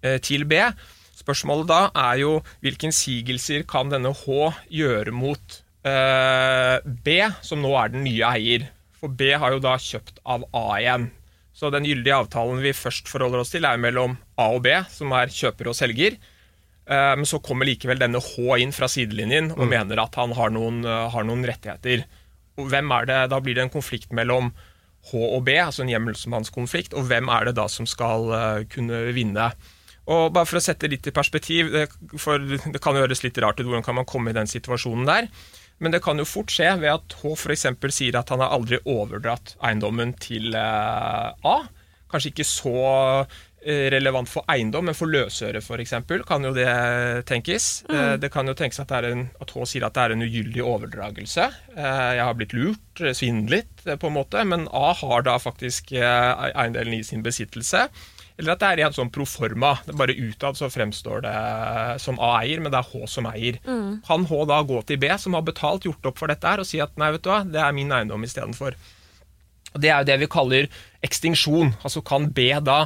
eh, 0.00 0.18
til 0.24 0.44
B. 0.48 0.56
Spørsmålet 1.16 1.66
da 1.68 1.90
er 2.08 2.16
jo 2.22 2.42
hvilke 2.64 2.86
innsigelser 2.88 3.68
kan 3.68 3.90
denne 3.92 4.12
H 4.16 4.24
gjøre 4.72 5.12
mot 5.12 5.60
eh, 5.84 6.80
B, 7.04 7.20
som 7.44 7.60
nå 7.60 7.76
er 7.76 7.88
den 7.92 8.08
nye 8.08 8.24
eier? 8.32 8.72
For 8.96 9.12
B 9.12 9.36
har 9.36 9.52
jo 9.52 9.60
da 9.60 9.76
kjøpt 9.76 10.24
av 10.24 10.48
A 10.56 10.80
igjen. 10.80 11.12
Så 11.56 11.70
den 11.72 11.86
gyldige 11.88 12.16
avtalen 12.16 12.60
vi 12.60 12.74
først 12.76 13.08
forholder 13.08 13.40
oss 13.40 13.54
til, 13.54 13.64
er 13.64 13.80
mellom 13.80 14.18
A 14.36 14.50
og 14.52 14.62
B, 14.66 14.74
som 14.92 15.14
er 15.16 15.32
kjøper 15.32 15.70
og 15.72 15.76
selger. 15.78 16.18
Eh, 16.86 17.14
Men 17.16 17.24
så 17.24 17.40
kommer 17.40 17.66
likevel 17.66 17.98
denne 17.98 18.20
H 18.20 18.58
inn 18.60 18.74
fra 18.76 18.88
sidelinjen 18.92 19.54
og 19.56 19.64
mener 19.70 20.02
at 20.04 20.14
han 20.20 20.36
har 20.36 20.52
noen, 20.52 20.84
eh, 20.84 21.08
har 21.10 21.24
noen 21.24 21.46
rettigheter. 21.48 22.04
Og 22.58 22.68
hvem 22.68 22.92
er 22.92 23.06
det, 23.06 23.30
Da 23.30 23.40
blir 23.40 23.54
det 23.54 23.64
en 23.64 23.72
konflikt 23.72 24.12
mellom 24.12 24.52
H 25.10 25.14
og 25.16 25.44
B, 25.44 25.56
altså 25.56 25.82
en 25.82 25.88
hjemmelsmannskonflikt, 25.88 26.94
og 26.94 27.08
hvem 27.08 27.28
er 27.30 27.46
det 27.46 27.56
da 27.56 27.66
som 27.68 27.86
skal 27.86 28.30
eh, 28.32 28.64
kunne 28.64 29.12
vinne? 29.14 29.52
Og 30.06 30.32
bare 30.32 30.46
For 30.46 30.58
å 30.58 30.62
sette 30.62 30.88
litt 30.88 31.06
i 31.06 31.10
perspektiv, 31.10 31.72
det, 31.72 31.88
for 32.18 32.38
det 32.38 32.80
kan 32.82 32.94
høres 32.94 33.24
litt 33.24 33.38
rart 33.38 33.58
ut, 33.58 33.66
hvordan 33.66 33.84
kan 33.86 33.96
man 33.96 34.04
komme 34.04 34.30
i 34.30 34.36
den 34.36 34.46
situasjonen 34.46 35.06
der? 35.06 35.28
Men 35.78 35.92
det 35.92 36.00
kan 36.04 36.16
jo 36.18 36.24
fort 36.28 36.52
skje 36.54 36.70
ved 36.80 36.88
at 36.94 37.16
H 37.20 37.34
f.eks. 37.36 37.66
sier 37.92 38.16
at 38.16 38.30
han 38.32 38.40
har 38.40 38.54
aldri 38.56 38.78
overdratt 38.88 39.56
eiendommen 39.60 40.14
til 40.22 40.54
eh, 40.56 41.34
A. 41.44 41.56
Kanskje 42.08 42.30
ikke 42.32 42.46
så 42.48 42.72
eh, 43.60 43.90
relevant 43.92 44.30
for 44.30 44.46
eiendom, 44.48 44.86
men 44.88 44.96
for 44.96 45.10
løsøre 45.10 45.60
f.eks. 45.60 45.92
kan 46.24 46.48
jo 46.48 46.54
det 46.56 46.68
tenkes. 47.28 47.82
Mm. 47.90 48.16
Det 48.22 48.32
kan 48.32 48.48
jo 48.48 48.54
tenkes 48.56 48.80
at, 48.80 48.94
det 49.04 49.12
en, 49.12 49.26
at 49.42 49.52
H 49.52 49.66
sier 49.68 49.84
at 49.88 49.98
det 49.98 50.04
er 50.06 50.16
en 50.16 50.24
ugyldig 50.24 50.64
overdragelse. 50.64 51.50
Eh, 51.76 52.10
Jeg 52.16 52.24
har 52.24 52.38
blitt 52.40 52.56
lurt, 52.56 53.02
eh, 53.04 53.12
svindlet 53.18 53.84
eh, 53.84 53.98
på 54.00 54.08
en 54.08 54.16
måte, 54.16 54.44
men 54.48 54.68
A 54.72 54.94
har 55.02 55.26
da 55.28 55.36
faktisk 55.42 55.92
eh, 55.92 56.52
eiendelen 56.54 56.96
i 57.00 57.04
sin 57.04 57.26
besittelse. 57.26 57.88
Eller 58.36 58.52
at 58.52 58.60
det 58.60 58.68
er 58.68 58.82
en 58.84 58.96
sånn 58.96 59.12
proforma. 59.12 59.72
Bare 59.96 60.16
utad 60.16 60.58
så 60.58 60.68
fremstår 60.72 61.22
det 61.24 61.36
som 62.04 62.18
A 62.20 62.34
eier, 62.42 62.60
men 62.60 62.72
det 62.72 62.82
er 62.82 62.90
H 62.90 63.06
som 63.08 63.28
eier. 63.30 63.56
Kan 64.06 64.26
H 64.28 64.42
da 64.50 64.60
gå 64.68 64.82
til 64.88 65.00
B, 65.00 65.08
som 65.18 65.38
har 65.38 65.46
betalt, 65.46 65.88
gjort 65.88 66.10
opp 66.10 66.20
for 66.20 66.32
dette 66.32 66.52
her, 66.52 66.60
og 66.60 66.68
si 66.68 66.82
at 66.84 66.92
nei, 67.00 67.14
vet 67.14 67.24
du 67.24 67.30
hva, 67.32 67.40
det 67.48 67.62
er 67.64 67.76
min 67.76 67.94
eiendom 67.96 68.26
istedenfor. 68.28 68.76
Det 69.76 69.88
er 69.88 70.02
jo 70.02 70.08
det 70.08 70.18
vi 70.20 70.28
kaller 70.32 70.68
ekstinksjon. 71.04 71.74
Altså 71.82 72.04
kan 72.04 72.28
B 72.36 72.50
da, 72.64 72.84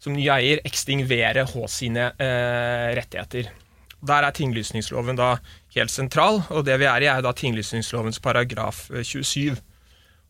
som 0.00 0.16
ny 0.16 0.28
eier, 0.32 0.60
ekstingvere 0.68 1.46
H 1.48 1.66
sine 1.72 2.12
eh, 2.20 2.92
rettigheter. 2.96 3.50
Der 4.00 4.24
er 4.24 4.32
tinglysningsloven 4.32 5.18
da 5.18 5.34
helt 5.76 5.92
sentral, 5.92 6.40
og 6.48 6.64
det 6.68 6.78
vi 6.80 6.88
er 6.88 7.04
i, 7.04 7.08
er 7.08 7.20
jo 7.20 7.28
da 7.28 7.34
tinglysningslovens 7.36 8.20
paragraf 8.24 8.86
eh, 8.92 9.04
27. 9.04 9.60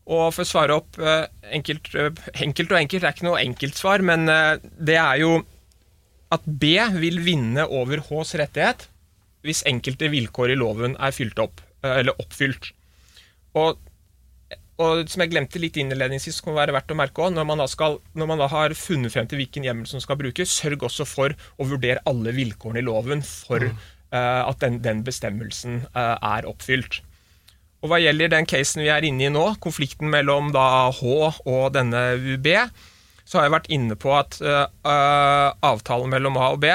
Og 0.09 0.31
for 0.33 0.43
å 0.43 0.49
svare 0.49 0.75
opp 0.75 0.97
eh, 0.97 1.27
enkelt, 1.53 1.91
eh, 1.93 2.09
enkelt 2.41 2.73
og 2.73 2.79
enkelt, 2.79 3.03
det 3.03 3.09
er 3.09 3.15
ikke 3.17 3.27
noe 3.27 3.43
enkeltsvar, 3.43 4.03
men 4.05 4.25
eh, 4.31 4.55
det 4.61 4.97
er 4.97 5.21
jo 5.21 5.35
at 6.33 6.47
B 6.47 6.73
vil 6.95 7.21
vinne 7.25 7.67
over 7.67 8.01
Hs 8.07 8.33
rettighet 8.39 8.87
hvis 9.45 9.63
enkelte 9.69 10.09
vilkår 10.13 10.53
i 10.53 10.57
loven 10.57 10.95
er 11.01 11.13
fylt 11.15 11.39
opp, 11.41 11.63
eller 11.81 12.13
oppfylt. 12.21 12.69
Og, 13.57 13.79
og 14.81 15.09
som 15.09 15.23
jeg 15.23 15.31
glemte 15.33 15.59
litt 15.59 15.79
innledningsvis, 15.81 16.43
kan 16.45 16.53
det 16.53 16.61
være 16.61 16.75
verdt 16.77 16.93
å 16.93 16.97
merke 16.99 17.23
også, 17.25 17.35
når 17.39 17.97
når 18.13 18.29
man 18.29 18.43
da 18.43 18.47
har 18.53 18.75
funnet 18.77 19.13
frem 19.13 19.27
til 19.27 19.41
hvilken 19.41 19.65
hjemmel 19.65 19.89
som 19.89 20.03
skal 20.03 20.19
brukes, 20.21 20.53
sørg 20.61 20.85
også 20.85 21.09
for 21.09 21.33
å 21.57 21.67
vurdere 21.67 22.05
alle 22.05 22.35
vilkårene 22.37 22.83
i 22.83 22.85
loven 22.85 23.25
for 23.25 23.65
eh, 23.65 24.41
at 24.45 24.61
den, 24.61 24.77
den 24.85 25.01
bestemmelsen 25.07 25.81
uh, 25.97 26.15
er 26.21 26.45
oppfylt. 26.45 27.01
Og 27.81 27.89
Hva 27.89 27.97
gjelder 27.97 28.29
den 28.29 28.45
casen 28.49 28.83
vi 28.83 28.91
er 28.93 29.05
inne 29.07 29.25
i 29.25 29.33
nå, 29.33 29.45
konflikten 29.63 30.11
mellom 30.13 30.51
da 30.53 30.91
H 30.93 31.03
og 31.49 31.71
denne 31.73 32.11
UB, 32.19 32.49
så 33.25 33.39
har 33.39 33.47
jeg 33.47 33.53
vært 33.55 33.71
inne 33.73 33.95
på 33.97 34.11
at 34.13 34.37
uh, 34.43 34.67
avtalen 35.65 36.11
mellom 36.11 36.37
A 36.37 36.51
og 36.53 36.59
B 36.61 36.69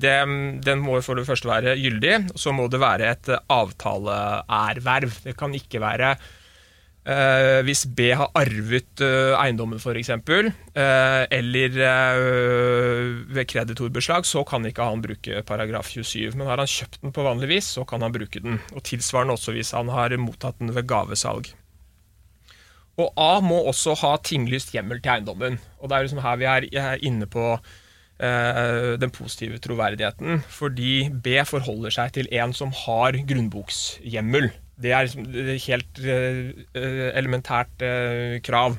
det, 0.00 0.16
den 0.64 0.84
må 0.84 1.00
for 1.02 1.18
det 1.18 1.26
første 1.26 1.50
være 1.50 1.74
gyldig. 1.80 2.14
og 2.30 2.40
Så 2.40 2.54
må 2.54 2.68
det 2.70 2.80
være 2.80 3.10
et 3.10 3.30
avtaleerverv. 3.52 5.16
Det 5.26 5.34
kan 5.36 5.56
ikke 5.56 5.82
være 5.82 6.14
uh, 7.06 7.60
hvis 7.66 7.86
B 7.86 8.10
har 8.18 8.32
arvet 8.36 9.02
uh, 9.04 9.34
eiendommen 9.40 9.80
f.eks., 9.80 10.12
uh, 10.12 11.22
eller 11.32 11.78
uh, 11.80 13.12
ved 13.32 13.46
kreditorbeslag, 13.50 14.26
så 14.28 14.44
kan 14.48 14.66
ikke 14.66 14.86
han 14.90 15.04
bruke 15.04 15.44
paragraf 15.48 15.90
27. 15.94 16.34
Men 16.36 16.50
har 16.50 16.62
han 16.62 16.70
kjøpt 16.70 17.02
den 17.04 17.14
på 17.16 17.26
vanlig 17.26 17.52
vis, 17.54 17.70
så 17.78 17.86
kan 17.88 18.04
han 18.04 18.14
bruke 18.14 18.42
den. 18.42 18.60
Og 18.74 18.84
tilsvarende 18.86 19.38
også 19.38 19.56
hvis 19.56 19.74
han 19.76 19.92
har 19.94 20.16
mottatt 20.20 20.58
den 20.62 20.74
ved 20.74 20.88
gavesalg. 20.90 21.54
Og 22.96 23.12
A 23.20 23.40
må 23.44 23.58
også 23.68 23.94
ha 24.00 24.14
tinglyst 24.24 24.72
hjemmel 24.72 25.02
til 25.04 25.16
eiendommen. 25.16 25.58
Og 25.80 25.88
det 25.88 25.96
er 25.96 26.06
liksom 26.06 26.22
her 26.24 26.38
vi 26.40 26.46
er 26.48 27.02
inne 27.04 27.28
på 27.28 27.44
eh, 27.54 28.94
den 29.00 29.12
positive 29.12 29.60
troverdigheten. 29.60 30.40
Fordi 30.48 31.10
B 31.12 31.36
forholder 31.44 31.92
seg 31.92 32.14
til 32.16 32.30
en 32.32 32.56
som 32.56 32.72
har 32.84 33.18
grunnbokshjemmel. 33.28 34.48
Det 34.76 34.92
er 34.92 35.06
liksom 35.06 35.28
et 35.40 35.62
helt 35.70 36.00
eh, 36.04 36.40
elementært 37.16 37.84
eh, 37.84 38.36
krav. 38.44 38.76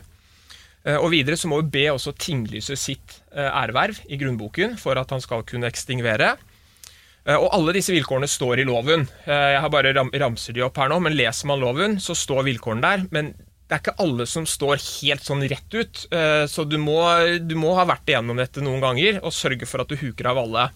Eh, 0.85 0.97
Og 0.97 1.09
videre 1.13 1.37
så 1.39 1.49
må 1.49 1.63
B 1.65 1.87
også 1.89 2.13
tinglyse 2.21 2.77
sitt 2.77 3.21
æreverv 3.37 3.99
i 4.09 4.17
grunnboken 4.17 4.77
for 4.81 4.97
at 4.97 5.09
han 5.13 5.21
skal 5.21 5.43
kunne 5.45 5.69
ekstingvere. 5.69 6.35
Og 7.27 7.49
alle 7.51 7.73
disse 7.75 7.91
vilkårene 7.91 8.25
står 8.31 8.61
i 8.61 8.63
loven. 8.63 9.01
Jeg 9.27 9.57
har 9.59 9.67
bare 9.69 9.91
ram 9.91 10.07
ramser 10.15 10.55
de 10.55 10.61
opp 10.63 10.77
her 10.79 10.87
nå, 10.87 11.01
men 11.03 11.17
leser 11.17 11.49
man 11.49 11.59
loven, 11.59 11.97
så 11.99 12.15
står 12.15 12.45
vilkårene 12.47 12.85
der. 12.85 13.03
Men 13.11 13.33
det 13.35 13.75
er 13.75 13.81
ikke 13.81 13.97
alle 13.99 14.23
som 14.31 14.45
står 14.47 14.79
helt 14.79 15.25
sånn 15.27 15.43
rett 15.51 15.75
ut, 15.75 16.05
så 16.47 16.63
du 16.63 16.77
må, 16.79 16.95
du 17.43 17.51
må 17.59 17.73
ha 17.75 17.83
vært 17.89 18.07
igjennom 18.07 18.39
dette 18.39 18.63
noen 18.63 18.79
ganger 18.79 19.19
og 19.19 19.35
sørge 19.35 19.67
for 19.67 19.83
at 19.83 19.91
du 19.91 19.99
huker 19.99 20.31
av 20.31 20.39
alle. 20.45 20.69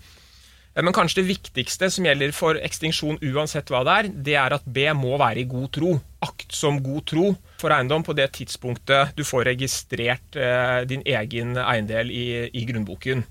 Eh, 0.75 0.83
Men 0.83 0.93
kanskje 0.93 1.21
det 1.21 1.31
viktigste 1.31 1.89
som 1.91 2.05
gjelder 2.07 2.31
for 2.35 2.59
ekstinksjon 2.59 3.19
uansett 3.31 3.71
hva 3.71 3.83
det 3.87 3.97
er, 3.97 4.09
det 4.29 4.37
er 4.39 4.55
at 4.55 4.65
B 4.65 4.87
må 4.95 5.17
være 5.19 5.43
i 5.43 5.49
god 5.49 5.71
tro. 5.75 5.97
Aktsom 6.21 6.81
god 6.83 7.05
tro 7.09 7.27
for 7.61 7.73
eiendom 7.73 8.05
på 8.05 8.15
det 8.17 8.31
tidspunktet 8.37 9.15
du 9.17 9.23
får 9.27 9.49
registrert 9.51 10.39
eh, 10.39 10.81
din 10.89 11.03
egen 11.05 11.57
eiendel 11.57 12.11
i, 12.11 12.25
i 12.53 12.65
grunnboken. 12.69 13.25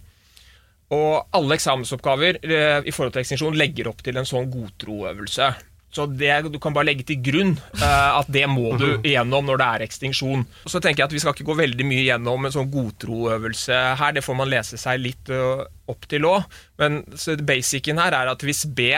Og 0.90 1.36
alle 1.36 1.54
eksamensoppgaver 1.54 2.40
eh, 2.42 2.80
i 2.82 2.92
forhold 2.94 3.14
til 3.14 3.22
ekstinksjon 3.22 3.58
legger 3.58 3.90
opp 3.92 4.02
til 4.02 4.18
en 4.18 4.26
sånn 4.26 4.50
godtroøvelse. 4.50 5.52
Så 5.90 6.06
det, 6.06 6.30
Du 6.52 6.58
kan 6.62 6.74
bare 6.76 6.86
legge 6.86 7.06
til 7.08 7.18
grunn 7.24 7.56
uh, 7.80 8.20
at 8.20 8.30
det 8.30 8.44
må 8.50 8.76
du 8.78 8.86
igjennom 9.02 9.48
når 9.48 9.60
det 9.60 9.68
er 9.68 9.86
ekstinksjon. 9.88 10.46
Så 10.64 10.78
tenker 10.78 11.02
jeg 11.02 11.10
at 11.10 11.16
Vi 11.16 11.22
skal 11.22 11.34
ikke 11.34 11.48
gå 11.50 11.58
veldig 11.58 11.86
mye 11.88 12.06
gjennom 12.06 12.46
en 12.46 12.54
sånn 12.54 12.70
godtroøvelse 12.70 13.80
her. 14.00 14.14
Det 14.14 14.24
får 14.26 14.38
man 14.38 14.52
lese 14.52 14.78
seg 14.80 15.02
litt 15.02 15.32
uh, 15.34 15.66
opp 15.90 16.06
til 16.10 16.28
òg. 16.30 16.46
Men 16.80 17.02
så 17.18 17.34
basicen 17.36 17.98
her 18.00 18.14
er 18.16 18.30
at 18.30 18.46
hvis 18.46 18.64
B 18.70 18.92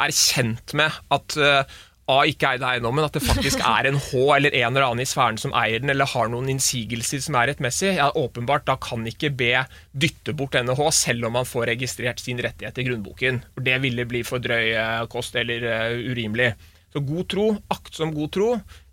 er 0.00 0.14
kjent 0.16 0.74
med 0.78 0.94
at 1.12 1.36
eh, 1.36 1.78
A 2.10 2.24
ikke 2.26 2.54
eide 2.54 2.66
eiendommen, 2.66 3.04
at 3.06 3.14
det 3.14 3.22
faktisk 3.22 3.62
er 3.62 3.86
en 3.86 3.98
H 4.00 4.10
eller 4.36 4.54
en 4.56 4.72
eller 4.72 4.86
annen 4.88 5.04
i 5.04 5.08
sfæren 5.08 5.38
som 5.40 5.54
eier 5.56 5.82
den, 5.82 5.92
eller 5.92 6.08
har 6.10 6.30
noen 6.32 6.50
innsigelser 6.50 7.22
som 7.22 7.36
er 7.38 7.52
rettmessig, 7.52 7.92
ja, 7.98 8.08
åpenbart, 8.18 8.66
da 8.66 8.76
kan 8.82 9.06
ikke 9.06 9.30
B 9.36 9.52
dytte 9.92 10.34
bort 10.36 10.56
denne 10.56 10.74
H, 10.78 10.88
selv 10.96 11.28
om 11.28 11.36
man 11.38 11.48
får 11.48 11.68
registrert 11.72 12.22
sin 12.22 12.40
rettighet 12.42 12.80
i 12.80 12.86
grunnboken. 12.88 13.42
Det 13.62 13.78
ville 13.84 14.08
bli 14.10 14.24
for 14.26 14.42
drøy 14.42 14.72
eh, 14.74 15.06
kost 15.12 15.38
eller 15.38 15.66
eh, 15.70 15.96
urimelig. 16.10 16.52
Så 16.90 17.04
god 17.06 17.28
tro, 17.30 17.46
aktsom 17.70 18.14
god 18.16 18.32
tro. 18.34 18.50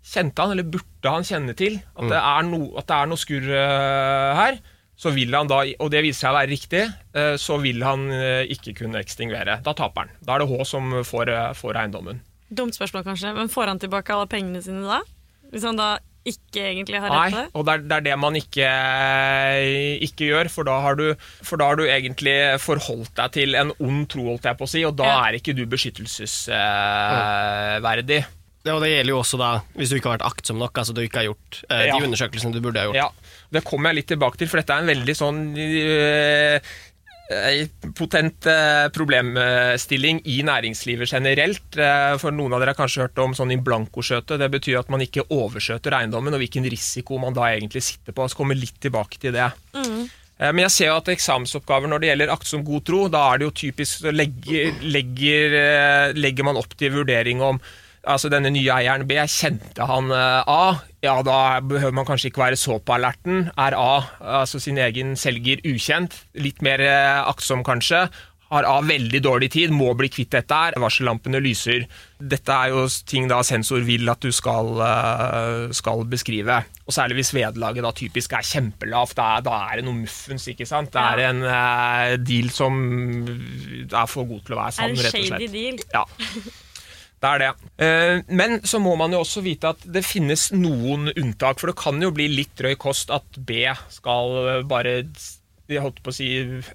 Kjente 0.08 0.44
han, 0.44 0.54
eller 0.54 0.68
burde 0.70 1.14
han 1.18 1.26
kjenne 1.26 1.54
til, 1.58 1.80
at 1.98 2.12
det 2.12 2.20
er, 2.20 2.46
no, 2.46 2.62
at 2.78 2.86
det 2.88 2.98
er 3.00 3.10
noe 3.10 3.20
skurr 3.20 3.50
eh, 3.50 4.38
her, 4.38 4.62
så 4.98 5.10
vil 5.14 5.34
han 5.34 5.50
da, 5.50 5.64
og 5.78 5.90
det 5.94 6.04
viser 6.06 6.24
seg 6.24 6.32
å 6.32 6.38
være 6.40 6.50
riktig, 6.50 6.80
så 7.38 7.54
vil 7.62 7.84
han 7.86 8.08
ikke 8.50 8.72
kunne 8.80 8.98
ekstingvere. 8.98 9.60
Da 9.62 9.70
taper 9.78 10.08
han. 10.08 10.16
Da 10.26 10.34
er 10.34 10.42
det 10.42 10.48
H 10.50 10.64
som 10.66 10.90
får, 11.06 11.30
får 11.54 11.78
eiendommen. 11.84 12.18
Dumt 12.50 12.72
spørsmål, 12.76 13.04
kanskje, 13.04 13.34
men 13.36 13.48
får 13.52 13.66
han 13.74 13.78
tilbake 13.82 14.12
alle 14.14 14.26
pengene 14.30 14.62
sine 14.64 14.80
da? 14.88 15.00
Hvis 15.52 15.64
han 15.68 15.76
da 15.76 15.98
ikke 16.28 16.60
egentlig 16.74 16.98
har 17.00 17.08
rett 17.08 17.16
Nei, 17.16 17.28
til 17.32 17.38
det? 17.38 17.48
og 17.56 17.62
det 17.64 17.72
er, 17.72 17.78
det 17.88 17.94
er 17.96 18.02
det 18.08 18.16
man 18.20 18.34
ikke, 18.36 18.68
ikke 20.04 20.24
gjør, 20.28 20.48
for 20.52 20.62
da, 20.68 20.74
har 20.84 20.94
du, 20.98 21.06
for 21.46 21.56
da 21.60 21.64
har 21.70 21.76
du 21.80 21.84
egentlig 21.88 22.34
forholdt 22.60 23.12
deg 23.16 23.28
til 23.38 23.50
en 23.56 23.70
ond 23.80 24.02
tro, 24.12 24.22
holdt 24.32 24.44
jeg 24.50 24.58
på 24.60 24.64
å 24.66 24.72
si, 24.74 24.80
og 24.88 24.94
da 24.98 25.04
Ja. 25.08 25.14
er 25.28 25.32
ikke 25.38 25.54
du 25.56 25.62
beskyttelsesverdig. 25.70 28.20
Det, 28.66 28.72
og 28.74 28.80
det 28.82 28.90
gjelder 28.90 29.12
jo 29.14 29.20
også 29.22 29.36
da 29.40 29.50
hvis 29.78 29.88
du 29.88 29.94
ikke 29.96 30.08
har 30.10 30.16
vært 30.18 30.28
aktsom 30.34 30.58
nok, 30.60 30.74
altså 30.82 30.92
du 30.92 31.00
ikke 31.04 31.20
har 31.22 31.28
gjort 31.30 31.50
eh, 31.70 31.86
Ja. 31.88 31.94
de 31.96 32.04
undersøkelsene 32.08 32.52
du 32.52 32.60
burde 32.60 32.80
ha 32.82 32.86
gjort. 32.90 32.98
Ja, 32.98 33.08
det 33.54 33.62
kommer 33.64 33.88
jeg 33.94 33.98
litt 34.02 34.10
tilbake 34.10 34.36
til, 34.40 34.48
for 34.50 34.58
dette 34.60 34.72
er 34.74 34.82
en 34.82 34.90
veldig 34.90 35.14
sånn 35.16 35.38
øh, 35.56 36.58
potent 37.98 38.46
øh, 38.48 38.88
problemstilling 38.94 40.22
i 40.24 40.38
næringslivet 40.42 41.10
generelt. 41.12 41.76
Eh, 41.76 42.14
For 42.18 42.32
noen 42.32 42.54
av 42.56 42.62
dere 42.62 42.72
har 42.72 42.80
kanskje 42.80 43.04
hørt 43.04 43.20
om 43.22 43.36
sånn 43.36 43.52
in 43.52 43.64
blanco-skjøte. 43.64 44.38
Det 44.40 44.48
betyr 44.54 44.80
at 44.80 44.92
man 44.92 45.04
ikke 45.04 45.26
overskjøter 45.28 45.98
eiendommen, 45.98 46.34
og 46.34 46.40
hvilken 46.40 46.68
risiko 46.68 47.20
man 47.20 47.36
da 47.36 47.50
egentlig 47.52 47.84
sitter 47.84 48.16
på. 48.16 48.26
Så 48.28 48.38
kommer 48.38 48.48
komme 48.48 48.62
litt 48.62 48.80
tilbake 48.80 49.20
til 49.20 49.34
det. 49.36 49.50
Mm. 49.76 50.08
Men 50.38 50.62
jeg 50.68 50.70
ser 50.70 50.86
jo 50.92 51.00
at 51.00 51.08
eksamensoppgaver 51.10 51.90
når 51.90 52.00
det 52.00 52.10
gjelder 52.12 52.32
aktsom 52.32 52.62
god 52.64 52.84
tro, 52.86 53.00
da 53.10 53.24
er 53.32 53.40
det 53.40 53.48
jo 53.48 53.56
typisk 53.66 54.04
så 54.04 54.12
legger, 54.14 54.70
legger, 54.86 55.56
eh, 55.58 56.12
legger 56.14 56.46
man 56.46 56.60
opp 56.60 56.76
til 56.78 56.94
vurdering 56.94 57.42
om 57.42 57.58
altså 58.08 58.30
denne 58.30 58.52
nye 58.54 58.70
eieren 58.70 59.06
B, 59.08 59.18
kjente 59.26 59.88
han 59.90 60.12
eh, 60.14 60.46
A? 60.46 60.78
Ja, 61.04 61.20
da 61.22 61.60
behøver 61.62 61.94
man 61.94 62.06
kanskje 62.08 62.32
ikke 62.32 62.42
være 62.42 62.56
så 62.58 62.80
på 62.82 62.96
alerten. 62.96 63.44
Er 63.54 63.76
A, 63.78 63.90
altså 64.42 64.58
sin 64.62 64.80
egen 64.82 65.14
selger, 65.20 65.60
ukjent? 65.68 66.16
Litt 66.34 66.58
mer 66.66 66.82
eh, 66.82 67.20
aktsom 67.30 67.62
kanskje? 67.66 68.08
Har 68.48 68.64
A 68.64 68.78
veldig 68.80 69.20
dårlig 69.22 69.50
tid, 69.52 69.70
må 69.76 69.90
bli 69.94 70.08
kvitt 70.08 70.32
dette 70.32 70.56
her. 70.56 70.74
Varsellampene 70.80 71.38
lyser. 71.44 71.84
Dette 72.18 72.50
er 72.64 72.72
jo 72.72 72.86
ting 73.06 73.28
da 73.28 73.42
sensor 73.44 73.84
vil 73.86 74.08
at 74.10 74.24
du 74.24 74.32
skal, 74.32 74.70
eh, 74.82 75.66
skal 75.76 76.02
beskrive. 76.08 76.56
Og 76.88 76.96
særlig 76.96 77.20
hvis 77.20 77.34
vederlaget 77.36 77.84
da 77.84 77.92
typisk 77.94 78.32
er 78.34 78.46
kjempelavt. 78.48 79.14
Da, 79.20 79.26
er- 79.36 79.44
da 79.46 79.58
er 79.68 79.76
det 79.82 79.84
noe 79.86 80.00
muffens, 80.00 80.48
ikke 80.50 80.66
sant. 80.66 80.90
Det 80.96 81.04
er 81.04 81.26
en 81.28 81.44
uh, 81.44 82.16
deal 82.24 82.48
som 82.50 82.80
er 83.92 84.08
for 84.10 84.24
god 84.32 84.40
til 84.48 84.56
å 84.56 84.62
være 84.64 84.72
Er 84.72 84.78
sann, 84.80 84.96
rett 84.96 85.12
og 85.12 85.28
slett. 85.28 85.28
shady 85.28 85.52
deal. 85.52 85.78
Ja. 85.94 86.06
Det 87.18 87.30
er 87.34 87.38
det. 87.42 87.48
Eh, 87.82 88.20
Men 88.28 88.60
så 88.62 88.78
må 88.82 88.92
man 89.00 89.12
jo 89.12 89.24
også 89.24 89.42
vite 89.42 89.72
at 89.74 89.82
det 89.84 90.04
finnes 90.06 90.48
noen 90.54 91.10
unntak. 91.16 91.58
For 91.58 91.72
det 91.72 91.78
kan 91.80 91.98
jo 92.02 92.12
bli 92.14 92.28
litt 92.30 92.54
drøy 92.60 92.76
kost 92.78 93.10
at 93.14 93.40
B 93.48 93.64
skal 93.90 94.62
bare 94.70 95.00
jeg 95.68 95.82
holdt 95.84 95.98
på 96.00 96.08
å 96.08 96.14
si, 96.16 96.26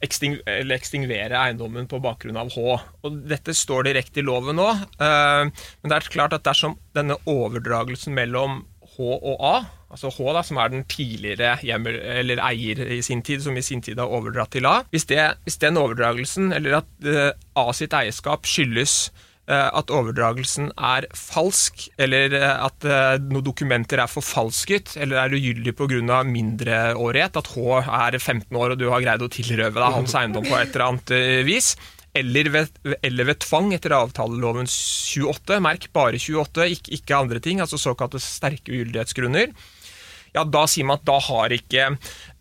eksting, 0.06 0.36
ekstingvere 0.46 1.34
eiendommen 1.34 1.88
på 1.90 1.98
bakgrunn 2.04 2.38
av 2.38 2.52
H. 2.54 2.76
Og 3.08 3.16
Dette 3.26 3.56
står 3.58 3.88
direkte 3.88 4.22
i 4.22 4.26
loven 4.28 4.60
nå. 4.60 4.68
eh, 5.02 5.48
Men 5.50 5.90
det 5.90 5.96
er 5.98 6.12
klart 6.14 6.36
at 6.38 6.46
dersom 6.46 6.76
denne 6.94 7.18
overdragelsen 7.26 8.14
mellom 8.14 8.60
H 8.94 9.02
og 9.16 9.42
A, 9.42 9.56
altså 9.90 10.12
H 10.14 10.28
da, 10.38 10.44
som 10.46 10.60
er 10.62 10.70
den 10.70 10.84
tidligere 10.86 11.56
hjemmel, 11.66 11.98
eller 12.22 12.38
eier 12.46 12.84
i 12.94 13.02
sin 13.02 13.24
tid, 13.26 13.42
som 13.42 13.58
i 13.58 13.66
sin 13.66 13.82
tid 13.82 13.98
har 13.98 14.14
overdratt 14.14 14.52
til 14.54 14.68
A, 14.70 14.84
hvis, 14.94 15.08
det, 15.10 15.18
hvis 15.48 15.58
den 15.58 15.80
overdragelsen, 15.82 16.54
eller 16.54 16.84
at 16.84 17.10
eh, 17.10 17.32
A 17.58 17.72
sitt 17.74 17.94
eierskap 17.98 18.46
skyldes 18.46 19.08
eh, 19.10 19.32
at 19.76 19.92
overdragelsen 19.92 20.70
er 20.78 21.08
falsk, 21.18 21.90
eller 22.00 22.36
eh, 22.38 22.54
at 22.64 22.86
eh, 22.88 23.18
noen 23.24 23.44
dokumenter 23.44 24.00
er 24.00 24.12
forfalsket, 24.12 24.96
eller 25.04 25.20
er 25.20 25.36
ugyldig 25.36 25.74
pga. 25.76 26.22
mindreårighet, 26.24 27.42
at 27.42 27.52
H 27.52 27.82
er 27.84 28.20
15 28.20 28.56
år 28.56 28.74
og 28.76 28.80
du 28.80 28.88
har 28.90 29.04
greid 29.04 29.26
å 29.26 29.32
tilrøve 29.32 29.76
deg 29.76 29.98
hans 29.98 30.16
eiendom 30.16 30.48
på 30.48 30.56
et 30.60 30.72
eller 30.72 30.88
annet 30.88 31.14
eh, 31.18 31.44
vis, 31.44 31.74
eller 32.16 32.50
ved, 32.54 32.82
eller 33.02 33.28
ved 33.32 33.42
tvang 33.42 33.72
etter 33.74 33.96
avtaleloven 33.98 34.70
28, 34.70 35.60
merk 35.66 35.90
bare 35.92 36.22
28, 36.22 36.70
ikke, 36.78 36.94
ikke 37.00 37.18
andre 37.18 37.42
ting, 37.44 37.60
altså 37.60 37.82
såkalte 37.82 38.22
sterke 38.22 38.72
ugyldighetsgrunner, 38.72 39.52
ja, 40.34 40.44
da 40.50 40.64
sier 40.70 40.88
man 40.88 41.02
at 41.02 41.06
da 41.06 41.20
har 41.22 41.54
ikke 41.54 41.92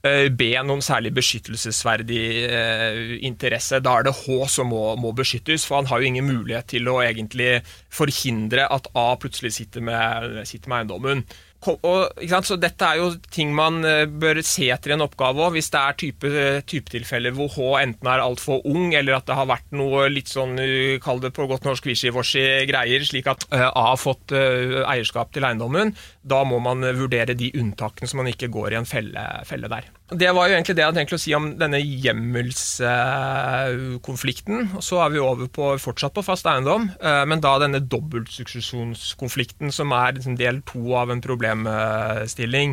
eh, 0.07 0.29
B 0.31 0.53
noen 0.67 0.83
særlig 0.85 1.13
beskyttelsesverdig 1.17 2.25
eh, 2.49 3.15
interesse. 3.27 3.81
Da 3.85 3.99
er 3.99 4.09
det 4.09 4.17
H 4.23 4.39
som 4.53 4.71
må, 4.73 4.85
må 5.01 5.15
beskyttes, 5.17 5.67
for 5.69 5.81
han 5.81 5.91
har 5.91 6.03
jo 6.03 6.11
ingen 6.11 6.29
mulighet 6.29 6.71
til 6.75 6.91
å 6.91 7.01
egentlig 7.05 7.61
forhindre 7.93 8.69
at 8.73 8.91
A 8.99 9.13
plutselig 9.21 9.55
sitter 9.59 9.85
med, 9.85 10.43
sitter 10.49 10.73
med 10.73 10.83
eiendommen. 10.83 11.25
Og? 11.63 12.23
Så 12.43 12.57
dette 12.61 12.87
er 12.87 12.99
jo 12.99 13.11
ting 13.33 13.53
man 13.55 13.85
eh, 13.87 14.05
bør 14.07 14.41
se 14.47 14.69
etter 14.75 14.93
i 14.93 14.97
en 14.97 15.05
oppgave 15.05 15.45
òg, 15.47 15.55
hvis 15.57 15.71
det 15.73 15.81
er 15.81 15.99
type, 16.01 16.33
typetilfeller 16.69 17.35
hvor 17.37 17.53
H 17.55 17.69
enten 17.83 18.11
er 18.11 18.25
altfor 18.25 18.65
ung, 18.69 18.91
eller 18.99 19.19
at 19.19 19.29
det 19.29 19.37
har 19.39 19.49
vært 19.51 19.71
noe 19.77 20.09
litt 20.13 20.33
sånn, 20.33 20.57
eh, 20.63 20.99
kall 21.03 21.23
det 21.23 21.33
på 21.37 21.47
godt 21.51 21.69
norsk 21.69 21.87
wishy-washy 21.91 22.45
greier, 22.71 23.07
slik 23.07 23.31
at 23.31 23.47
eh, 23.53 23.69
A 23.69 23.89
har 23.93 24.01
fått 24.01 24.35
eh, 24.37 24.81
eierskap 24.83 25.33
til 25.35 25.47
eiendommen. 25.47 25.95
Da 26.23 26.43
må 26.49 26.59
man 26.63 26.83
eh, 26.87 26.97
vurdere 26.99 27.39
de 27.39 27.53
unntakene 27.59 28.11
så 28.11 28.19
man 28.19 28.31
ikke 28.33 28.51
går 28.53 28.75
i 28.75 28.81
en 28.83 28.89
felle, 28.89 29.27
felle 29.49 29.71
der. 29.71 29.91
Det 30.19 30.33
var 30.35 30.49
jo 30.49 30.55
egentlig 30.57 30.75
det 30.77 30.83
jeg 30.83 30.89
hadde 30.91 31.01
tenkt 31.01 31.15
å 31.17 31.19
si 31.21 31.33
om 31.37 31.47
denne 31.61 31.79
hjemmelskonflikten. 31.81 34.59
Så 34.85 34.99
er 35.01 35.09
vi 35.15 35.19
over 35.23 35.47
på, 35.53 35.79
fortsatt 35.81 36.15
på 36.17 36.23
fast 36.27 36.47
eiendom, 36.51 36.83
eh, 37.01 37.25
men 37.29 37.41
da 37.45 37.53
denne 37.63 37.81
dobbeltsuksesjonskonflikten, 37.81 39.69
som 39.73 39.93
er 39.97 40.13
liksom 40.19 40.37
del 40.41 40.57
to 40.69 40.83
av 40.99 41.11
en 41.15 41.25
problemstilling. 41.25 42.71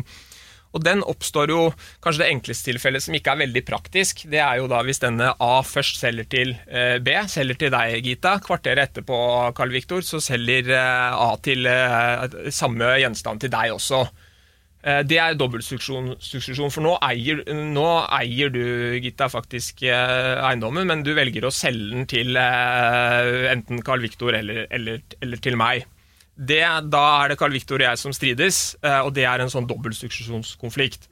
Og 0.70 0.80
Den 0.86 1.00
oppstår 1.02 1.50
jo 1.50 1.74
kanskje 2.04 2.22
det 2.22 2.30
enkleste 2.30 2.70
tilfellet 2.70 3.02
som 3.02 3.14
ikke 3.18 3.32
er 3.32 3.42
veldig 3.42 3.62
praktisk. 3.66 4.22
Det 4.30 4.38
er 4.38 4.54
jo 4.60 4.70
da 4.70 4.78
hvis 4.86 5.02
denne 5.02 5.34
A 5.34 5.62
først 5.66 5.98
selger 5.98 6.26
til 6.30 6.54
eh, 6.68 7.02
B, 7.02 7.10
selger 7.26 7.56
til 7.58 7.70
deg, 7.74 8.06
Gita. 8.06 8.38
Kvarteret 8.44 8.90
etterpå, 8.90 9.16
Carl 9.56 9.72
Viktor, 9.74 10.00
så 10.06 10.18
selger 10.22 10.70
eh, 10.76 11.14
A 11.14 11.36
til 11.42 11.66
samme 12.54 12.86
gjenstand 13.02 13.40
til 13.42 13.50
deg 13.56 13.68
også. 13.74 14.00
Eh, 14.82 15.02
Det 15.04 15.18
er 15.20 15.34
dobbeltsuksjon, 15.36 16.14
for 16.72 16.80
nå 16.84 16.94
eier, 17.04 17.42
nå 17.52 17.86
eier 18.16 18.52
du, 18.54 18.62
Gitta, 19.04 19.28
faktisk 19.28 19.82
eh, 19.84 20.40
eiendommen, 20.40 20.86
men 20.88 21.02
du 21.04 21.12
velger 21.16 21.44
å 21.44 21.52
selge 21.52 21.90
den 21.92 22.06
til 22.08 22.36
eh, 22.40 23.50
enten 23.52 23.82
Carl 23.84 24.00
Viktor 24.00 24.32
eller, 24.38 24.66
eller, 24.72 25.02
eller 25.20 25.36
til 25.44 25.58
meg. 25.60 25.84
Det, 26.40 26.62
da 26.88 27.02
er 27.20 27.28
det 27.34 27.38
Carl 27.38 27.52
Viktor 27.52 27.76
og 27.82 27.84
jeg 27.84 28.00
som 28.00 28.14
strides, 28.16 28.60
og 29.04 29.10
det 29.12 29.26
er 29.28 29.42
en 29.44 29.50
sånn 29.52 29.66
dobbeltsuksesjonskonflikt. 29.68 31.10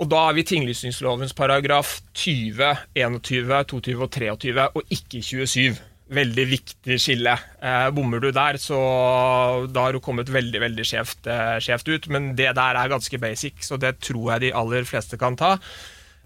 Og 0.00 0.08
da 0.08 0.22
er 0.30 0.36
vi 0.36 0.44
tinglysningslovens 0.48 1.34
paragraf 1.36 1.98
20, 2.16 2.62
21, 2.96 3.52
22 3.68 4.00
og 4.00 4.10
23, 4.12 4.66
og 4.72 4.92
ikke 4.96 5.20
27. 5.24 5.76
veldig 6.12 6.44
viktig 6.48 6.98
skille. 7.02 7.34
Eh, 7.58 7.88
bommer 7.94 8.22
du 8.22 8.30
der, 8.34 8.58
så 8.62 8.78
da 9.72 9.86
har 9.86 9.96
du 9.96 10.00
kommet 10.02 10.30
veldig 10.30 10.62
veldig 10.62 10.86
skjevt, 10.86 11.26
eh, 11.26 11.58
skjevt 11.62 11.90
ut. 11.90 12.08
Men 12.08 12.34
det 12.38 12.54
der 12.54 12.78
er 12.78 12.92
ganske 12.92 13.18
basic, 13.18 13.64
så 13.66 13.78
det 13.78 13.98
tror 14.00 14.34
jeg 14.34 14.46
de 14.46 14.52
aller 14.54 14.86
fleste 14.86 15.18
kan 15.18 15.36
ta. 15.36 15.56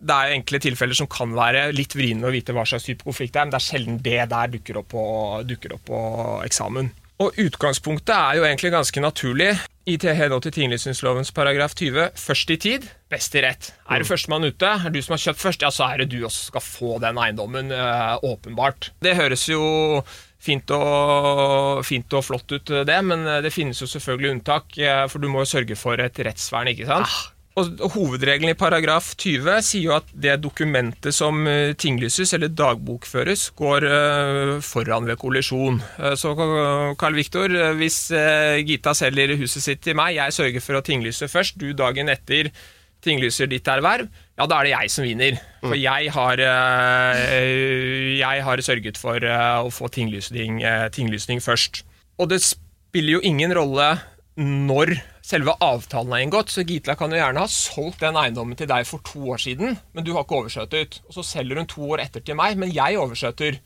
Det 0.00 0.16
er 0.16 0.34
enkle 0.36 0.60
tilfeller 0.60 0.96
som 0.96 1.08
kan 1.12 1.32
være 1.36 1.72
litt 1.76 1.94
vriene 1.96 2.24
å 2.24 2.32
vite 2.32 2.54
hva 2.56 2.64
slags 2.64 2.86
type 2.88 3.04
konflikt 3.04 3.34
det 3.34 3.40
er, 3.40 3.44
men 3.44 3.52
det 3.52 3.60
er 3.60 3.68
sjelden 3.68 3.98
det 4.00 4.20
der 4.32 4.52
dukker 4.54 4.80
opp 4.80 4.88
på, 4.88 5.04
dukker 5.48 5.76
opp 5.76 5.84
på 5.90 6.00
eksamen. 6.46 6.88
Og 7.20 7.36
Utgangspunktet 7.36 8.14
er 8.14 8.38
jo 8.38 8.46
egentlig 8.48 8.70
ganske 8.72 9.02
naturlig. 9.04 9.50
I 9.90 9.96
henhold 10.00 10.44
til 10.44 10.54
tinglysningslovens 10.54 11.32
paragraf 11.36 11.74
20 11.76 12.14
først 12.16 12.52
i 12.54 12.56
tid, 12.62 12.86
best 13.10 13.34
i 13.34 13.42
rett. 13.44 13.72
Er 13.90 14.00
du 14.00 14.06
førstemann 14.08 14.46
ute, 14.46 14.68
er 14.70 14.92
du 14.92 15.00
som 15.02 15.16
har 15.16 15.22
kjøpt 15.24 15.42
først, 15.42 15.64
ja, 15.64 15.70
så 15.74 15.88
er 15.90 16.00
det 16.00 16.12
du 16.12 16.20
også 16.24 16.52
skal 16.52 16.64
få 16.64 16.92
den 17.02 17.18
eiendommen. 17.20 17.72
Øh, 17.74 18.14
åpenbart. 18.24 18.92
Det 19.02 19.16
høres 19.18 19.48
jo 19.50 19.60
fint 20.40 20.70
og, 20.72 21.82
fint 21.84 22.16
og, 22.16 22.24
flott 22.24 22.54
ut, 22.54 22.72
det, 22.88 23.00
men 23.04 23.26
det 23.44 23.52
finnes 23.52 23.82
jo 23.82 23.90
selvfølgelig 23.90 24.36
unntak. 24.38 24.78
For 25.12 25.20
du 25.20 25.28
må 25.28 25.44
jo 25.44 25.52
sørge 25.52 25.76
for 25.76 26.00
et 26.00 26.22
rettsvern, 26.24 26.72
ikke 26.72 26.88
sant? 26.88 27.10
Ah. 27.10 27.39
Og 27.60 27.92
Hovedregelen 27.94 28.52
i 28.52 28.58
paragraf 28.58 29.12
20 29.20 29.60
sier 29.64 29.84
jo 29.88 29.94
at 29.96 30.08
det 30.12 30.38
dokumentet 30.42 31.14
som 31.14 31.44
eh, 31.48 31.72
tinglyses 31.78 32.34
eller 32.36 32.52
dagbokføres, 32.52 33.50
går 33.58 33.86
eh, 33.88 34.52
foran 34.64 35.08
ved 35.08 35.18
kollisjon. 35.20 35.80
Eh, 36.00 36.16
så 36.18 36.34
Carl 37.00 37.18
Viktor, 37.18 37.54
hvis 37.78 38.02
Gita 38.66 38.94
selger 38.96 39.36
huset 39.40 39.64
sitt 39.64 39.82
til 39.84 39.98
meg, 39.98 40.16
jeg 40.18 40.36
sørger 40.36 40.64
for 40.64 40.78
å 40.78 40.84
tinglyse 40.84 41.28
først, 41.30 41.58
du 41.60 41.72
dagen 41.76 42.12
etter 42.12 42.50
tinglyser 43.00 43.48
ditt 43.48 43.68
erverv, 43.72 44.10
ja, 44.36 44.44
da 44.44 44.58
er 44.58 44.66
det 44.66 44.72
jeg 44.74 44.90
som 44.92 45.06
vinner. 45.06 45.38
For 45.62 45.72
mm. 45.72 45.80
jeg 45.80 46.10
har, 46.12 46.42
jeg 48.20 48.42
har 48.44 48.62
sørget 48.64 49.00
for 49.00 49.24
å 49.24 49.70
få 49.72 49.88
tinglysning, 49.92 50.60
tinglysning 50.92 51.40
først. 51.44 51.80
Og 52.20 52.28
det 52.28 52.42
spiller 52.44 53.16
jo 53.16 53.22
ingen 53.24 53.56
rolle 53.56 53.94
når 54.36 54.98
selve 55.26 55.54
avtalen 55.62 56.14
er 56.14 56.24
inngått. 56.24 56.52
Så 56.52 56.64
Gitla 56.66 56.96
kan 56.98 57.12
jo 57.12 57.20
gjerne 57.20 57.44
ha 57.44 57.50
solgt 57.50 58.04
den 58.04 58.18
eiendommen 58.18 58.58
til 58.58 58.70
deg 58.70 58.86
for 58.88 59.04
to 59.06 59.22
år 59.34 59.42
siden, 59.42 59.76
men 59.94 60.06
du 60.06 60.14
har 60.16 60.24
ikke 60.24 60.40
overskjøtet. 60.42 61.00
Og 61.08 61.18
så 61.18 61.26
selger 61.34 61.60
hun 61.60 61.70
to 61.70 61.84
år 61.92 62.04
etter 62.06 62.24
til 62.24 62.38
meg, 62.38 62.58
men 62.60 62.72
jeg 62.74 62.98
overskjøter. 63.00 63.60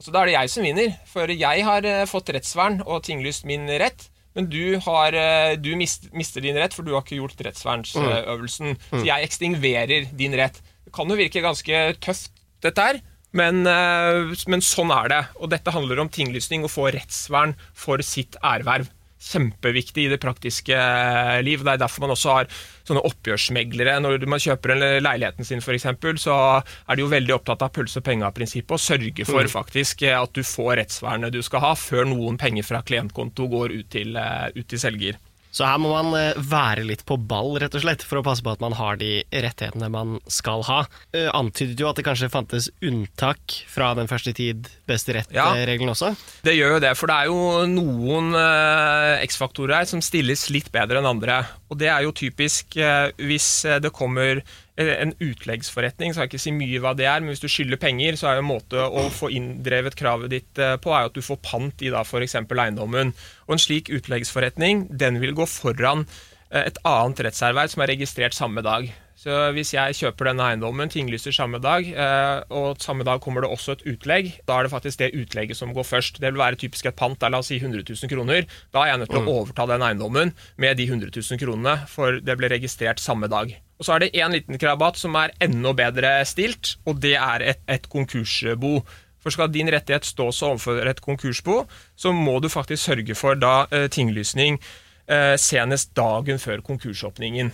Så 0.00 0.14
da 0.14 0.22
er 0.22 0.30
det 0.30 0.38
jeg 0.38 0.52
som 0.54 0.64
vinner, 0.64 0.96
for 1.10 1.34
jeg 1.34 1.66
har 1.66 1.86
eh, 1.88 2.06
fått 2.08 2.32
rettsvern 2.32 2.80
og 2.86 3.02
tinglyst 3.04 3.44
min 3.48 3.68
rett. 3.82 4.08
Men 4.38 4.46
du, 4.48 4.78
har, 4.86 5.16
eh, 5.18 5.56
du 5.60 5.72
mister 5.76 6.44
din 6.44 6.56
rett, 6.56 6.72
for 6.72 6.86
du 6.86 6.94
har 6.94 7.04
ikke 7.04 7.18
gjort 7.18 7.42
rettsvernsøvelsen. 7.44 8.76
Mm. 8.78 8.94
Så 8.94 9.02
jeg 9.04 9.26
ekstingverer 9.26 10.12
din 10.16 10.36
rett. 10.38 10.62
Det 10.86 10.94
kan 10.96 11.10
jo 11.10 11.18
virke 11.18 11.42
ganske 11.44 11.82
tøft, 12.00 12.32
dette 12.64 12.86
her. 12.86 13.02
Men, 13.36 13.60
eh, 13.68 14.32
men 14.50 14.64
sånn 14.64 14.94
er 14.94 15.12
det. 15.12 15.20
Og 15.42 15.52
dette 15.52 15.74
handler 15.74 16.00
om 16.00 16.08
tinglysning, 16.12 16.64
å 16.64 16.72
få 16.72 16.88
rettsvern 16.94 17.56
for 17.76 18.00
sitt 18.06 18.38
erverv 18.40 18.88
kjempeviktig 19.20 20.06
i 20.06 20.10
det 20.12 20.20
praktiske 20.22 20.76
eh, 20.76 21.38
liv. 21.44 21.62
Det 21.64 21.74
er 21.74 21.82
derfor 21.82 22.04
man 22.06 22.14
også 22.14 22.34
har 22.38 22.50
sånne 22.88 23.04
oppgjørsmeglere. 23.06 23.98
Når 24.02 24.26
man 24.30 24.42
kjøper 24.42 24.74
en 24.74 24.84
leiligheten 25.04 25.46
sin, 25.46 25.62
f.eks., 25.62 25.88
så 26.24 26.36
er 26.60 26.96
de 26.96 27.04
jo 27.04 27.10
veldig 27.12 27.36
opptatt 27.36 27.64
av 27.66 27.72
pølse 27.76 28.00
og 28.00 28.06
penger-prinsippet, 28.08 28.76
og 28.76 28.82
sørger 28.82 29.28
for 29.28 29.46
mm. 29.46 29.52
faktisk 29.52 30.06
eh, 30.08 30.16
at 30.18 30.36
du 30.36 30.42
får 30.46 30.80
rettsvernet 30.82 31.34
du 31.36 31.42
skal 31.46 31.64
ha, 31.66 31.74
før 31.78 32.08
noen 32.10 32.40
penger 32.40 32.66
fra 32.66 32.84
klientkonto 32.86 33.48
går 33.52 33.76
ut 33.76 33.90
til, 33.92 34.16
eh, 34.18 34.48
ut 34.56 34.66
til 34.70 34.82
selger. 34.82 35.20
Så 35.50 35.66
her 35.66 35.80
må 35.82 35.90
man 35.92 36.14
eh, 36.18 36.38
være 36.38 36.84
litt 36.86 37.02
på 37.08 37.18
ball, 37.18 37.56
rett 37.60 37.74
og 37.74 37.82
slett, 37.82 38.04
for 38.06 38.20
å 38.20 38.24
passe 38.26 38.44
på 38.46 38.52
at 38.52 38.62
man 38.62 38.76
har 38.78 39.00
de 39.00 39.20
rettighetene 39.30 39.90
man 39.92 40.18
skal 40.30 40.64
ha. 40.68 40.84
Eh, 41.16 41.26
antydet 41.34 41.82
jo 41.82 41.90
at 41.90 41.98
det 41.98 42.06
kanskje 42.06 42.30
fantes 42.32 42.70
unntak 42.86 43.56
fra 43.70 43.92
den 43.98 44.10
første 44.10 44.34
tid 44.36 44.70
best 44.90 45.10
i 45.10 45.18
rett-regelen 45.18 45.90
ja, 45.90 45.96
også? 45.96 46.12
Det 46.46 46.54
gjør 46.54 46.76
jo 46.76 46.82
det, 46.86 46.94
for 46.98 47.10
det 47.10 47.18
er 47.18 47.30
jo 47.32 47.66
noen 47.70 48.32
eh, 48.38 49.26
X-faktorer 49.26 49.80
her 49.80 49.90
som 49.90 50.04
stilles 50.04 50.46
litt 50.54 50.70
bedre 50.74 51.02
enn 51.02 51.10
andre. 51.10 51.42
Og 51.70 51.78
det 51.82 51.90
er 51.90 52.06
jo 52.06 52.14
typisk 52.14 52.78
hvis 53.18 53.48
det 53.82 53.92
kommer 53.94 54.40
en 54.80 55.12
utleggsforretning, 55.20 56.14
så 56.14 56.24
jeg 56.24 56.30
ikke 56.30 56.42
si 56.42 56.54
mye 56.54 56.80
hva 56.82 56.94
det 56.96 57.06
er, 57.10 57.20
men 57.20 57.34
hvis 57.34 57.42
du 57.42 57.48
skylder 57.50 57.80
penger, 57.80 58.18
så 58.18 58.30
er 58.30 58.38
jo 58.38 58.44
en 58.44 58.50
måte 58.50 58.80
å 58.80 59.06
få 59.14 59.30
inndrevet 59.34 59.98
kravet 59.98 60.32
ditt 60.32 60.62
eh, 60.62 60.76
på, 60.80 60.94
er 60.94 61.10
at 61.10 61.16
du 61.16 61.22
får 61.24 61.40
pant 61.44 61.84
i 61.84 61.92
da 61.92 62.04
f.eks. 62.06 62.38
eiendommen. 62.40 63.14
Og 63.48 63.56
en 63.56 63.62
slik 63.62 63.92
utleggsforretning, 63.92 64.88
den 64.90 65.20
vil 65.22 65.36
gå 65.36 65.46
foran 65.50 66.06
eh, 66.50 66.64
et 66.64 66.80
annet 66.88 67.22
rettserverv 67.28 67.72
som 67.72 67.84
er 67.84 67.94
registrert 67.94 68.36
samme 68.36 68.64
dag. 68.66 68.90
Så 69.20 69.34
hvis 69.52 69.74
jeg 69.74 69.98
kjøper 69.98 70.30
denne 70.30 70.46
eiendommen, 70.48 70.88
tinglyser 70.88 71.34
samme 71.36 71.58
dag, 71.60 71.84
eh, 71.84 72.38
og 72.56 72.80
samme 72.80 73.04
dag 73.04 73.20
kommer 73.20 73.44
det 73.44 73.50
også 73.52 73.76
et 73.76 73.84
utlegg, 73.92 74.30
da 74.48 74.56
er 74.56 74.64
det 74.64 74.72
faktisk 74.72 75.02
det 75.02 75.12
utlegget 75.12 75.58
som 75.58 75.74
går 75.76 75.84
først. 75.84 76.22
Det 76.22 76.30
vil 76.30 76.40
være 76.40 76.56
typisk 76.62 76.88
et 76.88 76.96
pant, 76.96 77.20
der 77.20 77.34
la 77.34 77.42
oss 77.44 77.52
si 77.52 77.60
100 77.60 77.84
000 77.84 78.14
kroner. 78.14 78.48
Da 78.72 78.86
er 78.86 78.94
jeg 78.94 79.02
nødt 79.02 79.12
til 79.12 79.20
å 79.20 79.26
mm. 79.26 79.34
overta 79.34 79.68
den 79.68 79.84
eiendommen 79.84 80.32
med 80.56 80.80
de 80.80 80.88
100 80.88 81.12
000 81.12 81.42
kronene, 81.42 81.82
for 81.92 82.22
det 82.24 82.38
ble 82.40 82.48
registrert 82.54 83.02
samme 83.02 83.28
dag. 83.28 83.52
Og 83.80 83.86
så 83.86 83.94
er 83.94 84.02
det 84.04 84.12
én 84.12 84.34
liten 84.34 84.60
krabat 84.60 84.98
som 85.00 85.16
er 85.16 85.32
enda 85.40 85.72
bedre 85.72 86.18
stilt, 86.28 86.76
og 86.84 87.00
det 87.00 87.14
er 87.16 87.46
et, 87.54 87.62
et 87.64 87.88
konkursbo. 87.88 88.82
For 89.20 89.32
skal 89.32 89.52
din 89.52 89.70
rettighet 89.72 90.04
stå 90.04 90.28
så 90.32 90.52
overfor 90.52 90.84
et 90.84 91.00
konkursbo, 91.04 91.62
så 91.96 92.12
må 92.12 92.38
du 92.40 92.48
faktisk 92.52 92.84
sørge 92.84 93.16
for 93.16 93.40
da 93.40 93.64
eh, 93.72 93.88
tinglysning 93.92 94.60
eh, 95.08 95.36
senest 95.40 95.94
dagen 95.96 96.40
før 96.40 96.60
konkursåpningen. 96.64 97.52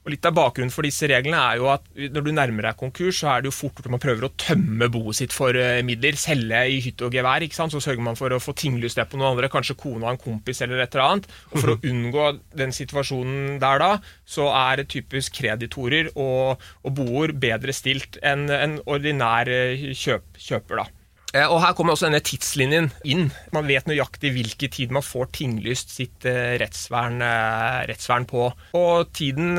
Og 0.00 0.14
Litt 0.14 0.24
av 0.24 0.32
bakgrunnen 0.32 0.72
for 0.72 0.86
disse 0.86 1.08
reglene 1.10 1.36
er 1.36 1.58
jo 1.60 1.66
at 1.68 1.84
når 2.14 2.24
du 2.24 2.30
nærmer 2.32 2.70
deg 2.70 2.78
konkurs, 2.80 3.18
så 3.20 3.34
er 3.34 3.42
det 3.42 3.50
jo 3.50 3.56
fort 3.56 3.82
at 3.82 3.88
man 3.92 4.00
prøver 4.00 4.24
å 4.24 4.32
tømme 4.40 4.88
boet 4.92 5.18
sitt 5.18 5.34
for 5.36 5.56
eh, 5.56 5.82
midler. 5.84 6.16
Selge 6.16 6.62
i 6.72 6.78
hytte 6.80 7.04
og 7.08 7.16
gevær. 7.16 7.44
ikke 7.44 7.58
sant? 7.58 7.74
Så 7.74 7.82
sørger 7.84 8.04
man 8.06 8.16
for 8.16 8.32
å 8.32 8.40
få 8.40 8.54
tinglyst 8.56 8.96
det 8.96 9.06
på 9.10 9.20
noen 9.20 9.34
andre, 9.34 9.50
kanskje 9.52 9.76
kona 9.80 10.08
en 10.14 10.20
kompis 10.20 10.62
eller 10.64 10.80
et 10.80 10.96
eller 10.96 11.04
annet. 11.06 11.28
Og 11.52 11.58
For 11.60 11.74
å 11.74 11.78
unngå 11.92 12.30
den 12.56 12.72
situasjonen 12.76 13.58
der 13.60 13.84
da, 13.84 13.90
så 14.24 14.48
er 14.56 14.86
typisk 14.88 15.36
kreditorer 15.36 16.08
og, 16.14 16.64
og 16.80 16.96
boer 16.96 17.36
bedre 17.36 17.76
stilt 17.76 18.16
enn 18.24 18.48
en 18.56 18.80
ordinær 18.88 19.52
eh, 19.52 19.90
kjøp, 19.92 20.40
kjøper. 20.40 20.80
da. 20.80 20.99
Eh, 21.30 21.46
og 21.46 21.60
Her 21.62 21.74
kommer 21.78 21.94
også 21.94 22.08
denne 22.08 22.22
tidslinjen 22.26 22.88
inn. 23.06 23.28
Man 23.54 23.68
vet 23.70 23.86
nøyaktig 23.88 24.32
hvilken 24.34 24.72
tid 24.74 24.94
man 24.94 25.04
får 25.06 25.30
tinglyst 25.36 25.94
sitt 25.94 26.26
eh, 26.28 26.56
rettsvern, 26.60 27.20
eh, 27.22 27.80
rettsvern 27.90 28.26
på. 28.30 28.48
Og 28.78 29.12
Tiden 29.14 29.54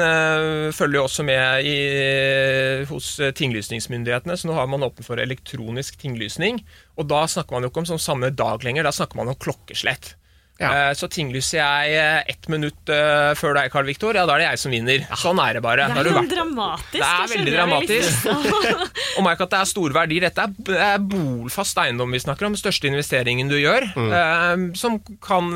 følger 0.75 0.99
jo 0.99 1.05
også 1.05 1.25
med 1.27 1.67
i, 1.67 1.75
hos 2.89 3.13
tinglysningsmyndighetene, 3.37 4.37
så 4.37 4.49
nå 4.49 4.55
har 4.57 4.69
man 4.71 4.83
åpnet 4.87 5.07
for 5.07 5.21
elektronisk 5.21 5.99
tinglysning. 6.01 6.61
Og 6.99 7.07
Da 7.11 7.23
snakker 7.29 7.55
man 7.55 7.65
jo 7.65 7.71
ikke 7.71 7.85
om 7.85 7.91
sånn 7.93 8.03
samme 8.03 8.31
dag 8.35 8.63
lenger, 8.65 8.87
da 8.87 8.95
snakker 8.95 9.19
man 9.19 9.31
om 9.31 9.39
klokkeslett. 9.39 10.15
Ja. 10.61 10.71
Eh, 10.71 10.91
så 10.97 11.09
tinglyser 11.11 11.57
jeg 11.57 11.95
eh, 11.97 12.19
ett 12.29 12.47
minutt 12.51 12.91
uh, 12.91 13.33
før 13.37 13.55
deg, 13.57 13.71
Karl 13.73 13.87
Viktor, 13.89 14.17
ja, 14.17 14.27
da 14.29 14.35
er 14.35 14.43
det 14.43 14.49
jeg 14.51 14.61
som 14.61 14.73
vinner. 14.73 15.05
Sånn 15.17 15.41
er 15.41 15.57
det 15.57 15.63
bare. 15.65 15.87
Det 15.89 16.03
er, 16.03 16.09
det 16.21 16.35
dramatisk. 16.35 16.97
Det 16.99 17.07
er 17.07 17.31
veldig 17.31 17.55
dramatisk. 17.55 18.27
og 19.17 19.25
merk 19.25 19.41
at 19.47 19.53
det 19.55 19.61
er 19.61 19.71
store 19.71 19.97
verdier. 19.97 20.27
Dette 20.27 20.77
er 20.77 21.01
bolfast 21.01 21.81
eiendom 21.81 22.13
vi 22.13 22.21
snakker 22.21 22.47
om. 22.47 22.55
Den 22.55 22.61
største 22.61 22.91
investeringen 22.91 23.49
du 23.49 23.57
gjør. 23.57 23.87
Mm. 23.95 24.69
Som 24.77 24.99
kan 25.23 25.49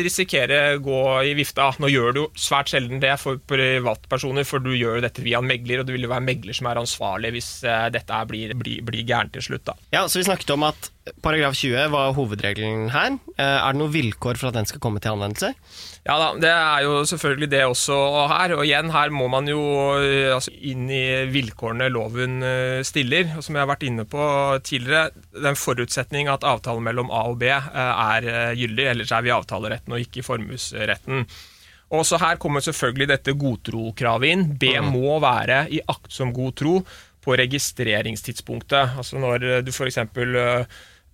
risikere 0.00 0.78
gå 0.82 1.00
i 1.26 1.34
vifta. 1.36 1.68
Nå 1.82 1.90
gjør 1.92 2.16
du 2.16 2.22
svært 2.38 2.72
sjelden 2.72 3.02
det 3.02 3.12
for 3.20 3.40
privatpersoner, 3.50 4.46
for 4.48 4.64
du 4.64 4.72
gjør 4.72 5.00
jo 5.00 5.04
dette 5.04 5.24
via 5.24 5.42
en 5.42 5.48
megler, 5.48 5.82
og 5.82 5.88
det 5.88 5.96
vil 5.96 6.06
jo 6.06 6.12
være 6.14 6.26
megler 6.26 6.56
som 6.56 6.70
er 6.70 6.80
ansvarlig 6.80 7.34
hvis 7.36 7.50
dette 7.92 8.24
blir, 8.30 8.54
blir, 8.56 8.84
blir 8.86 9.06
gærent 9.06 9.34
til 9.36 9.44
slutt. 9.50 9.66
Da. 9.68 9.76
Ja, 9.92 10.06
så 10.08 10.22
vi 10.22 10.28
snakket 10.28 10.54
om 10.54 10.66
at 10.68 10.90
Paragraf 11.22 11.54
20 11.54 11.92
var 11.92 12.14
hovedregelen 12.16 12.88
her. 12.90 13.14
Eh, 13.36 13.44
er 13.46 13.74
det 13.74 13.78
noen 13.78 13.92
vilkår 13.94 14.38
for 14.40 14.50
at 14.50 14.56
den 14.56 14.66
skal 14.66 14.80
komme 14.82 14.98
til 15.02 15.14
anvendelse? 15.14 15.52
Ja 16.06 16.16
da, 16.18 16.30
det 16.42 16.50
er 16.50 16.82
jo 16.82 16.96
selvfølgelig 17.06 17.48
det 17.52 17.60
også 17.62 17.98
her. 18.32 18.54
Og 18.56 18.64
igjen, 18.66 18.90
her 18.90 19.12
må 19.14 19.28
man 19.30 19.46
jo 19.46 19.60
eh, 20.00 20.34
altså, 20.34 20.50
inn 20.50 20.88
i 20.90 21.04
vilkårene 21.30 21.86
loven 21.94 22.40
eh, 22.42 22.80
stiller. 22.86 23.36
Og 23.36 23.46
som 23.46 23.54
jeg 23.54 23.62
har 23.62 23.70
vært 23.70 23.86
inne 23.86 24.06
på 24.10 24.24
tidligere, 24.66 25.12
er 25.38 25.60
forutsetning 25.60 26.30
at 26.32 26.46
avtalen 26.46 26.82
mellom 26.88 27.12
A 27.14 27.22
og 27.30 27.38
B 27.38 27.52
er 27.52 28.26
gyldig, 28.58 28.88
ellers 28.90 29.12
er 29.14 29.22
vi 29.22 29.30
i 29.30 29.36
avtaleretten 29.36 29.94
og 29.94 30.02
ikke 30.02 30.24
i 30.24 30.26
formuesretten. 30.26 31.22
Også 31.94 32.18
her 32.18 32.40
kommer 32.42 32.64
selvfølgelig 32.66 33.12
dette 33.12 33.36
godtrokravet 33.38 34.32
inn. 34.34 34.44
B 34.58 34.74
mm. 34.74 34.90
må 34.90 35.20
være 35.22 35.68
i 35.70 35.78
aktsom 35.86 36.34
god 36.34 36.58
tro 36.58 36.74
på 37.22 37.38
registreringstidspunktet. 37.38 38.98
Altså 38.98 39.22
når 39.22 39.62
du 39.66 39.70
f.eks. 39.70 40.02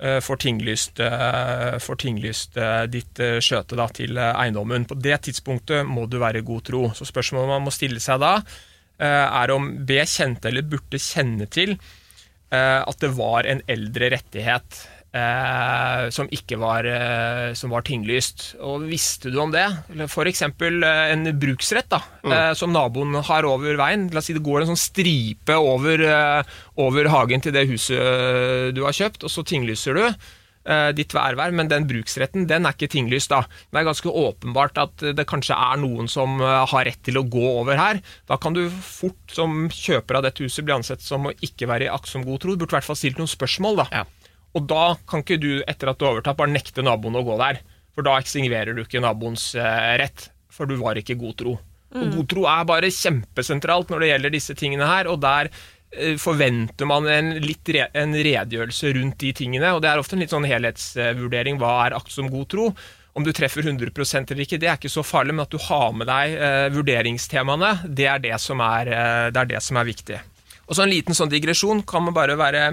Eh, 0.03 0.21
får 0.21 0.37
tinglyst, 0.37 1.01
eh, 1.01 1.79
får 1.79 1.97
tinglyst 1.97 2.57
eh, 2.57 2.83
ditt 2.91 3.21
skjøte 3.38 3.77
da, 3.79 3.87
til 3.95 4.19
eiendommen. 4.19 4.87
På 4.91 4.97
det 4.99 5.21
tidspunktet 5.29 5.87
må 5.87 6.09
du 6.11 6.19
være 6.19 6.43
i 6.43 6.47
god 6.47 6.65
tro. 6.67 6.81
Så 6.99 7.07
spørsmålet 7.07 7.53
man 7.53 7.62
må 7.69 7.75
stille 7.75 8.03
seg 8.03 8.19
da, 8.23 8.37
er 9.03 9.51
om 9.51 9.65
B 9.87 9.97
kjente 10.07 10.51
eller 10.51 10.67
burde 10.69 10.99
kjenne 11.01 11.49
til 11.51 11.73
at 12.53 12.99
det 13.03 13.09
var 13.17 13.49
en 13.49 13.62
eldre 13.73 14.12
rettighet 14.12 14.77
eh, 15.12 16.09
som 16.14 16.29
ikke 16.33 16.59
var, 16.61 16.88
eh, 16.88 17.53
som 17.59 17.72
var 17.75 17.85
tinglyst. 17.87 18.55
Og 18.64 18.87
visste 18.90 19.33
du 19.33 19.38
om 19.42 19.53
det? 19.55 19.64
F.eks. 20.09 20.42
Eh, 20.42 21.05
en 21.12 21.25
bruksrett 21.38 21.90
da, 21.92 22.03
mm. 22.25 22.33
eh, 22.33 22.51
som 22.59 22.72
naboen 22.75 23.14
har 23.29 23.48
over 23.48 23.77
veien. 23.81 24.09
La 24.12 24.22
oss 24.22 24.31
si 24.31 24.37
det 24.37 24.44
går 24.44 24.64
en 24.64 24.72
sånn 24.72 24.85
stripe 24.85 25.57
over, 25.57 26.07
eh, 26.09 26.61
over 26.83 27.11
hagen 27.12 27.44
til 27.44 27.55
det 27.55 27.68
huset 27.70 28.72
du 28.77 28.85
har 28.87 28.96
kjøpt, 28.96 29.25
og 29.27 29.33
så 29.33 29.44
tinglyser 29.46 29.98
du. 29.98 30.07
eh, 30.64 30.92
ditt 30.94 31.11
værvær, 31.14 31.51
men 31.55 31.66
den 31.70 31.87
bruksretten 31.90 32.46
den 32.46 32.66
er 32.68 32.77
ikke 32.77 32.90
tinglyst. 32.92 33.33
da. 33.33 33.42
Det 33.72 33.81
er 33.81 33.88
ganske 33.88 34.09
åpenbart 34.09 34.79
at 34.79 35.05
det 35.16 35.27
kanskje 35.27 35.57
er 35.59 35.81
noen 35.83 36.09
som 36.11 36.40
eh, 36.40 36.66
har 36.70 36.85
rett 36.87 37.03
til 37.03 37.18
å 37.18 37.27
gå 37.27 37.42
over 37.61 37.79
her. 37.81 38.03
Da 38.31 38.38
kan 38.38 38.55
du 38.55 38.68
fort 38.70 39.35
som 39.35 39.68
kjøper 39.75 40.20
av 40.20 40.27
dette 40.29 40.44
huset 40.44 40.64
bli 40.64 40.77
ansett 40.77 41.03
som 41.03 41.27
å 41.27 41.35
ikke 41.42 41.66
være 41.70 41.88
i 41.88 41.92
aktsom 41.92 42.22
god 42.27 42.44
tro. 42.44 42.55
Du 42.55 42.62
burde 42.64 42.77
i 42.77 42.79
hvert 42.79 42.90
fall 42.90 43.01
stilt 43.01 43.18
noen 43.18 43.31
spørsmål. 43.31 43.83
da. 43.83 43.88
Ja. 44.03 44.05
Og 44.53 44.69
da 44.69 44.85
kan 45.09 45.25
ikke 45.25 45.41
du 45.41 45.53
etter 45.65 45.91
at 45.91 45.99
du 45.99 46.07
har 46.07 46.17
overtatt, 46.17 46.38
bare 46.38 46.53
nekte 46.53 46.85
naboen 46.85 47.17
å 47.19 47.25
gå 47.27 47.37
der. 47.41 47.61
For 47.93 48.05
da 48.05 48.17
eksingererer 48.21 48.77
du 48.77 48.83
ikke 48.85 49.03
naboens 49.05 49.53
eh, 49.59 49.93
rett, 50.01 50.31
for 50.53 50.69
du 50.69 50.79
var 50.81 51.01
ikke 51.01 51.19
god 51.21 51.37
tro. 51.41 51.59
Og 51.93 52.17
god 52.17 52.29
tro 52.31 52.47
er 52.49 52.65
bare 52.69 52.93
kjempesentralt 52.93 53.93
når 53.93 54.03
det 54.03 54.11
gjelder 54.12 54.33
disse 54.33 54.57
tingene 54.57 54.88
her, 54.88 55.09
og 55.12 55.21
der 55.25 55.51
eh, 55.53 56.17
forventer 56.21 56.88
man 56.88 57.09
en, 57.11 57.35
litt 57.45 57.69
re 57.75 57.88
en 58.01 58.17
redegjørelse 58.17 58.95
rundt 58.97 59.21
de 59.21 59.33
tingene, 59.37 59.75
og 59.75 59.83
det 59.85 59.93
er 59.93 60.01
ofte 60.01 60.17
en 60.17 60.25
litt 60.25 60.33
sånn 60.33 60.49
helhetsvurdering. 60.49 61.61
Hva 61.61 61.75
er 61.87 61.99
aktsom 61.99 62.33
god 62.33 62.49
tro? 62.53 62.71
Om 63.12 63.27
du 63.27 63.33
treffer 63.37 63.61
100 63.61 63.93
eller 63.93 64.41
ikke, 64.47 64.57
det 64.57 64.71
er 64.71 64.79
ikke 64.79 64.93
så 64.93 65.05
farlig, 65.05 65.35
men 65.37 65.45
at 65.45 65.53
du 65.53 65.61
har 65.61 65.93
med 65.93 66.09
deg 66.09 66.33
eh, 66.33 66.69
vurderingstemaene, 66.73 67.75
det 67.93 68.09
er 68.09 68.25
det, 68.25 68.37
som 68.41 68.62
er, 68.65 68.88
eh, 68.88 69.29
det 69.29 69.43
er 69.43 69.51
det 69.51 69.61
som 69.65 69.77
er 69.77 69.88
viktig. 69.88 70.21
Og 70.65 70.77
så 70.77 70.87
en 70.87 70.93
liten 70.93 71.17
sånn 71.17 71.33
digresjon 71.33 71.85
kan 71.85 72.07
man 72.07 72.17
bare 72.17 72.38
være 72.41 72.71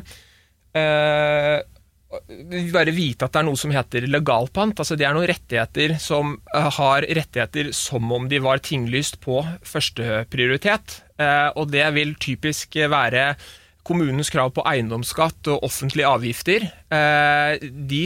eh, 0.77 1.59
bare 2.73 2.93
vite 2.95 3.27
at 3.27 3.33
det 3.33 3.41
er 3.41 3.47
noe 3.47 3.59
som 3.59 3.73
heter 3.73 4.07
legalpant. 4.09 4.79
altså 4.79 4.97
Det 4.97 5.05
er 5.07 5.15
noen 5.15 5.29
rettigheter 5.29 5.95
som 6.01 6.37
eh, 6.53 6.69
har 6.79 7.05
rettigheter 7.05 7.71
som 7.75 8.11
om 8.11 8.29
de 8.29 8.41
var 8.43 8.61
tinglyst 8.65 9.19
på 9.23 9.41
førsteprioritet. 9.61 11.01
Eh, 11.19 11.49
og 11.55 11.71
det 11.73 11.85
vil 11.97 12.15
typisk 12.19 12.79
være 12.89 13.33
kommunens 13.89 14.29
krav 14.29 14.51
på 14.53 14.65
eiendomsskatt 14.69 15.47
og 15.49 15.63
offentlige 15.65 16.09
avgifter. 16.09 16.67
De 16.89 18.01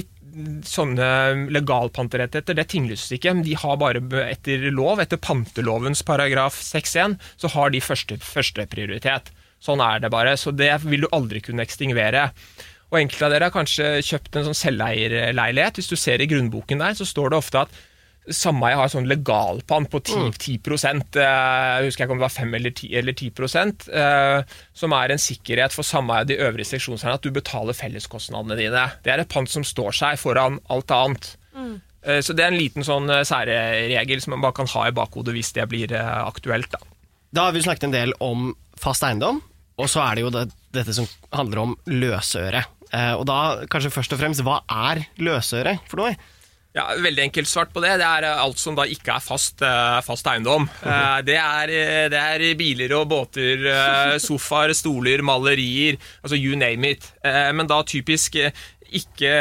Sånne 0.65 1.07
legalpanterettigheter 1.53 2.55
det 2.57 2.65
tinglyses 2.71 3.11
ikke, 3.13 3.35
de 3.45 3.53
har 3.59 3.75
bare 3.77 4.01
etter 4.25 4.65
lov, 4.73 5.01
etter 5.03 5.19
pantelovens 5.21 6.01
paragraf 6.07 6.57
6-1, 6.57 7.19
så 7.37 7.51
har 7.53 7.69
de 7.69 7.81
første, 7.83 8.17
første 8.17 8.65
prioritet. 8.71 9.29
Sånn 9.63 9.81
er 9.83 10.03
det 10.03 10.11
bare. 10.13 10.35
Så 10.39 10.51
det 10.55 10.71
vil 10.83 11.05
du 11.05 11.09
aldri 11.15 11.41
kunne 11.43 11.63
ekstingvere. 11.63 12.27
Og 12.91 12.99
Enkelte 12.99 13.25
av 13.25 13.33
dere 13.33 13.49
har 13.49 13.55
kanskje 13.55 13.95
kjøpt 14.05 14.37
en 14.37 14.49
sånn 14.49 14.59
selveierleilighet. 14.59 15.79
Hvis 15.79 15.89
du 15.89 15.97
ser 15.97 16.21
i 16.21 16.29
grunnboken 16.29 16.83
der, 16.83 16.93
så 16.97 17.07
står 17.07 17.33
det 17.33 17.39
ofte 17.39 17.63
at 17.65 17.81
sameie 18.31 18.77
har 18.79 18.91
sånn 18.91 19.07
legalpann 19.09 19.87
på 19.91 19.99
10, 19.99 20.29
10 20.39 20.69
eh, 21.19 21.23
Jeg 21.23 21.87
husker 21.89 22.05
ikke 22.05 22.15
om 22.15 22.21
det 22.21 22.25
var 22.25 22.35
5 22.35 22.53
eller 22.59 22.71
10, 22.71 22.91
eller 23.01 23.15
10 23.19 23.31
eh, 23.91 24.59
som 24.79 24.95
er 24.95 25.11
en 25.11 25.23
sikkerhet 25.23 25.75
for 25.75 25.87
sameie 25.87 26.27
de 26.29 26.39
øvrige 26.39 26.71
seksjonsherrene, 26.71 27.19
at 27.19 27.25
du 27.25 27.33
betaler 27.35 27.75
felleskostnadene 27.75 28.59
dine. 28.59 28.85
Det 29.03 29.11
er 29.11 29.23
et 29.23 29.31
pant 29.31 29.49
som 29.49 29.65
står 29.67 29.97
seg 29.97 30.21
foran 30.21 30.61
alt 30.71 30.93
annet. 30.95 31.33
Mm. 31.53 31.75
Eh, 32.03 32.21
så 32.23 32.35
det 32.35 32.45
er 32.45 32.53
en 32.53 32.61
liten 32.61 32.87
sånn 32.87 33.11
særregel 33.27 34.23
som 34.23 34.37
man 34.37 34.45
bare 34.45 34.59
kan 34.61 34.71
ha 34.71 34.87
i 34.87 34.95
bakhodet 34.95 35.35
hvis 35.35 35.51
det 35.57 35.67
blir 35.71 35.95
aktuelt. 35.97 36.71
Da. 36.71 36.79
da 37.35 37.49
har 37.49 37.57
vi 37.57 37.65
snakket 37.65 37.89
en 37.89 37.97
del 37.97 38.15
om 38.23 38.53
fast 38.79 39.03
eiendom, 39.03 39.43
og 39.79 39.89
så 39.89 40.03
er 40.05 40.15
det 40.15 40.25
jo 40.25 40.31
det, 40.33 40.47
dette 40.75 40.95
som 40.95 41.07
handler 41.33 41.63
om 41.63 41.75
løsøre. 41.89 42.63
Eh, 42.93 43.13
og 43.17 43.25
da 43.29 43.65
kanskje 43.71 43.93
først 43.93 44.13
og 44.13 44.21
fremst, 44.21 44.45
hva 44.45 44.61
er 44.69 45.05
løsøre 45.21 45.79
for 45.89 46.03
noe? 46.03 46.13
Ja, 46.73 46.87
Veldig 46.97 47.27
enkelt 47.27 47.49
svart 47.49 47.69
på 47.73 47.83
det. 47.83 47.95
Det 48.01 48.05
er 48.05 48.27
eh, 48.27 48.43
alt 48.43 48.61
som 48.61 48.77
da 48.77 48.85
ikke 48.89 49.15
er 49.17 49.23
fast, 49.23 49.61
eh, 49.65 49.97
fast 50.05 50.29
eiendom. 50.29 50.67
Det 51.27 51.37
er, 51.39 51.73
det 52.13 52.19
er, 52.19 52.45
biler 52.59 52.93
og 52.97 53.09
båter, 53.11 53.65
sofaer, 54.27 54.73
stoler, 54.77 55.25
malerier, 55.25 55.99
altså 56.21 56.37
you 56.37 56.57
name 56.59 56.95
it. 56.95 57.09
Men 57.23 57.69
da 57.69 57.81
typisk 57.87 58.37
ikke 58.93 59.31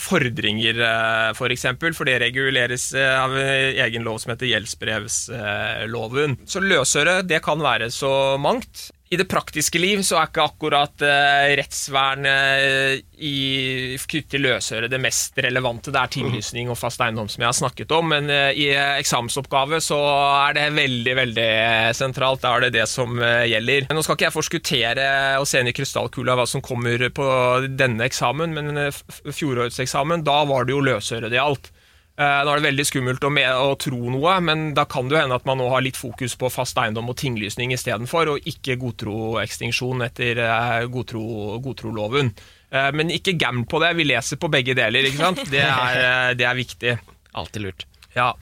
fordringer, 0.00 0.78
f.eks., 0.80 1.36
for, 1.36 1.52
eksempel, 1.52 1.96
for 1.96 2.08
det 2.08 2.14
reguleres 2.22 2.86
av 2.96 3.34
egen 3.36 4.06
lov 4.06 4.22
som 4.22 4.32
heter 4.32 4.48
gjeldsbrevsloven. 4.54 6.38
Så 6.48 6.64
løsøre 6.64 7.20
det 7.28 7.42
kan 7.44 7.60
være 7.60 7.90
så 7.92 8.38
mangt. 8.40 8.88
I 9.12 9.16
det 9.16 9.26
praktiske 9.28 9.76
liv 9.76 10.00
så 10.08 10.16
er 10.16 10.30
ikke 10.30 10.44
akkurat 10.46 11.02
uh, 11.04 11.50
rettsvern 11.58 12.24
uh, 12.24 12.94
i 13.20 13.96
knyttet 14.00 14.30
til 14.32 14.44
løsøre 14.46 14.88
det 14.88 15.00
mest 15.04 15.36
relevante. 15.44 15.92
Det 15.92 16.00
er 16.00 16.12
tinglysning 16.14 16.70
og 16.72 16.78
fast 16.80 17.02
eiendom 17.04 17.28
som 17.28 17.44
jeg 17.44 17.50
har 17.50 17.58
snakket 17.58 17.92
om, 17.92 18.08
men 18.14 18.32
uh, 18.32 18.48
i 18.56 18.70
eksamensoppgave 18.72 19.82
så 19.84 19.98
er 20.46 20.56
det 20.56 20.64
veldig, 20.78 21.16
veldig 21.20 21.50
sentralt. 21.98 22.40
Da 22.40 22.54
er 22.56 22.66
det 22.66 22.72
det 22.78 22.88
som 22.88 23.20
gjelder. 23.20 23.90
Men 23.90 24.00
nå 24.00 24.06
skal 24.06 24.16
ikke 24.16 24.28
jeg 24.30 24.36
forskuttere 24.38 25.06
og 25.42 25.44
se 25.50 25.60
inn 25.60 25.68
i 25.68 25.76
krystallkula 25.76 26.38
hva 26.38 26.48
som 26.48 26.64
kommer 26.64 27.04
på 27.12 27.28
denne 27.68 28.08
eksamen, 28.08 28.56
men 28.56 28.88
fjorårets 29.28 29.82
eksamen, 29.84 30.24
da 30.24 30.40
var 30.48 30.64
det 30.64 30.72
jo 30.72 30.80
løsøre 30.88 31.28
det 31.28 31.36
gjaldt. 31.36 31.68
Eh, 32.12 32.40
nå 32.44 32.52
er 32.52 32.60
det 32.60 32.66
veldig 32.66 32.84
skummelt 32.84 33.22
å, 33.24 33.30
å, 33.32 33.68
tro 33.80 34.00
noe, 34.12 34.34
men 34.44 34.66
da 34.76 34.84
kan 34.90 35.08
det 35.08 35.16
jo 35.16 35.22
hende 35.22 35.38
at 35.38 35.46
man 35.48 35.56
nå 35.62 35.70
har 35.72 35.84
litt 35.84 35.96
fokus 35.96 36.34
på 36.36 36.50
fast 36.52 36.76
eiendom 36.80 37.08
og 37.08 37.16
tinglysning 37.20 37.72
istedenfor, 37.72 38.34
og 38.34 38.50
ikke 38.52 38.76
godtroekstinksjon 38.82 40.04
etter 40.04 40.42
uh, 40.44 40.82
godtro, 40.92 41.22
godtroloven. 41.64 42.34
Uh, 42.68 42.90
men 42.92 43.14
ikke 43.16 43.38
gamble 43.40 43.64
på 43.68 43.80
det, 43.80 43.94
vi 43.96 44.10
leser 44.10 44.40
på 44.40 44.52
begge 44.52 44.76
deler, 44.76 45.08
ikke 45.08 45.24
sant? 45.24 45.40
Det 45.48 45.64
er, 45.64 46.36
det 46.36 46.48
er 46.48 46.60
viktig. 46.60 46.98
Alltid 47.32 47.64
lurt. 47.64 47.88
Ja. 48.12 48.34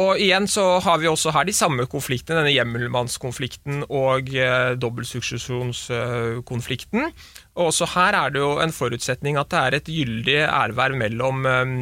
Og 0.00 0.16
igjen 0.22 0.46
så 0.48 0.78
har 0.80 0.98
vi 1.02 1.08
også 1.10 1.32
her 1.34 1.44
de 1.44 1.52
samme 1.56 1.86
konfliktene, 1.90 2.38
denne 2.40 2.52
hjemmelmannskonflikten 2.54 3.82
og 3.90 4.28
eh, 4.32 4.72
dobbeltsuksesjonskonflikten. 4.80 7.12
Og 7.58 7.68
også 7.68 7.90
her 7.94 8.16
er 8.16 8.32
det 8.32 8.40
jo 8.40 8.52
en 8.62 8.72
forutsetning 8.72 9.36
at 9.40 9.50
det 9.52 9.60
er 9.60 9.78
et 9.78 9.90
gyldig 9.92 10.38
erverv 10.46 10.96
mellom, 10.96 11.46
eh, 11.46 11.74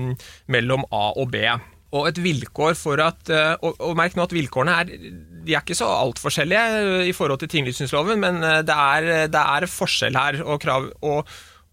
mellom 0.51 0.87
A 0.91 1.11
og 1.17 1.31
B. 1.35 1.45
Og 1.91 2.07
et 2.07 2.19
vilkår 2.23 2.77
for 2.79 3.03
at 3.03 3.31
eh, 3.35 3.57
Og, 3.67 3.75
og 3.83 3.97
merk 3.99 4.15
nå 4.15 4.27
at 4.27 4.35
vilkårene 4.35 4.77
er 4.83 4.93
de 5.41 5.55
er 5.57 5.65
ikke 5.65 5.79
så 5.79 5.89
altfor 5.89 6.29
forskjellige 6.29 6.81
eh, 6.81 7.09
i 7.11 7.15
forhold 7.17 7.41
til 7.43 7.51
tinglysningsloven, 7.55 8.21
men 8.21 8.43
eh, 8.45 8.61
det 8.67 8.77
er, 8.77 9.09
det 9.33 9.45
er 9.57 9.71
forskjell 9.71 10.19
her. 10.19 10.43
og 10.45 10.61
krav, 10.61 10.91
og 11.03 11.29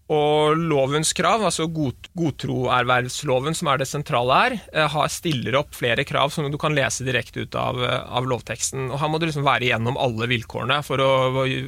og 0.08 0.56
lovens 0.56 1.10
krav, 1.12 1.42
altså 1.44 1.66
god, 1.68 2.08
godtroervervsloven, 2.16 3.56
som 3.56 3.68
er 3.68 3.82
det 3.82 3.88
sentrale 3.90 4.38
her, 4.40 4.56
eh, 4.72 4.86
har, 4.88 5.10
stiller 5.12 5.58
opp 5.60 5.76
flere 5.76 6.04
krav 6.08 6.32
som 6.32 6.48
du 6.48 6.56
kan 6.60 6.72
lese 6.76 7.04
direkte 7.04 7.44
ut 7.44 7.58
av, 7.58 7.82
eh, 7.84 7.98
av 8.08 8.24
lovteksten. 8.24 8.88
Og 8.88 8.98
Her 9.02 9.12
må 9.12 9.20
du 9.20 9.26
liksom 9.28 9.44
være 9.44 9.68
igjennom 9.68 10.00
alle 10.00 10.30
vilkårene 10.30 10.80
for 10.86 11.04
å, 11.04 11.12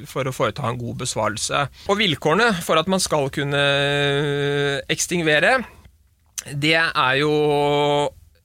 for 0.09 0.25
å 0.25 0.33
foreta 0.33 0.65
en 0.69 0.81
god 0.81 1.03
besvarelse. 1.05 1.67
Og 1.93 2.01
vilkårene 2.01 2.55
for 2.65 2.81
at 2.81 2.89
man 2.89 3.03
skal 3.05 3.29
kunne 3.35 3.61
ekstingvere, 4.89 5.59
det 6.57 6.79
er 6.81 7.15
jo 7.21 7.33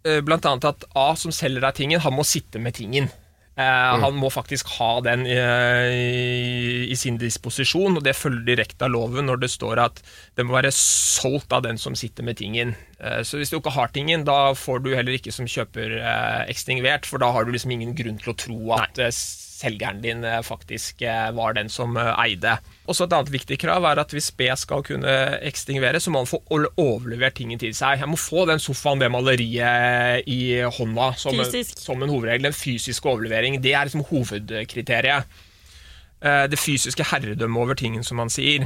eh, 0.03 0.19
bl.a. 0.19 0.39
at 0.43 0.89
A, 0.91 1.13
som 1.15 1.31
selger 1.31 1.63
deg 1.63 1.79
tingen, 1.79 2.03
han 2.03 2.19
må 2.19 2.27
sitte 2.27 2.59
med 2.59 2.75
tingen. 2.75 3.07
Uh, 3.55 3.95
Han 4.03 4.17
må 4.19 4.27
faktisk 4.33 4.67
ha 4.81 4.97
den 5.05 5.21
i, 5.29 5.35
i, 5.39 6.79
i, 6.91 6.95
sin 6.99 7.15
disposisjon, 7.21 7.95
og 7.95 8.03
det 8.03 8.17
følger 8.19 8.43
direkte 8.49 8.89
av 8.89 8.91
loven 8.91 9.29
når 9.29 9.45
det 9.45 9.51
står 9.53 9.79
at 9.85 10.01
det 10.35 10.43
må 10.43 10.57
være 10.57 10.73
solgt 10.75 11.55
av 11.55 11.63
den 11.63 11.79
som 11.79 11.95
sitter 11.95 12.27
med 12.27 12.41
tingen. 12.41 12.75
Uh, 12.99 13.21
så 13.27 13.39
hvis 13.39 13.51
du 13.51 13.59
ikke 13.59 13.75
har 13.75 13.91
tingen, 13.95 14.27
da 14.27 14.53
får 14.57 14.83
du 14.85 14.93
heller 14.95 15.17
ikke 15.17 15.33
som 15.35 15.49
kjøper 15.49 15.97
uh, 15.99 16.43
ekstingvert, 16.51 17.09
for 17.09 17.23
da 17.23 17.31
har 17.35 17.45
du 17.45 17.51
liksom 17.55 17.73
ingen 17.75 17.95
grunn 17.97 18.21
til 18.21 18.33
å 18.33 18.39
tro 18.39 18.59
at 18.77 19.01
selgeren 19.55 20.01
din 20.03 20.23
eh, 20.23 20.41
faktisk 20.43 21.01
eh, 21.01 21.31
var 21.35 21.55
den 21.55 21.69
som 21.71 21.97
eh, 21.97 22.11
eide. 22.25 22.57
Også 22.89 23.07
Et 23.07 23.15
annet 23.15 23.31
viktig 23.33 23.57
krav 23.61 23.85
er 23.87 24.01
at 24.01 24.13
hvis 24.13 24.31
B 24.35 24.49
skal 24.59 24.83
kunne 24.85 25.15
ekstingvere, 25.45 26.01
så 26.01 26.11
må 26.11 26.23
han 26.23 26.29
få 26.29 26.41
overlevert 26.51 27.37
tingen 27.39 27.61
til 27.61 27.73
seg. 27.75 28.01
Jeg 28.01 28.11
må 28.11 28.19
få 28.19 28.45
den 28.49 28.61
sofaen, 28.61 29.01
det 29.01 29.11
maleriet 29.13 30.27
i 30.29 30.39
hånda 30.77 31.11
som, 31.19 31.39
som 31.65 32.03
en 32.03 32.11
hovedregel. 32.11 32.49
En 32.49 32.57
fysisk 32.57 33.05
overlevering. 33.05 33.61
Det 33.63 33.73
er 33.73 33.87
liksom 33.87 34.05
hovedkriteriet. 34.09 35.29
Det 36.49 36.57
fysiske 36.57 37.05
herredømmet 37.05 37.61
over 37.61 37.77
tingen, 37.77 38.03
som 38.03 38.17
man 38.17 38.31
sier. 38.33 38.65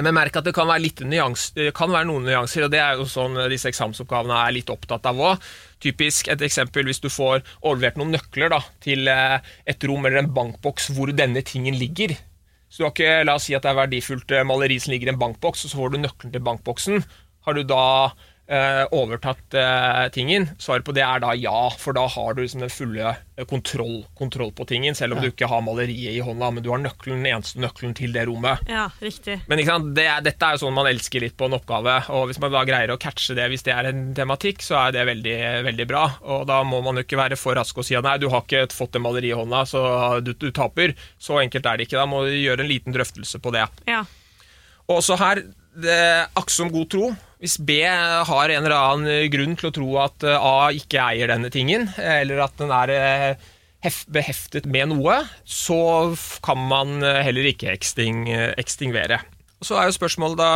Men 0.00 0.14
merk 0.16 0.36
at 0.38 0.46
det 0.46 0.54
kan 0.56 0.68
være, 0.70 1.04
nyans, 1.04 1.50
kan 1.76 1.92
være, 1.92 2.08
noen 2.08 2.24
nyanser, 2.24 2.66
og 2.66 2.72
det 2.72 2.80
er 2.80 2.96
jo 2.96 3.04
sånn 3.08 3.36
disse 3.52 3.68
eksamensoppgavene 3.68 4.38
er 4.40 4.54
litt 4.56 4.72
opptatt 4.72 5.04
av 5.10 5.20
òg. 5.20 5.46
Typisk 5.82 6.30
et 6.32 6.44
eksempel 6.46 6.86
hvis 6.88 7.02
du 7.02 7.10
får 7.12 7.42
overlevert 7.60 7.98
noen 8.00 8.14
nøkler 8.16 8.52
da, 8.54 8.60
til 8.84 9.10
eh, 9.10 9.38
et 9.68 9.88
rom 9.88 10.06
eller 10.06 10.22
en 10.22 10.32
bankboks 10.32 10.92
hvor 10.96 11.12
denne 11.16 11.44
tingen 11.44 11.76
ligger. 11.76 12.16
Så 12.72 12.80
du 12.80 12.86
har 12.86 12.94
ikke, 12.94 13.24
La 13.28 13.36
oss 13.36 13.50
si 13.50 13.56
at 13.56 13.66
det 13.66 13.72
er 13.72 13.80
verdifullt 13.82 14.32
eh, 14.32 14.46
maleri 14.48 14.78
som 14.80 14.94
ligger 14.94 15.10
i 15.10 15.14
en 15.14 15.20
bankboks, 15.20 15.66
og 15.66 15.72
så 15.72 15.80
får 15.82 15.92
du 15.92 16.00
nøkkelen 16.00 16.32
til 16.32 16.46
bankboksen. 16.46 17.04
Har 17.44 17.58
du 17.58 17.64
da 17.68 17.84
eh, 18.06 18.30
overtatt 18.92 19.54
eh, 19.56 20.08
tingen? 20.12 20.48
Svaret 20.58 20.84
på 20.84 20.92
det 20.96 21.04
er 21.06 21.22
da 21.22 21.32
ja, 21.38 21.70
for 21.80 21.96
da 21.96 22.04
har 22.10 22.34
du 22.34 22.42
liksom 22.42 22.60
den 22.64 22.72
fulle 22.72 23.14
eh, 23.14 23.46
kontroll, 23.48 24.02
kontroll, 24.18 24.52
på 24.52 24.66
tingen, 24.68 24.96
selv 24.98 25.16
om 25.16 25.22
ja. 25.22 25.28
du 25.28 25.32
ikke 25.32 25.48
har 25.48 25.62
maleriet 25.64 26.16
i 26.16 26.20
hånda, 26.24 26.50
men 26.52 26.64
du 26.64 26.68
har 26.72 26.82
nøkkelen, 26.82 27.22
den 27.22 27.32
eneste 27.32 27.62
nøkkelen 27.62 27.96
til 27.96 28.12
det 28.12 28.26
rommet. 28.28 28.60
Ja, 28.68 28.88
riktig. 29.00 29.38
Men 29.48 29.62
det 29.96 30.08
dette 30.26 30.48
er 30.48 30.58
jo 30.58 30.64
sånn 30.66 30.76
man 30.76 30.90
elsker 30.90 31.24
litt 31.24 31.38
på 31.38 31.48
en 31.48 31.56
oppgave, 31.56 31.96
og 32.12 32.28
hvis 32.28 32.42
man 32.42 32.52
da 32.52 32.64
greier 32.68 32.92
å 32.92 33.00
catche 33.00 33.38
det 33.38 33.48
hvis 33.52 33.64
det 33.66 33.74
er 33.76 33.90
en 33.92 34.04
tematikk, 34.16 34.60
så 34.64 34.78
er 34.84 34.98
det 34.98 35.08
veldig, 35.08 35.38
veldig 35.70 35.88
bra. 35.88 36.04
Og 36.36 36.46
da 36.50 36.60
må 36.66 36.82
man 36.84 37.00
jo 37.00 37.06
ikke 37.06 37.20
være 37.22 37.40
for 37.40 37.56
rask 37.56 37.80
og 37.80 37.88
si 37.88 37.96
at 37.98 38.04
nei, 38.06 38.18
du 38.20 38.28
har 38.32 38.44
ikke 38.44 38.68
fått 38.74 38.98
det 38.98 39.04
maleriet 39.04 39.32
i 39.32 39.40
hånda, 39.40 39.64
så 39.68 39.82
du, 40.20 40.34
du 40.36 40.50
taper. 40.52 40.92
Så 41.16 41.40
enkelt 41.40 41.66
er 41.66 41.78
det 41.78 41.88
ikke. 41.88 42.00
Da 42.00 42.08
må 42.10 42.24
du 42.26 42.36
gjøre 42.36 42.66
en 42.66 42.72
liten 42.72 42.94
drøftelse 42.94 43.40
på 43.42 43.56
det. 43.56 43.66
Ja. 43.88 44.04
Og 44.88 44.98
også 44.98 45.16
her, 45.20 45.46
det, 45.82 46.00
aktsom 46.36 46.72
god 46.72 46.90
tro 46.92 47.12
Hvis 47.42 47.56
B 47.58 47.80
har 47.82 48.52
en 48.54 48.60
eller 48.62 48.76
annen 48.76 49.30
grunn 49.32 49.56
til 49.58 49.68
å 49.68 49.74
tro 49.74 49.88
at 50.04 50.22
eh, 50.22 50.38
A 50.38 50.68
ikke 50.78 51.02
eier 51.10 51.32
denne 51.32 51.50
tingen, 51.50 51.88
eller 51.98 52.44
at 52.44 52.54
den 52.60 52.70
er 52.70 52.92
eh, 52.94 53.48
beheftet 54.14 54.68
med 54.70 54.92
noe, 54.92 55.16
så 55.42 55.80
kan 56.46 56.62
man 56.70 57.02
eh, 57.02 57.18
heller 57.26 57.48
ikke 57.50 57.72
eksting, 57.74 58.28
ekstingvere. 58.62 59.18
Og 59.58 59.66
Så 59.66 59.74
er 59.74 59.90
jo 59.90 59.98
spørsmålet 59.98 60.38
da 60.38 60.52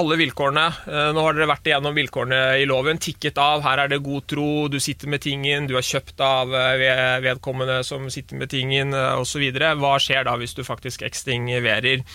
alle 0.00 0.16
vilkårene. 0.16 0.64
eh, 0.88 1.10
Nå 1.12 1.20
har 1.26 1.36
dere 1.36 1.50
vært 1.52 1.68
igjennom 1.68 2.00
vilkårene 2.00 2.40
i 2.62 2.64
loven, 2.64 2.96
tikket 2.96 3.36
av. 3.36 3.60
Her 3.68 3.84
er 3.84 3.92
det 3.92 4.00
god 4.08 4.24
tro, 4.32 4.48
du 4.72 4.80
sitter 4.80 5.12
med 5.12 5.20
tingen, 5.28 5.68
du 5.68 5.76
har 5.76 5.84
kjøpt 5.84 6.24
av 6.24 6.56
eh, 6.56 7.20
vedkommende 7.28 7.82
som 7.84 8.08
sitter 8.08 8.40
med 8.40 8.48
tingen, 8.56 8.96
osv. 9.20 9.44
Hva 9.52 9.94
skjer 10.00 10.24
da 10.30 10.40
hvis 10.40 10.56
du 10.56 10.64
faktisk 10.64 11.04
ekstingverer? 11.04 12.08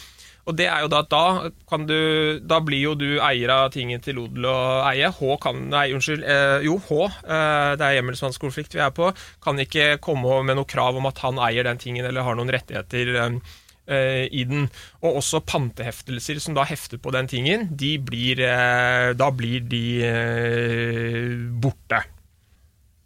Og 0.47 0.55
det 0.55 0.69
er 0.71 0.85
jo 0.85 0.89
da 0.91 1.01
at 1.03 1.11
da, 1.11 1.77
du, 1.83 2.39
da 2.47 2.61
blir 2.63 2.79
jo 2.79 2.95
du 2.95 3.07
eier 3.19 3.51
av 3.51 3.67
tingen 3.73 3.99
til 4.03 4.21
odel 4.21 4.47
og 4.47 4.87
eie. 4.87 5.09
H 5.11 5.37
kan, 5.43 5.59
nei, 5.73 5.89
unnskyld, 5.95 6.23
eh, 6.23 6.63
jo, 6.63 6.77
H, 6.87 6.99
eh, 7.27 7.71
det 7.79 7.83
er 7.83 7.97
hjemmelsmannskonflikt 7.97 8.77
vi 8.77 8.83
er 8.85 8.93
på, 8.95 9.11
kan 9.43 9.59
ikke 9.59 9.97
komme 10.03 10.39
med 10.47 10.59
noe 10.59 10.69
krav 10.69 10.99
om 10.99 11.09
at 11.09 11.19
han 11.25 11.41
eier 11.49 11.67
den 11.67 11.81
tingen 11.81 12.07
eller 12.07 12.23
har 12.23 12.39
noen 12.39 12.53
rettigheter 12.55 13.11
eh, 13.25 13.57
eh, 13.91 14.23
i 14.31 14.45
den. 14.47 14.69
Og 15.03 15.19
også 15.19 15.43
panteheftelser 15.43 16.39
som 16.43 16.55
da 16.55 16.63
hefter 16.67 17.01
på 17.03 17.11
den 17.15 17.27
tingen, 17.27 17.67
de 17.75 17.97
blir, 17.99 18.39
eh, 18.47 19.11
da 19.19 19.29
blir 19.35 19.67
de 19.67 19.85
eh, 20.07 21.35
borte. 21.59 22.05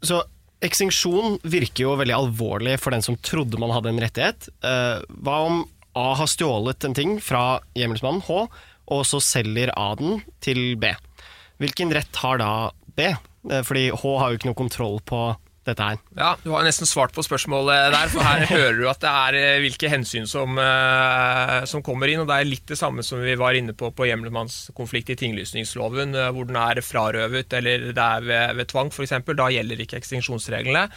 Så 0.06 0.22
Eksinksjon 0.62 1.40
virker 1.42 1.88
jo 1.88 1.98
veldig 1.98 2.14
alvorlig 2.14 2.76
for 2.78 2.94
den 2.94 3.02
som 3.02 3.16
trodde 3.18 3.58
man 3.58 3.72
hadde 3.74 3.90
en 3.90 4.02
rettighet. 4.04 4.46
Hva 4.62 5.38
om 5.48 5.64
A 5.98 6.14
har 6.16 6.30
stjålet 6.30 6.84
en 6.88 6.96
ting 6.96 7.18
fra 7.24 7.60
hjemmelsmannen 7.78 8.24
H, 8.28 8.46
og 8.92 9.06
så 9.08 9.20
selger 9.24 9.72
A 9.78 9.92
den 10.00 10.22
til 10.44 10.76
B? 10.80 10.94
Hvilken 11.62 11.92
rett 11.94 12.16
har 12.24 12.42
da 12.42 12.52
B? 12.98 13.12
Eh, 13.52 13.64
fordi 13.66 13.90
H 13.92 14.18
har 14.20 14.32
jo 14.32 14.40
ikke 14.40 14.50
noe 14.52 14.60
kontroll 14.60 15.00
på 15.08 15.22
dette 15.68 15.86
her. 15.86 16.00
Ja, 16.18 16.32
Du 16.42 16.50
har 16.56 16.64
nesten 16.66 16.90
svart 16.90 17.14
på 17.14 17.22
spørsmålet 17.22 17.92
der, 17.94 18.10
for 18.10 18.26
her 18.26 18.48
hører 18.50 18.80
du 18.80 18.88
at 18.90 19.04
det 19.04 19.12
er 19.12 19.38
eh, 19.38 19.60
hvilke 19.62 19.92
hensyn 19.94 20.26
som, 20.30 20.58
eh, 20.58 21.58
som 21.70 21.84
kommer 21.86 22.10
inn. 22.10 22.24
og 22.24 22.30
Det 22.32 22.40
er 22.40 22.50
litt 22.50 22.66
det 22.72 22.80
samme 22.80 23.06
som 23.06 23.22
vi 23.22 23.36
var 23.38 23.58
inne 23.58 23.76
på 23.78 23.92
på 23.94 24.08
hjemmelmannskonflikt 24.10 25.14
i 25.14 25.20
tinglysningsloven, 25.22 26.18
hvor 26.34 26.50
den 26.50 26.58
er 26.58 26.82
frarøvet 26.86 27.54
eller 27.60 27.92
det 27.94 28.08
er 28.08 28.26
ved, 28.26 28.56
ved 28.58 28.72
tvang 28.74 28.90
f.eks. 28.90 29.18
Da 29.38 29.52
gjelder 29.54 29.86
ikke 29.86 30.02
ekstinksjonsreglene. 30.02 30.88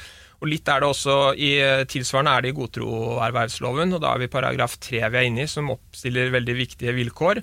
Og 0.45 0.51
litt 0.53 0.68
er 0.68 0.82
det 0.82 0.90
også 0.90 1.18
i 1.40 1.55
eh, 1.57 1.86
Tilsvarende 1.88 2.34
er 2.36 2.45
det 2.45 2.51
i 2.53 2.59
godtroervervsloven, 2.59 3.97
og 3.97 4.03
da 4.05 4.12
er 4.12 4.26
vi 4.26 4.32
paragraf 4.32 4.76
3 4.76 5.01
vi 5.09 5.20
er 5.22 5.30
inne 5.30 5.47
i, 5.47 5.49
som 5.49 5.72
oppstiller 5.72 6.34
veldig 6.34 6.57
viktige 6.59 6.92
vilkår. 6.99 7.40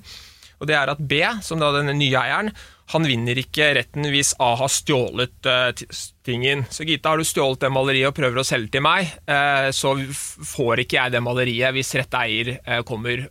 Og 0.62 0.68
det 0.70 0.76
er 0.78 0.92
at 0.92 1.00
B, 1.10 1.18
som 1.42 1.58
da 1.58 1.72
den 1.74 1.90
nye 1.98 2.20
eieren, 2.20 2.52
han 2.92 3.06
vinner 3.08 3.38
ikke 3.40 3.72
retten 3.74 4.06
hvis 4.12 4.30
A 4.42 4.52
har 4.60 4.70
stjålet 4.70 5.48
uh, 5.48 5.72
tingen. 6.22 6.62
Så 6.70 6.86
Gita, 6.86 7.10
har 7.10 7.18
du 7.18 7.26
stjålet 7.26 7.64
det 7.64 7.70
maleriet 7.74 8.12
og 8.12 8.14
prøver 8.14 8.38
å 8.38 8.44
selge 8.46 8.76
til 8.76 8.84
meg, 8.84 9.10
uh, 9.26 9.72
så 9.74 9.96
får 10.52 10.84
ikke 10.84 11.00
jeg 11.00 11.14
det 11.16 11.22
maleriet 11.24 11.74
hvis 11.74 11.90
rett 11.98 12.14
eier 12.20 12.52
uh, 12.60 12.82
kommer 12.86 13.24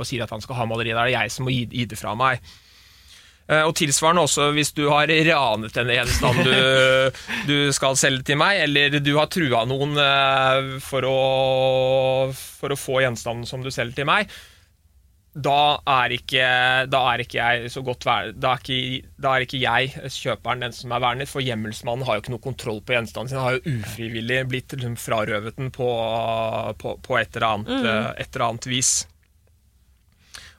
og 0.00 0.02
sier 0.08 0.24
at 0.24 0.34
han 0.34 0.42
skal 0.42 0.58
ha 0.58 0.66
maleriet. 0.66 0.96
Da 0.96 1.04
er 1.04 1.12
det 1.12 1.18
jeg 1.18 1.36
som 1.36 1.46
må 1.46 1.54
gi, 1.54 1.68
gi 1.70 1.86
det 1.92 2.00
fra 2.00 2.16
meg. 2.18 2.42
Eh, 3.50 3.64
Og 3.66 3.74
tilsvarende 3.78 4.22
også 4.26 4.50
hvis 4.54 4.72
du 4.76 4.84
har 4.92 5.10
ranet 5.10 5.80
en 5.82 5.90
gjenstand 5.96 6.44
du, 6.46 6.54
du 7.50 7.56
skal 7.74 7.98
selge 7.98 8.28
til 8.30 8.38
meg, 8.40 8.62
eller 8.68 9.00
du 9.02 9.12
har 9.18 9.30
trua 9.32 9.64
noen 9.68 9.98
eh, 9.98 10.78
for 10.84 11.08
å, 11.08 11.18
for 12.34 12.70
å 12.70 12.78
få 12.78 13.02
gjenstanden 13.04 13.48
som 13.48 13.64
du 13.64 13.72
selger 13.74 14.02
til 14.02 14.10
meg, 14.10 14.30
da 15.30 15.78
er 15.86 16.10
ikke, 16.16 16.46
da 16.90 17.00
er 17.12 17.22
godt 17.86 18.02
da 18.02 18.16
er, 18.56 18.58
ikke, 18.58 19.10
da 19.14 19.34
er 19.36 19.44
ikke 19.44 19.60
jeg, 19.62 19.92
kjøperen, 20.10 20.64
den 20.64 20.74
som 20.74 20.90
er 20.90 21.04
vernet, 21.04 21.30
for 21.30 21.44
hjemmelsmannen 21.44 22.02
har 22.06 22.18
jo 22.18 22.24
ikke 22.24 22.34
noe 22.34 22.42
kontroll 22.42 22.80
på 22.82 22.96
gjenstanden 22.96 23.30
sin. 23.30 23.38
Han 23.38 23.46
har 23.46 23.60
jo 23.60 23.76
ufrivillig 23.78 24.40
blitt 24.50 24.74
liksom, 24.74 24.98
frarøvet 24.98 25.60
den 25.60 25.70
på, 25.74 25.86
på, 26.82 26.96
på 27.06 27.18
et, 27.20 27.30
eller 27.38 27.46
annet, 27.52 27.70
mm. 27.70 28.18
et 28.24 28.26
eller 28.26 28.46
annet 28.48 28.68
vis. 28.72 28.92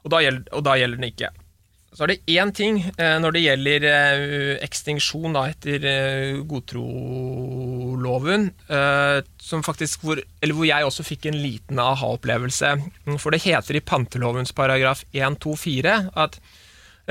Og 0.05 0.15
da, 0.15 0.23
gjelder, 0.23 0.47
og 0.55 0.63
da 0.69 0.79
gjelder 0.79 1.03
den 1.03 1.11
ikke. 1.11 1.33
Så 1.91 2.05
er 2.05 2.13
det 2.13 2.23
én 2.31 2.53
ting 2.55 2.77
eh, 2.79 3.17
når 3.19 3.33
det 3.35 3.41
gjelder 3.43 3.85
eh, 3.89 4.53
ekstinksjon 4.63 5.33
da, 5.35 5.41
etter 5.51 5.83
eh, 5.89 6.37
godtroloven, 6.47 8.45
som 9.41 9.63
faktisk 9.65 10.05
hvor, 10.05 10.21
eller 10.39 10.55
hvor 10.55 10.67
jeg 10.69 10.87
også 10.87 11.03
fikk 11.03 11.25
en 11.27 11.39
liten 11.41 11.79
aha-opplevelse. 11.83 12.69
For 13.19 13.29
det 13.35 13.43
heter 13.43 13.75
i 13.75 13.83
pantelovens 13.83 14.53
paragraf 14.55 15.03
124 15.11 15.95
at, 16.15 16.39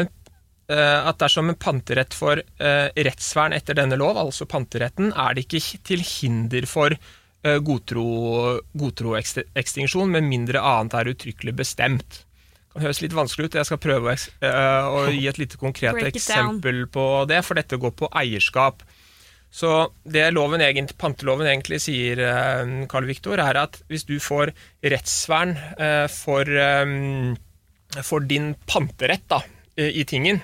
at 0.00 1.16
dersom 1.20 1.50
en 1.52 1.60
panterett 1.60 2.14
får 2.16 2.42
rettsvern 2.96 3.52
etter 3.56 3.74
denne 3.76 3.96
lov, 4.00 4.16
altså 4.22 4.48
panteretten, 4.48 5.12
er 5.12 5.36
det 5.36 5.44
ikke 5.44 5.78
til 5.92 6.00
hinder 6.06 6.64
for 6.70 6.90
eh, 6.96 7.58
godtro- 7.68 8.60
med 10.16 10.24
mindre 10.30 10.58
annet 10.64 10.94
er 10.96 11.12
uttrykkelig 11.12 11.54
bestemt. 11.60 12.24
Kan 12.70 12.84
høres 12.86 13.00
litt 13.02 13.14
vanskelig 13.16 13.48
ut. 13.48 13.56
Jeg 13.58 13.66
skal 13.66 13.80
prøve 13.82 14.12
å, 14.12 14.16
eh, 14.46 14.88
å 14.94 15.10
gi 15.10 15.26
et 15.26 15.40
lite 15.42 15.58
konkret 15.58 15.96
eksempel 16.06 16.84
på 16.86 17.26
det, 17.26 17.40
for 17.44 17.58
dette 17.58 17.78
går 17.82 17.90
på 17.98 18.08
eierskap. 18.14 18.84
Så 19.50 19.90
det 20.06 20.28
loven 20.30 20.62
egentlig, 20.62 20.94
panteloven 20.96 21.48
egentlig 21.50 21.80
sier, 21.82 22.20
eh, 22.22 22.86
Karl 22.86 23.08
Viktor, 23.08 23.42
er 23.42 23.58
at 23.58 23.80
hvis 23.90 24.06
du 24.06 24.20
får 24.22 24.52
rettsvern 24.86 25.56
eh, 25.80 26.06
for, 26.06 26.44
for 28.06 28.20
din 28.20 28.54
panterett 28.70 29.26
da, 29.26 29.42
i 29.80 30.04
tingen, 30.04 30.42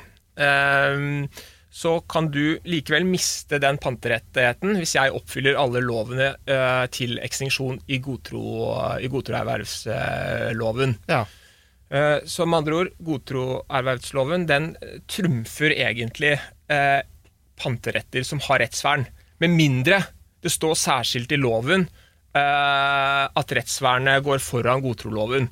så 1.76 1.90
kan 2.08 2.30
du 2.32 2.58
likevel 2.64 3.04
miste 3.04 3.58
den 3.60 3.76
panterettigheten 3.76 4.78
hvis 4.80 4.94
jeg 4.96 5.12
oppfyller 5.12 5.58
alle 5.60 5.82
lovene 5.84 6.30
til 6.94 7.18
ekstinksjon 7.20 7.82
i 7.92 7.98
godtro- 8.00 8.96
i 8.96 9.10
godtroervervsloven. 9.12 10.96
Ja. 11.10 11.24
Eh, 11.90 12.18
Så 12.24 12.46
med 12.46 12.58
andre 12.58 12.78
ord, 12.80 12.94
godtroervervsloven 12.98 14.46
den 14.48 14.72
eh, 14.82 14.98
trumfer 15.10 15.74
egentlig 15.74 16.34
eh, 16.34 17.02
panteretter 17.60 18.26
som 18.26 18.42
har 18.48 18.60
rettsvern. 18.64 19.06
Med 19.42 19.54
mindre 19.54 20.02
det 20.42 20.50
står 20.52 20.74
særskilt 20.78 21.32
i 21.32 21.40
loven 21.40 21.88
at 22.36 23.52
rettsvernet 23.56 24.20
går 24.20 24.42
foran 24.44 24.82
godtroloven. 24.84 25.46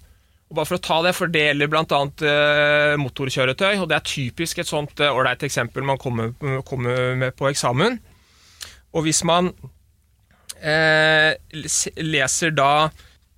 Og 0.51 0.57
bare 0.59 0.69
for 0.69 0.77
å 0.77 0.83
ta 0.85 0.99
det, 1.07 1.15
for 1.17 1.33
det 1.33 1.47
gjelder 1.47 1.71
bl.a. 1.73 2.01
Uh, 2.21 2.97
motorkjøretøy, 3.01 3.79
og 3.81 3.87
det 3.89 3.97
er 3.97 4.05
typisk 4.05 4.61
et 4.61 4.69
sånt 4.69 5.01
ålreit 5.01 5.47
eksempel 5.49 5.87
man 5.89 5.97
kommer, 5.97 6.35
kommer 6.69 7.17
med 7.17 7.33
på 7.41 7.49
eksamen. 7.49 7.97
Og 8.93 9.07
hvis 9.07 9.23
man 9.25 9.49
leser 12.05 12.53
da 12.53 12.71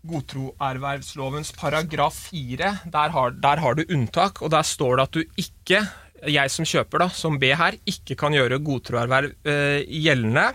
godtroervervslovens 0.08 1.52
paragraf 1.56 2.18
4, 2.30 2.72
der 2.92 3.14
har, 3.14 3.34
der 3.42 3.62
har 3.62 3.78
du 3.78 3.84
unntak, 3.88 4.42
og 4.42 4.52
der 4.54 4.66
står 4.66 4.96
det 4.96 5.06
at 5.06 5.16
du 5.16 5.42
ikke, 5.42 5.82
jeg 6.32 6.52
som 6.52 6.68
kjøper 6.68 7.04
da, 7.04 7.10
som 7.12 7.38
B 7.40 7.50
her, 7.56 7.78
ikke 7.88 8.16
kan 8.18 8.36
gjøre 8.36 8.62
godtroerverv 8.64 9.34
eh, 9.48 9.82
gjeldende 9.86 10.48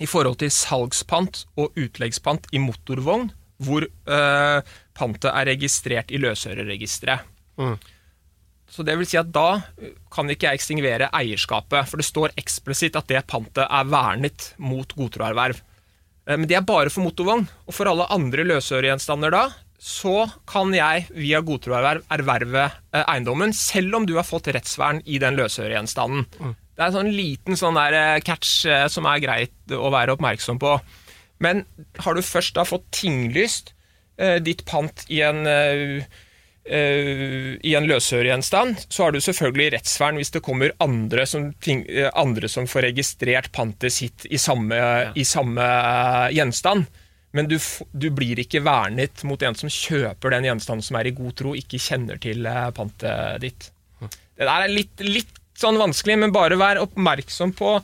i 0.00 0.08
forhold 0.08 0.40
til 0.40 0.52
salgspant 0.54 1.44
og 1.60 1.76
utleggspant 1.78 2.48
i 2.56 2.62
motorvogn, 2.62 3.28
hvor 3.60 3.84
eh, 3.84 4.74
pantet 4.96 5.32
er 5.32 5.50
registrert 5.52 6.12
i 6.12 6.20
løsøreregisteret. 6.22 7.26
Mm. 7.60 7.76
Så 8.70 8.84
det 8.86 8.94
vil 8.96 9.08
si 9.08 9.18
at 9.18 9.32
da 9.34 9.60
kan 10.14 10.30
ikke 10.30 10.46
jeg 10.46 10.60
ekstingvere 10.60 11.10
eierskapet, 11.18 11.88
for 11.90 11.98
det 11.98 12.06
står 12.06 12.36
eksplisitt 12.38 12.96
at 12.98 13.08
det 13.10 13.24
pantet 13.28 13.66
er 13.66 13.90
vernet 13.90 14.52
mot 14.62 14.94
godtroerverv. 14.94 15.58
Eh, 16.30 16.38
Men 16.38 16.46
det 16.48 16.58
er 16.58 16.66
bare 16.66 16.92
for 16.92 17.04
motorvogn. 17.06 17.48
Og 17.66 17.76
for 17.76 17.90
alle 17.90 18.06
andre 18.14 18.46
løsøregjenstander 18.46 19.34
da, 19.34 19.44
så 19.80 20.28
kan 20.50 20.74
jeg 20.76 21.06
via 21.16 21.40
godtroerverv 21.44 22.04
erverve 22.12 22.66
eh, 22.68 23.04
eiendommen, 23.04 23.54
selv 23.56 23.96
om 23.98 24.08
du 24.08 24.16
har 24.18 24.28
fått 24.28 24.52
rettsvern 24.54 25.02
i 25.06 25.18
den 25.22 25.38
løsøregjenstanden. 25.40 26.26
Det 26.76 26.84
er 26.84 26.90
en 26.90 26.98
sånn 26.98 27.12
liten 27.12 27.58
sånn 27.58 27.78
der 27.80 27.96
eh, 27.98 28.22
catch 28.24 28.64
som 28.92 29.08
er 29.10 29.22
greit 29.24 29.76
å 29.76 29.90
være 29.92 30.16
oppmerksom 30.16 30.60
på. 30.62 30.78
Men 31.40 31.64
har 32.04 32.16
du 32.16 32.22
først 32.24 32.54
da 32.58 32.66
fått 32.68 32.90
tinglyst 32.92 33.74
ditt 34.44 34.66
pant 34.68 35.06
i 35.08 35.22
en 35.24 35.38
i 36.68 37.72
en 37.74 37.86
løsøregjenstand, 37.88 38.84
så 38.92 39.06
har 39.06 39.14
du 39.14 39.20
selvfølgelig 39.24 39.72
rettsvern 39.74 40.18
hvis 40.20 40.32
det 40.34 40.42
kommer 40.44 40.74
andre 40.84 41.24
som, 41.26 41.48
ting, 41.64 41.86
eh, 41.88 42.10
andre 42.14 42.50
som 42.52 42.68
får 42.68 42.90
registrert 42.90 43.50
pantet 43.52 43.94
sitt 43.94 44.26
i 44.30 44.38
samme, 44.38 44.76
i 45.16 45.24
samme 45.24 45.64
eh, 45.64 46.26
gjenstand. 46.36 46.86
Men 47.32 47.48
du, 47.50 47.56
du 47.92 48.08
blir 48.14 48.42
ikke 48.42 48.62
vernet 48.66 49.24
mot 49.26 49.42
en 49.42 49.56
som 49.58 49.70
kjøper 49.70 50.34
den 50.34 50.48
gjenstanden 50.50 50.84
som 50.84 50.98
er 50.98 51.10
i 51.10 51.14
god 51.16 51.34
tro, 51.38 51.54
ikke 51.58 51.80
kjenner 51.80 52.20
til 52.22 52.46
eh, 52.46 52.68
pantet 52.76 53.42
ditt. 53.42 53.70
Det 54.00 54.46
der 54.46 54.66
er 54.66 54.72
litt, 54.72 54.94
litt 55.04 55.40
sånn 55.58 55.80
vanskelig, 55.80 56.18
men 56.22 56.34
bare 56.34 56.58
vær 56.60 56.80
oppmerksom 56.82 57.52
på 57.56 57.78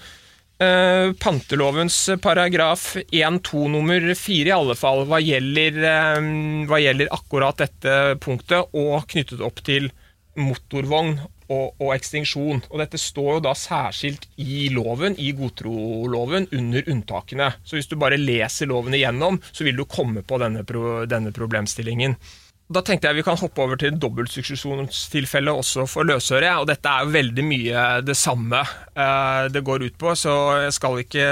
eh, 0.62 1.12
pantelovens 1.20 1.98
paragraf 2.22 2.94
1-2 3.10 3.68
nummer 3.72 4.08
4 4.14 4.50
i 4.50 4.54
alle 4.54 4.76
fall, 4.78 5.04
hva 5.08 5.20
gjelder, 5.22 5.78
eh, 5.92 6.28
hva 6.70 6.80
gjelder 6.82 7.12
akkurat 7.14 7.62
dette 7.62 8.16
punktet, 8.22 8.74
og 8.76 9.08
knyttet 9.12 9.44
opp 9.44 9.62
til 9.66 9.90
motorvogn 10.36 11.16
og, 11.46 11.76
og, 11.78 11.90
ekstinksjon. 11.94 12.64
Og 12.70 12.80
dette 12.82 13.00
står 13.00 13.36
jo 13.36 13.44
da 13.46 13.52
særskilt 13.56 14.26
i 14.42 14.66
loven, 14.74 15.16
i 15.18 15.30
godtroloven, 15.36 16.48
under 16.56 16.90
unntakene. 16.92 17.52
Så 17.64 17.78
hvis 17.78 17.90
du 17.90 17.96
bare 18.00 18.20
leser 18.20 18.70
loven 18.70 18.96
igjennom, 18.96 19.40
så 19.52 19.66
vil 19.66 19.78
du 19.78 19.86
komme 19.88 20.24
på 20.26 20.40
denne, 20.42 20.64
denne 21.08 21.32
problemstillingen. 21.36 22.18
Da 22.66 22.82
tenkte 22.82 23.06
jeg 23.06 23.20
vi 23.20 23.24
kan 23.26 23.38
hoppe 23.38 23.62
over 23.62 23.78
til 23.78 23.94
dobbeltsuksesjonstilfellet 24.02 25.62
også 25.62 25.84
for 25.86 26.08
løsøre. 26.08 26.50
Og 26.58 26.66
dette 26.66 26.90
er 26.90 27.06
jo 27.06 27.14
veldig 27.14 27.44
mye 27.46 27.86
det 28.02 28.16
samme 28.18 28.64
eh, 28.64 29.46
det 29.54 29.62
går 29.66 29.86
ut 29.86 29.98
på, 30.00 30.14
så 30.18 30.34
jeg 30.64 30.74
skal 30.74 31.02
ikke 31.04 31.26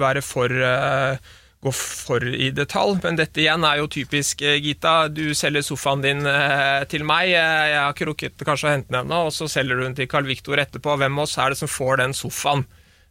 være 0.00 0.24
for 0.24 0.64
eh, 0.70 1.32
gå 1.64 1.72
for 1.72 2.24
i 2.24 2.50
detalj, 2.54 2.98
men 3.04 3.16
dette 3.18 3.40
igjen 3.40 3.64
er 3.64 3.80
jo 3.80 3.90
typisk, 3.92 4.42
eh, 4.44 4.60
Gita. 4.62 5.08
Du 5.08 5.24
selger 5.36 5.64
sofaen 5.64 6.04
din 6.04 6.24
eh, 6.28 6.84
til 6.90 7.06
meg, 7.08 7.32
eh, 7.32 7.68
jeg 7.72 7.78
har 7.80 7.94
ikke 7.94 8.08
rukket 8.10 8.44
kanskje 8.44 8.68
å 8.68 8.74
hente 8.74 8.92
den 8.92 9.00
ennå, 9.04 9.22
og 9.28 9.32
så 9.34 9.48
selger 9.50 9.80
du 9.80 9.86
den 9.86 9.96
til 9.96 10.08
Carl 10.10 10.28
Victor 10.28 10.60
etterpå. 10.60 10.98
Hvem 11.00 11.20
av 11.20 11.24
oss 11.24 11.38
er 11.40 11.54
det 11.54 11.60
som 11.62 11.70
får 11.70 12.02
den 12.02 12.16
sofaen? 12.16 12.66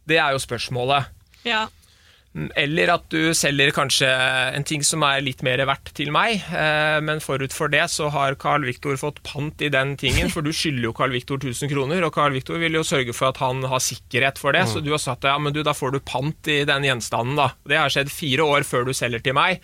Det 0.06 0.20
er 0.20 0.36
jo 0.36 0.42
spørsmålet. 0.42 1.10
Ja. 1.48 1.66
Eller 2.34 2.90
at 2.90 3.04
du 3.14 3.30
selger 3.36 3.70
kanskje 3.74 4.08
en 4.10 4.64
ting 4.66 4.82
som 4.82 5.04
er 5.06 5.20
litt 5.22 5.42
mer 5.46 5.60
verdt 5.68 5.92
til 5.94 6.10
meg, 6.14 6.42
eh, 6.50 6.98
men 7.06 7.20
forut 7.22 7.54
for 7.54 7.70
det 7.70 7.84
så 7.92 8.08
har 8.10 8.34
Carl 8.42 8.64
Victor 8.66 8.96
fått 8.98 9.22
pant 9.26 9.62
i 9.62 9.68
den 9.70 9.96
tingen, 10.00 10.30
for 10.34 10.42
du 10.42 10.50
skylder 10.50 10.88
jo 10.88 10.92
Carl 10.98 11.14
Victor 11.14 11.38
1000 11.38 11.70
kroner, 11.70 12.02
og 12.02 12.14
Carl 12.16 12.34
Victor 12.34 12.58
vil 12.58 12.74
jo 12.74 12.82
sørge 12.86 13.14
for 13.14 13.28
at 13.30 13.38
han 13.38 13.62
har 13.70 13.80
sikkerhet 13.82 14.38
for 14.42 14.52
det, 14.56 14.64
så 14.66 14.80
du 14.82 14.90
har 14.90 14.98
sagt 15.02 15.24
ja, 15.30 15.38
men 15.38 15.54
du, 15.54 15.62
da 15.62 15.74
får 15.78 15.90
du 15.94 16.00
pant 16.02 16.48
i 16.50 16.66
den 16.66 16.82
gjenstanden, 16.88 17.38
da. 17.38 17.54
Det 17.62 17.78
har 17.78 17.90
skjedd 17.94 18.10
fire 18.10 18.42
år 18.56 18.66
før 18.66 18.82
du 18.88 18.92
selger 18.96 19.20
til 19.22 19.34
meg. 19.38 19.62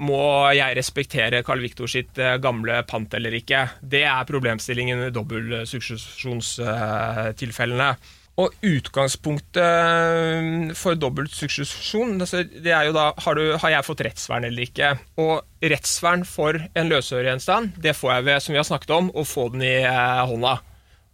Må 0.00 0.48
jeg 0.56 0.76
respektere 0.78 1.42
Carl 1.46 1.60
Victor 1.62 1.86
sitt 1.90 2.18
eh, 2.18 2.38
gamle 2.42 2.82
pant 2.90 3.14
eller 3.14 3.32
ikke? 3.38 3.68
Det 3.82 4.04
er 4.08 4.24
problemstillingen 4.26 5.02
i 5.06 5.10
dobbeltsuksesjonstilfellene. 5.14 7.96
Og 8.38 8.54
utgangspunktet 8.64 9.58
eh, 9.60 10.74
for 10.78 10.96
dobbelt 10.96 11.34
suksesjon, 11.34 12.14
altså, 12.22 12.44
det 12.46 12.72
er 12.72 12.86
jo 12.88 12.94
da 12.96 13.10
har, 13.20 13.36
du, 13.36 13.56
har, 13.58 13.72
jeg 13.74 13.86
fått 13.86 14.04
rettsvern 14.06 14.46
eller 14.48 14.64
ikke. 14.64 14.94
Og 15.20 15.66
rettsvern 15.72 16.24
for 16.28 16.56
en 16.56 16.92
løsøregjenstand, 16.92 17.74
det 17.82 17.96
får 17.98 18.14
jeg 18.14 18.28
ved, 18.30 18.40
som 18.44 18.54
vi 18.54 18.60
har 18.62 18.68
snakket 18.70 18.94
om, 18.96 19.10
å 19.12 19.26
få 19.28 19.50
den 19.54 19.66
i 19.66 19.74
eh, 19.82 20.22
hånda. 20.30 20.60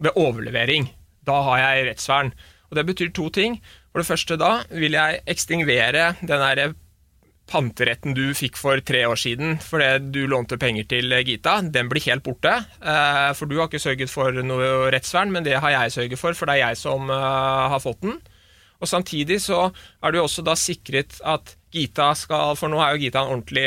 Ved 0.04 0.18
overlevering. 0.20 0.90
Da 1.26 1.40
har 1.48 1.62
jeg 1.62 1.86
rettsvern. 1.88 2.34
Og 2.68 2.76
det 2.78 2.84
betyr 2.90 3.14
to 3.16 3.30
ting. 3.32 3.56
For 3.90 4.02
det 4.02 4.10
første 4.10 4.36
da 4.36 4.50
vil 4.68 4.92
jeg 4.92 5.22
ekstingvere 5.32 6.10
den 6.20 6.28
derre 6.36 6.74
panteretten 7.50 8.14
du 8.16 8.24
fikk 8.36 8.58
for 8.58 8.80
tre 8.84 9.04
år 9.06 9.18
siden 9.20 9.56
fordi 9.62 10.10
du 10.14 10.22
lånte 10.30 10.58
penger 10.60 10.88
til 10.90 11.14
Gita, 11.26 11.58
den 11.62 11.90
blir 11.90 12.04
helt 12.08 12.24
borte. 12.26 12.52
Eh, 12.82 13.30
for 13.38 13.48
du 13.48 13.58
har 13.60 13.70
ikke 13.70 13.82
sørget 13.82 14.12
for 14.12 14.34
noe 14.46 14.90
rettsvern, 14.94 15.32
men 15.34 15.46
det 15.46 15.58
har 15.62 15.74
jeg 15.74 15.94
sørget 15.96 16.20
for, 16.20 16.36
for 16.38 16.50
det 16.50 16.58
er 16.58 16.68
jeg 16.68 16.80
som 16.82 17.10
eh, 17.12 17.66
har 17.72 17.82
fått 17.82 18.02
den. 18.04 18.18
Og 18.80 18.90
Samtidig 18.90 19.40
så 19.44 19.68
er 20.04 20.12
du 20.12 20.20
også 20.22 20.44
da 20.46 20.56
sikret 20.58 21.20
at 21.24 21.56
Gita 21.76 22.10
skal 22.16 22.54
For 22.58 22.72
nå 22.72 22.78
er 22.80 22.94
jo 22.94 23.02
Gita 23.04 23.22
en 23.22 23.34
ordentlig 23.34 23.66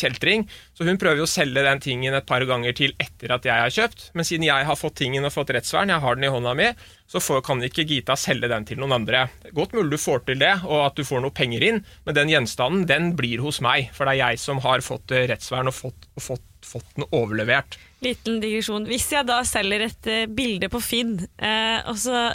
kjeltring, 0.00 0.46
så 0.74 0.86
hun 0.86 0.98
prøver 1.00 1.20
jo 1.22 1.26
å 1.26 1.30
selge 1.30 1.64
den 1.64 1.82
tingen 1.82 2.16
et 2.16 2.26
par 2.26 2.42
ganger 2.48 2.74
til 2.76 2.94
etter 2.98 3.34
at 3.34 3.46
jeg 3.46 3.62
har 3.62 3.74
kjøpt. 3.74 4.08
Men 4.18 4.26
siden 4.26 4.46
jeg 4.48 4.66
har 4.66 4.78
fått 4.78 4.98
tingen 4.98 5.26
og 5.26 5.34
fått 5.34 5.52
rettsvern, 5.54 5.92
jeg 5.92 6.02
har 6.02 6.18
den 6.18 6.26
i 6.26 6.32
hånda 6.32 6.54
mi, 6.58 6.70
så 7.08 7.22
får, 7.22 7.44
kan 7.46 7.62
ikke 7.64 7.86
Gita 7.88 8.16
selge 8.18 8.50
den 8.50 8.66
til 8.68 8.80
noen 8.80 8.96
andre. 9.00 9.26
Godt 9.54 9.76
mulig 9.76 9.94
du 9.94 10.02
får 10.02 10.24
til 10.26 10.42
det, 10.42 10.54
og 10.66 10.88
at 10.88 10.98
du 10.98 11.06
får 11.06 11.22
noe 11.24 11.34
penger 11.34 11.68
inn, 11.68 11.82
men 12.08 12.18
den 12.18 12.32
gjenstanden 12.32 12.88
den 12.90 13.12
blir 13.18 13.44
hos 13.44 13.62
meg. 13.64 13.92
For 13.96 14.08
det 14.08 14.16
er 14.16 14.32
jeg 14.32 14.42
som 14.42 14.62
har 14.64 14.84
fått 14.84 15.14
rettsvern 15.14 15.70
og 15.70 15.76
fått, 15.76 16.10
og 16.16 16.24
fått, 16.24 16.48
fått 16.66 16.90
den 16.96 17.06
overlevert. 17.12 17.78
Liten 18.04 18.42
digresjon. 18.42 18.86
Hvis 18.88 19.08
jeg 19.14 19.26
da 19.28 19.40
selger 19.46 19.88
et 19.88 20.10
uh, 20.10 20.26
bilde 20.30 20.70
på 20.72 20.82
Finn, 20.82 21.16
uh, 21.38 21.78
og 21.90 21.96
så 21.98 22.28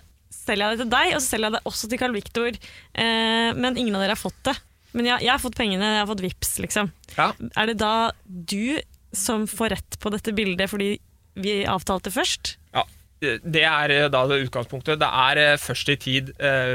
selger 0.44 0.66
jeg 0.66 0.78
det 0.78 0.84
til 0.86 0.94
deg, 0.94 1.14
og 1.14 1.22
så 1.22 1.34
selger 1.34 1.50
jeg 1.50 1.56
det 1.56 1.64
også 1.72 1.90
til 1.90 2.02
Carl 2.02 2.18
Victor, 2.18 2.60
Eh, 2.94 3.50
men 3.58 3.78
ingen 3.78 3.96
av 3.98 4.04
dere 4.04 4.14
har 4.14 4.22
fått 4.22 4.42
det. 4.46 4.56
Men 4.94 5.08
jeg, 5.10 5.26
jeg 5.26 5.34
har 5.34 5.42
fått 5.42 5.58
pengene, 5.58 5.94
jeg 5.96 6.04
har 6.04 6.10
fått 6.10 6.22
VIPS, 6.22 6.52
liksom. 6.62 6.92
Ja. 7.18 7.32
Er 7.58 7.72
det 7.72 7.80
da 7.82 8.12
du 8.26 8.78
som 9.14 9.48
får 9.50 9.74
rett 9.74 9.98
på 10.02 10.12
dette 10.14 10.34
bildet 10.38 10.70
fordi 10.70 10.96
vi 11.42 11.56
avtalte 11.70 12.14
først? 12.14 12.56
Ja, 12.74 12.84
det 13.22 13.64
er 13.66 13.94
da 14.14 14.24
det 14.30 14.44
utgangspunktet. 14.46 15.02
Det 15.02 15.10
er 15.10 15.58
først 15.62 15.90
i 15.90 15.98
tid 15.98 16.32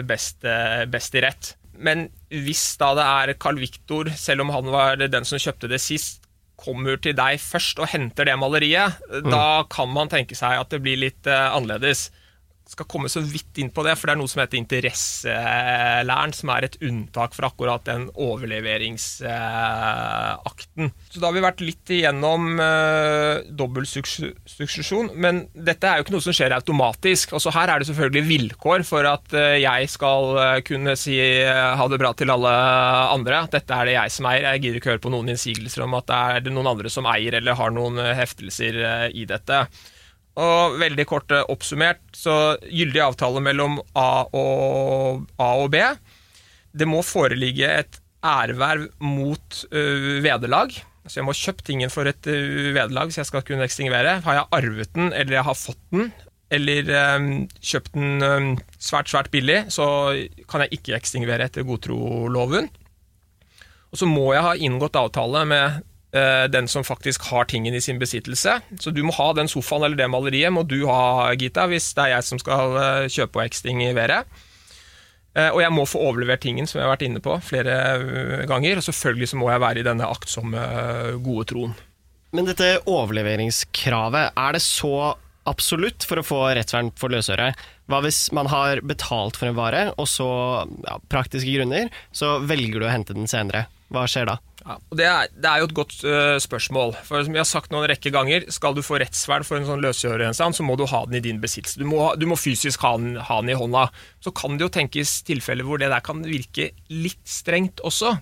best, 0.09 0.43
best 0.91 1.15
i 1.15 1.23
rett. 1.23 1.53
Men 1.79 2.09
hvis 2.35 2.73
da 2.81 2.91
det 2.99 3.07
er 3.07 3.35
Carl 3.39 3.61
Victor, 3.63 4.11
selv 4.19 4.43
om 4.43 4.51
han 4.55 4.71
var 4.75 4.99
den 4.99 5.29
som 5.29 5.39
kjøpte 5.39 5.71
det 5.71 5.79
sist, 5.83 6.25
kommer 6.59 6.99
til 6.99 7.15
deg 7.15 7.39
først 7.39 7.79
og 7.79 7.91
henter 7.93 8.27
det 8.27 8.35
maleriet, 8.41 8.99
mm. 9.13 9.31
da 9.31 9.63
kan 9.71 9.93
man 9.95 10.11
tenke 10.11 10.35
seg 10.35 10.59
at 10.59 10.75
det 10.75 10.83
blir 10.83 10.99
litt 10.99 11.31
annerledes 11.31 12.09
skal 12.69 12.85
komme 12.91 13.09
så 13.09 13.21
vidt 13.25 13.57
inn 13.63 13.71
på 13.73 13.81
det, 13.87 13.95
for 13.97 14.09
det 14.09 14.15
er 14.15 14.19
noe 14.21 14.29
som 14.29 14.43
heter 14.43 14.59
interesselæren, 14.61 16.33
som 16.37 16.51
er 16.53 16.63
et 16.67 16.77
unntak 16.85 17.33
fra 17.37 17.49
akkurat 17.49 17.83
den 17.89 18.03
overleveringsakten. 18.13 20.93
Så 21.09 21.17
da 21.17 21.27
har 21.31 21.37
vi 21.37 21.47
vært 21.47 21.65
litt 21.65 21.89
igjennom 21.97 22.61
uh, 22.61 23.37
dobbeltsuksesjon, 23.49 25.09
men 25.17 25.49
dette 25.55 25.87
er 25.89 25.97
jo 25.97 26.03
ikke 26.05 26.17
noe 26.19 26.27
som 26.29 26.37
skjer 26.37 26.53
automatisk. 26.59 27.33
Også 27.39 27.51
her 27.57 27.69
er 27.73 27.79
det 27.81 27.89
selvfølgelig 27.89 28.25
vilkår 28.29 28.81
for 28.89 29.03
at 29.09 29.27
uh, 29.33 29.57
jeg 29.57 29.89
skal 29.89 30.37
uh, 30.37 30.61
kunne 30.69 30.93
si 31.01 31.17
uh, 31.49 31.73
ha 31.81 31.85
det 31.89 32.01
bra 32.05 32.13
til 32.19 32.31
alle 32.37 32.53
andre. 33.17 33.49
Dette 33.57 33.73
er 33.75 33.85
det 33.89 33.97
jeg 33.97 34.11
som 34.19 34.29
eier. 34.29 34.53
Jeg 34.53 34.61
gidder 34.67 34.79
ikke 34.83 34.93
høre 34.93 35.07
på 35.09 35.15
noen 35.17 35.33
innsigelser 35.33 35.81
om 35.89 35.97
at 35.97 36.07
det 36.11 36.19
er 36.37 36.53
noen 36.53 36.73
andre 36.77 36.89
som 36.93 37.09
eier 37.09 37.33
eller 37.41 37.57
har 37.57 37.73
noen 37.73 37.97
heftelser 38.19 38.75
i 39.17 39.25
dette. 39.29 39.59
Og 40.39 40.77
veldig 40.79 41.07
kort 41.09 41.33
oppsummert, 41.35 42.03
så 42.15 42.55
gyldig 42.63 43.03
avtale 43.03 43.43
mellom 43.43 43.81
A 43.99 44.23
og, 44.37 45.25
A 45.41 45.49
og 45.59 45.73
B. 45.75 45.81
Det 46.79 46.87
må 46.87 47.03
foreligge 47.03 47.67
et 47.81 47.99
æreverv 48.23 48.87
mot 49.03 49.59
uh, 49.73 50.23
vederlag. 50.23 50.75
Så 51.09 51.19
jeg 51.19 51.27
må 51.27 51.35
ha 51.35 51.41
kjøpt 51.41 51.67
tingen 51.67 51.91
for 51.91 52.07
et 52.11 52.31
uh, 52.31 52.71
vederlag 52.77 53.11
så 53.11 53.23
jeg 53.23 53.31
skal 53.33 53.47
kunne 53.49 53.67
ekstingvere. 53.67 54.19
Har 54.27 54.39
jeg 54.39 54.51
arvet 54.61 54.95
den, 54.95 55.11
eller 55.11 55.41
jeg 55.41 55.49
har 55.49 55.59
fått 55.59 55.83
den, 55.95 56.13
eller 56.55 56.93
um, 57.17 57.31
kjøpt 57.59 57.97
den 57.97 58.23
um, 58.23 58.51
svært, 58.79 59.11
svært 59.11 59.33
billig, 59.35 59.65
så 59.75 59.89
kan 60.49 60.65
jeg 60.65 60.79
ikke 60.79 60.97
ekstingvere 61.01 61.51
etter 61.51 61.67
godtroloven. 61.67 62.71
Og 63.89 63.99
så 63.99 64.07
må 64.07 64.31
jeg 64.37 64.45
ha 64.45 64.55
inngått 64.69 64.99
avtale 65.01 65.47
med 65.49 65.65
Eh, 65.65 65.88
den 66.49 66.69
som 66.73 66.87
faktisk 66.87 67.27
har 67.29 67.45
tingen 67.51 67.75
i 67.77 67.83
sin 67.85 67.99
besittelse. 68.01 68.59
Så 68.81 68.93
du 68.95 69.03
må 69.05 69.13
ha 69.19 69.33
den 69.37 69.51
sofaen 69.51 69.85
eller 69.85 69.99
det 69.99 70.09
maleriet 70.09 70.55
må 70.55 70.65
du 70.65 70.87
ha, 70.89 71.29
Gita, 71.37 71.67
hvis 71.69 71.91
det 71.97 72.07
er 72.07 72.15
jeg 72.17 72.29
som 72.31 72.41
skal 72.41 72.79
eh, 72.81 73.11
kjøpe 73.13 73.43
og 73.43 73.45
i 73.85 73.93
Eh, 75.37 75.51
og 75.53 75.61
jeg 75.63 75.75
må 75.75 75.85
få 75.87 76.01
overlevert 76.09 76.43
tingen, 76.43 76.67
som 76.67 76.81
jeg 76.81 76.89
har 76.89 76.95
vært 76.97 77.07
inne 77.07 77.23
på 77.23 77.37
flere 77.45 77.77
ganger. 78.49 78.81
Og 78.81 78.89
selvfølgelig 78.89 79.33
så 79.33 79.41
må 79.41 79.53
jeg 79.53 79.65
være 79.65 79.83
i 79.83 79.87
denne 79.87 80.09
aktsomme, 80.09 80.67
gode 81.25 81.49
troen. 81.53 81.77
Men 82.37 82.49
dette 82.49 82.77
overleveringskravet, 82.89 84.37
er 84.37 84.57
det 84.57 84.65
så 84.65 85.15
absolutt 85.49 86.05
for 86.05 86.21
å 86.21 86.27
få 86.27 86.43
rettsvern 86.59 86.91
for 86.99 87.13
løsøre? 87.13 87.53
Hva 87.89 88.03
hvis 88.05 88.27
man 88.37 88.51
har 88.53 88.83
betalt 88.85 89.39
for 89.41 89.49
en 89.49 89.57
vare, 89.57 89.87
og 89.97 90.09
så, 90.11 90.29
ja, 90.85 90.99
praktiske 91.09 91.55
grunner, 91.55 91.89
så 92.13 92.37
velger 92.45 92.83
du 92.83 92.89
å 92.89 92.93
hente 92.93 93.17
den 93.17 93.31
senere? 93.31 93.65
Hva 93.93 94.05
skjer 94.11 94.29
da? 94.29 94.37
Ja, 94.69 94.75
det 95.01 95.07
er, 95.09 95.31
det 95.33 95.49
er, 95.49 95.63
jo 95.63 95.67
et 95.71 95.77
godt 95.77 95.95
uh, 96.05 96.37
spørsmål. 96.43 96.91
For 97.07 97.23
som 97.25 97.33
jeg 97.33 97.41
har 97.41 97.49
sagt 97.49 97.71
noen 97.73 97.87
rekke 97.89 98.11
ganger, 98.13 98.45
Skal 98.53 98.75
du 98.77 98.83
få 98.85 98.99
rettsvern 99.01 99.41
for 99.47 99.57
en 99.57 99.65
sånn 99.69 99.85
løsgjørergjenstand, 99.85 100.55
så 100.59 100.63
må 100.67 100.75
du 100.77 100.85
ha 100.91 101.01
den 101.09 101.17
i 101.17 101.25
din 101.25 101.41
besittelse. 101.41 101.81
Du 101.81 101.85
du 101.89 102.27
må 102.29 102.37
fysisk 102.37 102.81
ha 102.85 102.93
den, 103.01 103.17
ha 103.17 103.41
den, 103.41 103.51
i 103.55 103.57
hånda. 103.57 103.89
Så 104.21 104.31
kan 104.37 104.59
det 104.59 104.65
jo 104.67 104.75
tenkes 104.75 105.23
tilfeller 105.25 105.65
hvor 105.65 105.79
det 105.81 105.89
der 105.89 106.05
kan 106.05 106.21
virke 106.27 106.73
litt 106.93 107.25
strengt 107.25 107.81
også. 107.81 108.19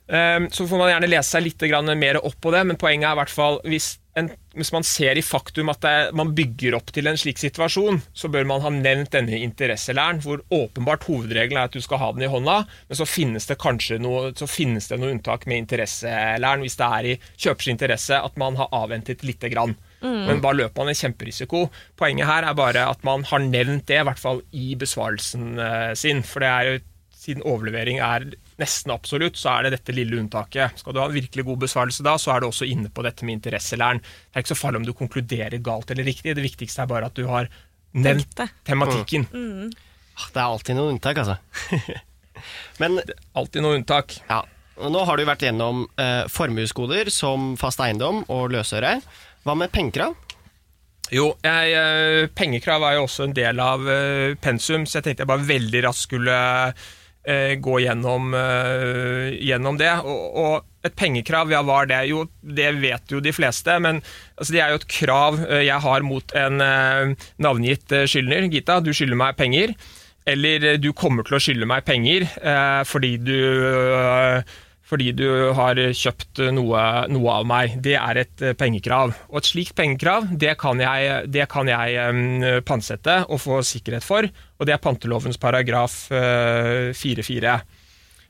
Så 0.09 0.65
får 0.65 0.79
man 0.81 0.89
gjerne 0.89 1.13
lese 1.13 1.35
seg 1.35 1.45
litt 1.45 1.61
mer 2.01 2.17
opp 2.25 2.41
på 2.41 2.49
det, 2.55 2.65
men 2.65 2.81
poenget 2.81 3.11
er 3.11 3.13
i 3.13 3.21
hvert 3.21 3.37
fall 3.37 3.59
hvis, 3.69 3.99
en, 4.19 4.29
hvis 4.57 4.71
man 4.75 4.85
ser 4.87 5.17
i 5.17 5.23
faktum 5.25 5.71
at 5.71 5.81
det, 5.83 5.93
man 6.17 6.33
bygger 6.37 6.77
opp 6.77 6.91
til 6.95 7.09
en 7.09 7.17
slik 7.19 7.39
situasjon, 7.41 8.01
så 8.13 8.29
bør 8.31 8.47
man 8.49 8.63
ha 8.63 8.71
nevnt 8.73 9.13
denne 9.15 9.39
interesselæren, 9.41 10.21
hvor 10.23 10.43
åpenbart 10.53 11.07
hovedregelen 11.09 11.59
er 11.59 11.69
at 11.69 11.75
du 11.75 11.83
skal 11.83 12.01
ha 12.01 12.11
den 12.15 12.25
i 12.27 12.31
hånda, 12.31 12.61
men 12.89 12.99
så 12.99 13.07
finnes 13.09 13.49
det 13.49 13.59
kanskje 13.61 13.99
noe, 14.03 14.29
så 14.37 14.49
finnes 14.49 14.89
det 14.91 14.99
noe 14.99 15.13
unntak 15.15 15.47
med 15.49 15.63
interesselæren 15.63 16.65
hvis 16.65 16.79
det 16.79 16.89
er 16.99 17.11
i 17.13 17.17
kjøpers 17.35 17.71
interesse 17.73 18.19
at 18.19 18.39
man 18.41 18.59
har 18.59 18.73
avventet 18.75 19.25
lite 19.27 19.51
grann. 19.53 19.77
Mm. 19.99 20.21
Men 20.29 20.43
da 20.43 20.53
løper 20.55 20.79
man 20.79 20.93
en 20.93 20.99
kjemperisiko. 20.99 21.65
Poenget 21.99 22.29
her 22.29 22.47
er 22.47 22.55
bare 22.55 22.85
at 22.87 23.01
man 23.07 23.25
har 23.27 23.43
nevnt 23.43 23.87
det, 23.89 23.99
i 23.99 24.07
hvert 24.07 24.21
fall 24.21 24.43
i 24.55 24.71
besvarelsen 24.79 25.59
uh, 25.59 25.91
sin. 25.97 26.23
For 26.23 26.43
det 26.43 26.51
er 26.51 26.69
jo 26.69 26.77
siden 27.19 27.43
overlevering 27.43 27.99
er 28.03 28.29
nesten 28.59 28.93
absolutt, 28.93 29.39
så 29.39 29.53
er 29.53 29.67
det 29.67 29.77
dette 29.77 29.95
lille 29.95 30.19
unntaket. 30.19 30.81
Skal 30.81 30.95
du 30.95 31.01
ha 31.01 31.07
en 31.09 31.15
virkelig 31.15 31.45
god 31.47 31.63
besvarelse 31.63 32.05
da, 32.05 32.17
så 32.19 32.33
er 32.33 32.43
du 32.43 32.49
også 32.49 32.67
inne 32.69 32.91
på 32.91 33.05
dette 33.05 33.27
med 33.27 33.39
interesselæren. 33.39 34.01
Det 34.03 34.35
er 34.35 34.45
ikke 34.45 34.53
så 34.53 34.59
farlig 34.59 34.81
om 34.81 34.87
du 34.89 34.95
konkluderer 34.97 35.63
galt 35.63 35.91
eller 35.93 36.07
riktig, 36.07 36.35
det 36.37 36.45
viktigste 36.45 36.83
er 36.83 36.91
bare 36.91 37.09
at 37.09 37.17
du 37.17 37.25
har 37.29 37.49
nevnt 37.97 38.43
tematikken. 38.67 39.27
Mm. 39.33 39.49
Mm. 39.63 39.73
Det 40.19 40.39
er 40.39 40.45
alltid 40.45 40.77
noen 40.77 40.95
unntak, 40.97 41.23
altså. 41.23 41.39
Men 42.81 42.99
Alltid 43.35 43.63
noen 43.63 43.81
unntak. 43.81 44.15
Ja. 44.29 44.43
Nå 44.79 45.03
har 45.03 45.19
du 45.19 45.25
vært 45.27 45.43
gjennom 45.43 45.83
eh, 45.99 46.23
formuesgoder 46.31 47.09
som 47.11 47.53
fast 47.59 47.81
eiendom 47.83 48.21
og 48.31 48.53
løsøre. 48.53 48.99
Hva 49.43 49.55
med 49.59 49.71
pengekrav? 49.73 50.15
Jo, 51.09 51.33
jeg, 51.43 51.73
eh, 51.73 52.29
pengekrav 52.37 52.85
er 52.85 52.99
jo 52.99 53.07
også 53.07 53.25
en 53.25 53.35
del 53.35 53.59
av 53.63 53.81
uh, 53.81 54.37
pensum, 54.41 54.85
så 54.85 54.99
jeg 54.99 55.07
tenkte 55.07 55.25
jeg 55.25 55.31
bare 55.31 55.47
veldig 55.47 55.81
raskt 55.87 56.05
skulle 56.05 56.35
gå 57.59 57.79
gjennom, 57.83 58.33
uh, 58.33 59.29
gjennom 59.35 59.79
det. 59.79 59.91
Og, 60.03 60.37
og, 60.43 60.67
et 60.87 60.95
pengekrav, 60.95 61.51
ja, 61.51 61.59
hva 61.67 61.81
det? 61.89 61.99
Jo, 62.07 62.23
det 62.39 62.69
vet 62.79 63.11
jo 63.11 63.19
de 63.19 63.33
fleste, 63.35 63.73
men 63.83 63.97
altså, 64.39 64.53
det 64.55 64.61
er 64.63 64.71
jo 64.71 64.79
et 64.79 64.87
krav 64.87 65.41
jeg 65.59 65.83
har 65.83 66.05
mot 66.07 66.35
en 66.39 66.63
navngitt 67.43 67.91
skyldner. 68.07 68.47
Gita, 68.47 68.77
du 68.79 68.93
skylder 68.95 69.19
meg 69.19 69.35
penger. 69.35 69.75
Eller 70.29 70.77
du 70.79 70.93
kommer 70.95 71.27
til 71.27 71.35
å 71.35 71.41
skylde 71.43 71.67
meg 71.67 71.83
penger 71.87 72.29
fordi 72.87 73.15
du 73.19 73.35
fordi 74.89 75.11
du 75.13 75.27
har 75.57 75.77
kjøpt 75.77 76.41
noe, 76.55 76.83
noe, 77.13 77.33
av 77.33 77.47
meg. 77.47 77.77
Det 77.85 77.95
er 77.99 78.23
et 78.23 78.43
eh, 78.43 78.55
pengekrav. 78.57 79.13
Og 79.29 79.41
et 79.41 79.49
slikt 79.51 79.75
pengekrav 79.77 80.31
det 80.41 80.55
kan 80.61 80.81
jeg, 80.81 81.29
jeg 81.35 82.09
um, 82.09 82.61
pantsette 82.65 83.21
og 83.27 83.41
få 83.43 83.61
sikkerhet 83.65 84.05
for, 84.05 84.29
og 84.59 84.67
det 84.67 84.75
er 84.75 84.83
pantelovens 84.83 85.39
paragraf 85.39 86.09
uh, 86.11 86.91
4-4. 86.91 87.55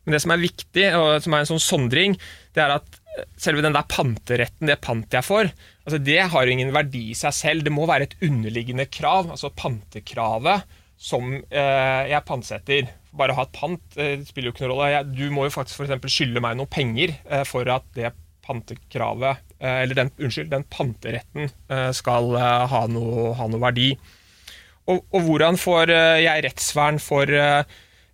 Men 0.06 0.16
det 0.16 0.22
som 0.24 0.34
er 0.34 0.42
viktig, 0.42 0.86
og 0.96 1.10
som 1.26 1.36
er 1.36 1.44
en 1.44 1.50
sånn 1.50 1.64
sondring, 1.64 2.16
det 2.56 2.62
er 2.64 2.76
at 2.78 3.00
eh, 3.18 3.26
selve 3.42 3.64
den 3.66 3.76
der 3.76 3.88
panteretten, 3.90 4.70
det 4.70 4.80
pant 4.82 5.18
jeg 5.18 5.26
får, 5.26 5.50
altså 5.84 6.00
det 6.02 6.22
har 6.32 6.46
jo 6.46 6.54
ingen 6.54 6.72
verdi 6.74 7.10
i 7.12 7.18
seg 7.18 7.36
selv. 7.36 7.66
Det 7.66 7.74
må 7.74 7.90
være 7.90 8.08
et 8.08 8.16
underliggende 8.26 8.88
krav, 8.94 9.34
altså 9.34 9.52
pantekravet, 9.58 10.78
som 11.00 11.34
uh, 11.34 12.04
jeg 12.10 12.26
pantsetter 12.28 12.90
bare 13.16 13.34
å 13.34 13.40
ha 13.40 13.46
et 13.48 13.56
pant 13.56 14.00
spiller 14.28 14.50
jo 14.50 14.54
ikke 14.54 14.66
noen 14.66 14.74
rolle. 14.76 15.04
Du 15.10 15.26
må 15.34 15.48
jo 15.48 15.54
faktisk 15.54 15.82
f.eks. 15.82 16.10
skylde 16.14 16.44
meg 16.44 16.58
noen 16.60 16.70
penger 16.72 17.16
eh, 17.26 17.46
for 17.48 17.70
at 17.72 17.88
det 17.98 18.14
pantekravet, 18.46 19.44
eh, 19.60 19.82
eller 19.84 19.98
den, 19.98 20.14
unnskyld, 20.18 20.50
den 20.54 20.66
panteretten 20.72 21.50
eh, 21.50 21.90
skal 21.96 22.34
ha 22.38 22.84
noe, 22.92 23.34
ha 23.38 23.50
noe 23.50 23.64
verdi. 23.64 23.92
Og, 24.90 25.04
og, 25.14 25.20
hvordan 25.28 25.60
får 25.62 25.92
jeg 26.24 26.46
rettsvern 26.48 26.98
for 27.04 27.30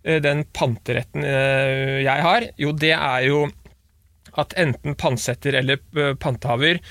den 0.06 0.42
panteretten 0.54 1.24
jeg 1.24 2.24
har? 2.26 2.46
Jo, 2.60 2.74
det 2.76 2.92
er 2.92 3.22
jo 3.26 3.38
at 4.36 4.52
enten 4.60 4.94
pantsetter 5.00 5.56
eller 5.62 5.80
pantehaver 6.20 6.82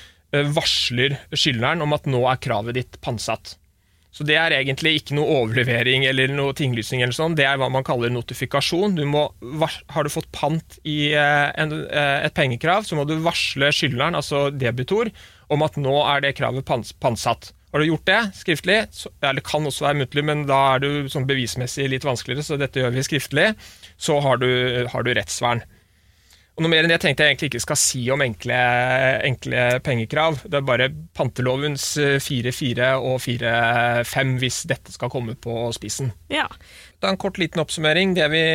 varsler 0.55 1.19
skyldneren 1.31 1.85
om 1.85 1.93
at 1.95 2.09
nå 2.09 2.23
er 2.31 2.41
kravet 2.41 2.79
ditt 2.79 2.97
pantsatt. 3.05 3.53
Så 4.15 4.23
det 4.23 4.37
er 4.39 4.53
egentlig 4.55 4.93
ikke 5.01 5.17
noe 5.17 5.41
overlevering 5.41 6.05
eller 6.07 6.31
noe 6.31 6.55
tinglysning 6.55 7.01
eller 7.03 7.15
sånn, 7.17 7.33
det 7.35 7.43
er 7.49 7.57
hva 7.59 7.67
man 7.71 7.83
kaller 7.83 8.13
notifikasjon. 8.15 8.95
Du 8.95 9.03
må, 9.11 9.25
har 9.91 10.07
du 10.07 10.11
fått 10.13 10.29
pant 10.35 10.77
i 10.87 11.09
eh, 11.11 11.49
en, 11.59 11.73
eh, 11.83 12.21
et 12.23 12.35
pengekrav, 12.37 12.87
så 12.87 12.95
må 12.95 13.03
du 13.09 13.17
varsle 13.25 13.73
skyldneren, 13.75 14.15
altså 14.15 14.47
debitor, 14.55 15.11
om 15.51 15.65
at 15.67 15.75
nå 15.75 15.97
er 16.13 16.23
det 16.23 16.37
kravet 16.39 16.63
pantsatt. 16.63 17.51
Har 17.75 17.83
du 17.83 17.89
gjort 17.89 18.05
det 18.07 18.19
skriftlig, 18.37 18.75
så, 18.95 19.09
eller 19.19 19.41
det 19.41 19.49
kan 19.49 19.65
også 19.67 19.83
være 19.83 19.97
muntlig, 19.99 20.21
men 20.23 20.45
da 20.47 20.59
er 20.77 20.79
du 20.79 21.09
sånn 21.11 21.25
bevismessig 21.27 21.89
litt 21.91 22.05
vanskeligere, 22.07 22.45
så 22.47 22.55
dette 22.55 22.79
gjør 22.79 22.93
vi 22.95 23.03
skriftlig, 23.03 23.49
så 23.99 24.15
har 24.23 24.39
du, 24.39 24.47
har 24.93 25.03
du 25.03 25.09
rettsvern. 25.11 25.65
Og 26.55 26.63
Noe 26.63 26.71
mer 26.71 26.85
enn 26.85 26.93
det 26.93 27.01
tenkte 27.03 27.25
jeg 27.25 27.33
egentlig 27.33 27.49
ikke 27.51 27.63
skal 27.65 27.79
si 27.81 28.05
om 28.15 28.21
enkle, 28.23 28.57
enkle 29.27 29.65
pengekrav. 29.83 30.37
Det 30.47 30.55
er 30.55 30.69
bare 30.69 30.87
pantelovens 31.19 31.89
4-4 32.23 32.85
eh, 32.85 32.95
og 32.95 33.19
4-5 33.25 34.31
hvis 34.39 34.61
dette 34.71 34.95
skal 34.95 35.11
komme 35.11 35.35
på 35.35 35.67
spissen. 35.75 36.13
Ja. 36.31 36.47
Da 37.03 37.11
En 37.11 37.19
kort 37.19 37.41
liten 37.43 37.59
oppsummering. 37.59 38.15
Det 38.15 38.31
vi 38.31 38.45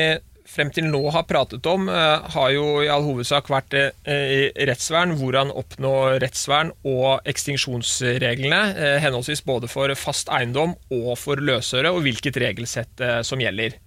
frem 0.51 0.73
til 0.75 0.89
nå 0.91 1.03
har 1.15 1.27
pratet 1.31 1.67
om, 1.71 1.89
uh, 1.91 2.27
har 2.35 2.55
jo 2.55 2.67
i 2.85 2.91
all 2.93 3.07
hovedsak 3.07 3.51
vært 3.53 3.77
i 3.81 4.41
rettsvern, 4.69 5.17
hvordan 5.21 5.53
oppnå 5.55 5.95
rettsvern 6.23 6.73
og 6.85 7.29
ekstinksjonsreglene, 7.31 8.63
uh, 8.75 8.97
henholdsvis 9.03 9.45
både 9.47 9.71
for 9.71 9.95
fast 9.99 10.33
eiendom 10.35 10.75
og 10.95 11.15
for 11.21 11.41
løsøre, 11.41 11.95
og 11.95 12.03
hvilket 12.07 12.41
regelsett 12.43 13.07
som 13.27 13.41
gjelder. 13.43 13.79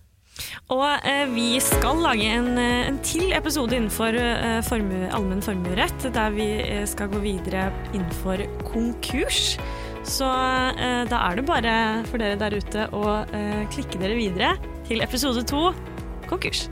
Og 0.73 0.83
eh, 1.05 1.25
vi 1.29 1.59
skal 1.61 2.01
lage 2.01 2.25
en, 2.25 2.53
eh, 2.57 2.87
en 2.89 2.99
til 3.05 3.33
episode 3.35 3.75
innenfor 3.77 4.17
eh, 4.17 4.59
formue, 4.65 5.07
allmenn 5.13 5.43
formuerett, 5.45 6.07
der 6.15 6.33
vi 6.33 6.47
eh, 6.63 6.85
skal 6.89 7.11
gå 7.13 7.21
videre 7.23 7.67
innenfor 7.93 8.45
konkurs. 8.65 9.55
Så 10.07 10.27
eh, 10.27 11.03
da 11.09 11.21
er 11.29 11.39
det 11.39 11.47
bare 11.47 11.75
for 12.09 12.21
dere 12.21 12.39
der 12.39 12.57
ute 12.57 12.87
å 12.95 13.19
eh, 13.29 13.63
klikke 13.73 14.01
dere 14.01 14.17
videre 14.17 14.55
til 14.89 15.05
episode 15.05 15.45
to 15.47 15.69
konkurs. 16.33 16.69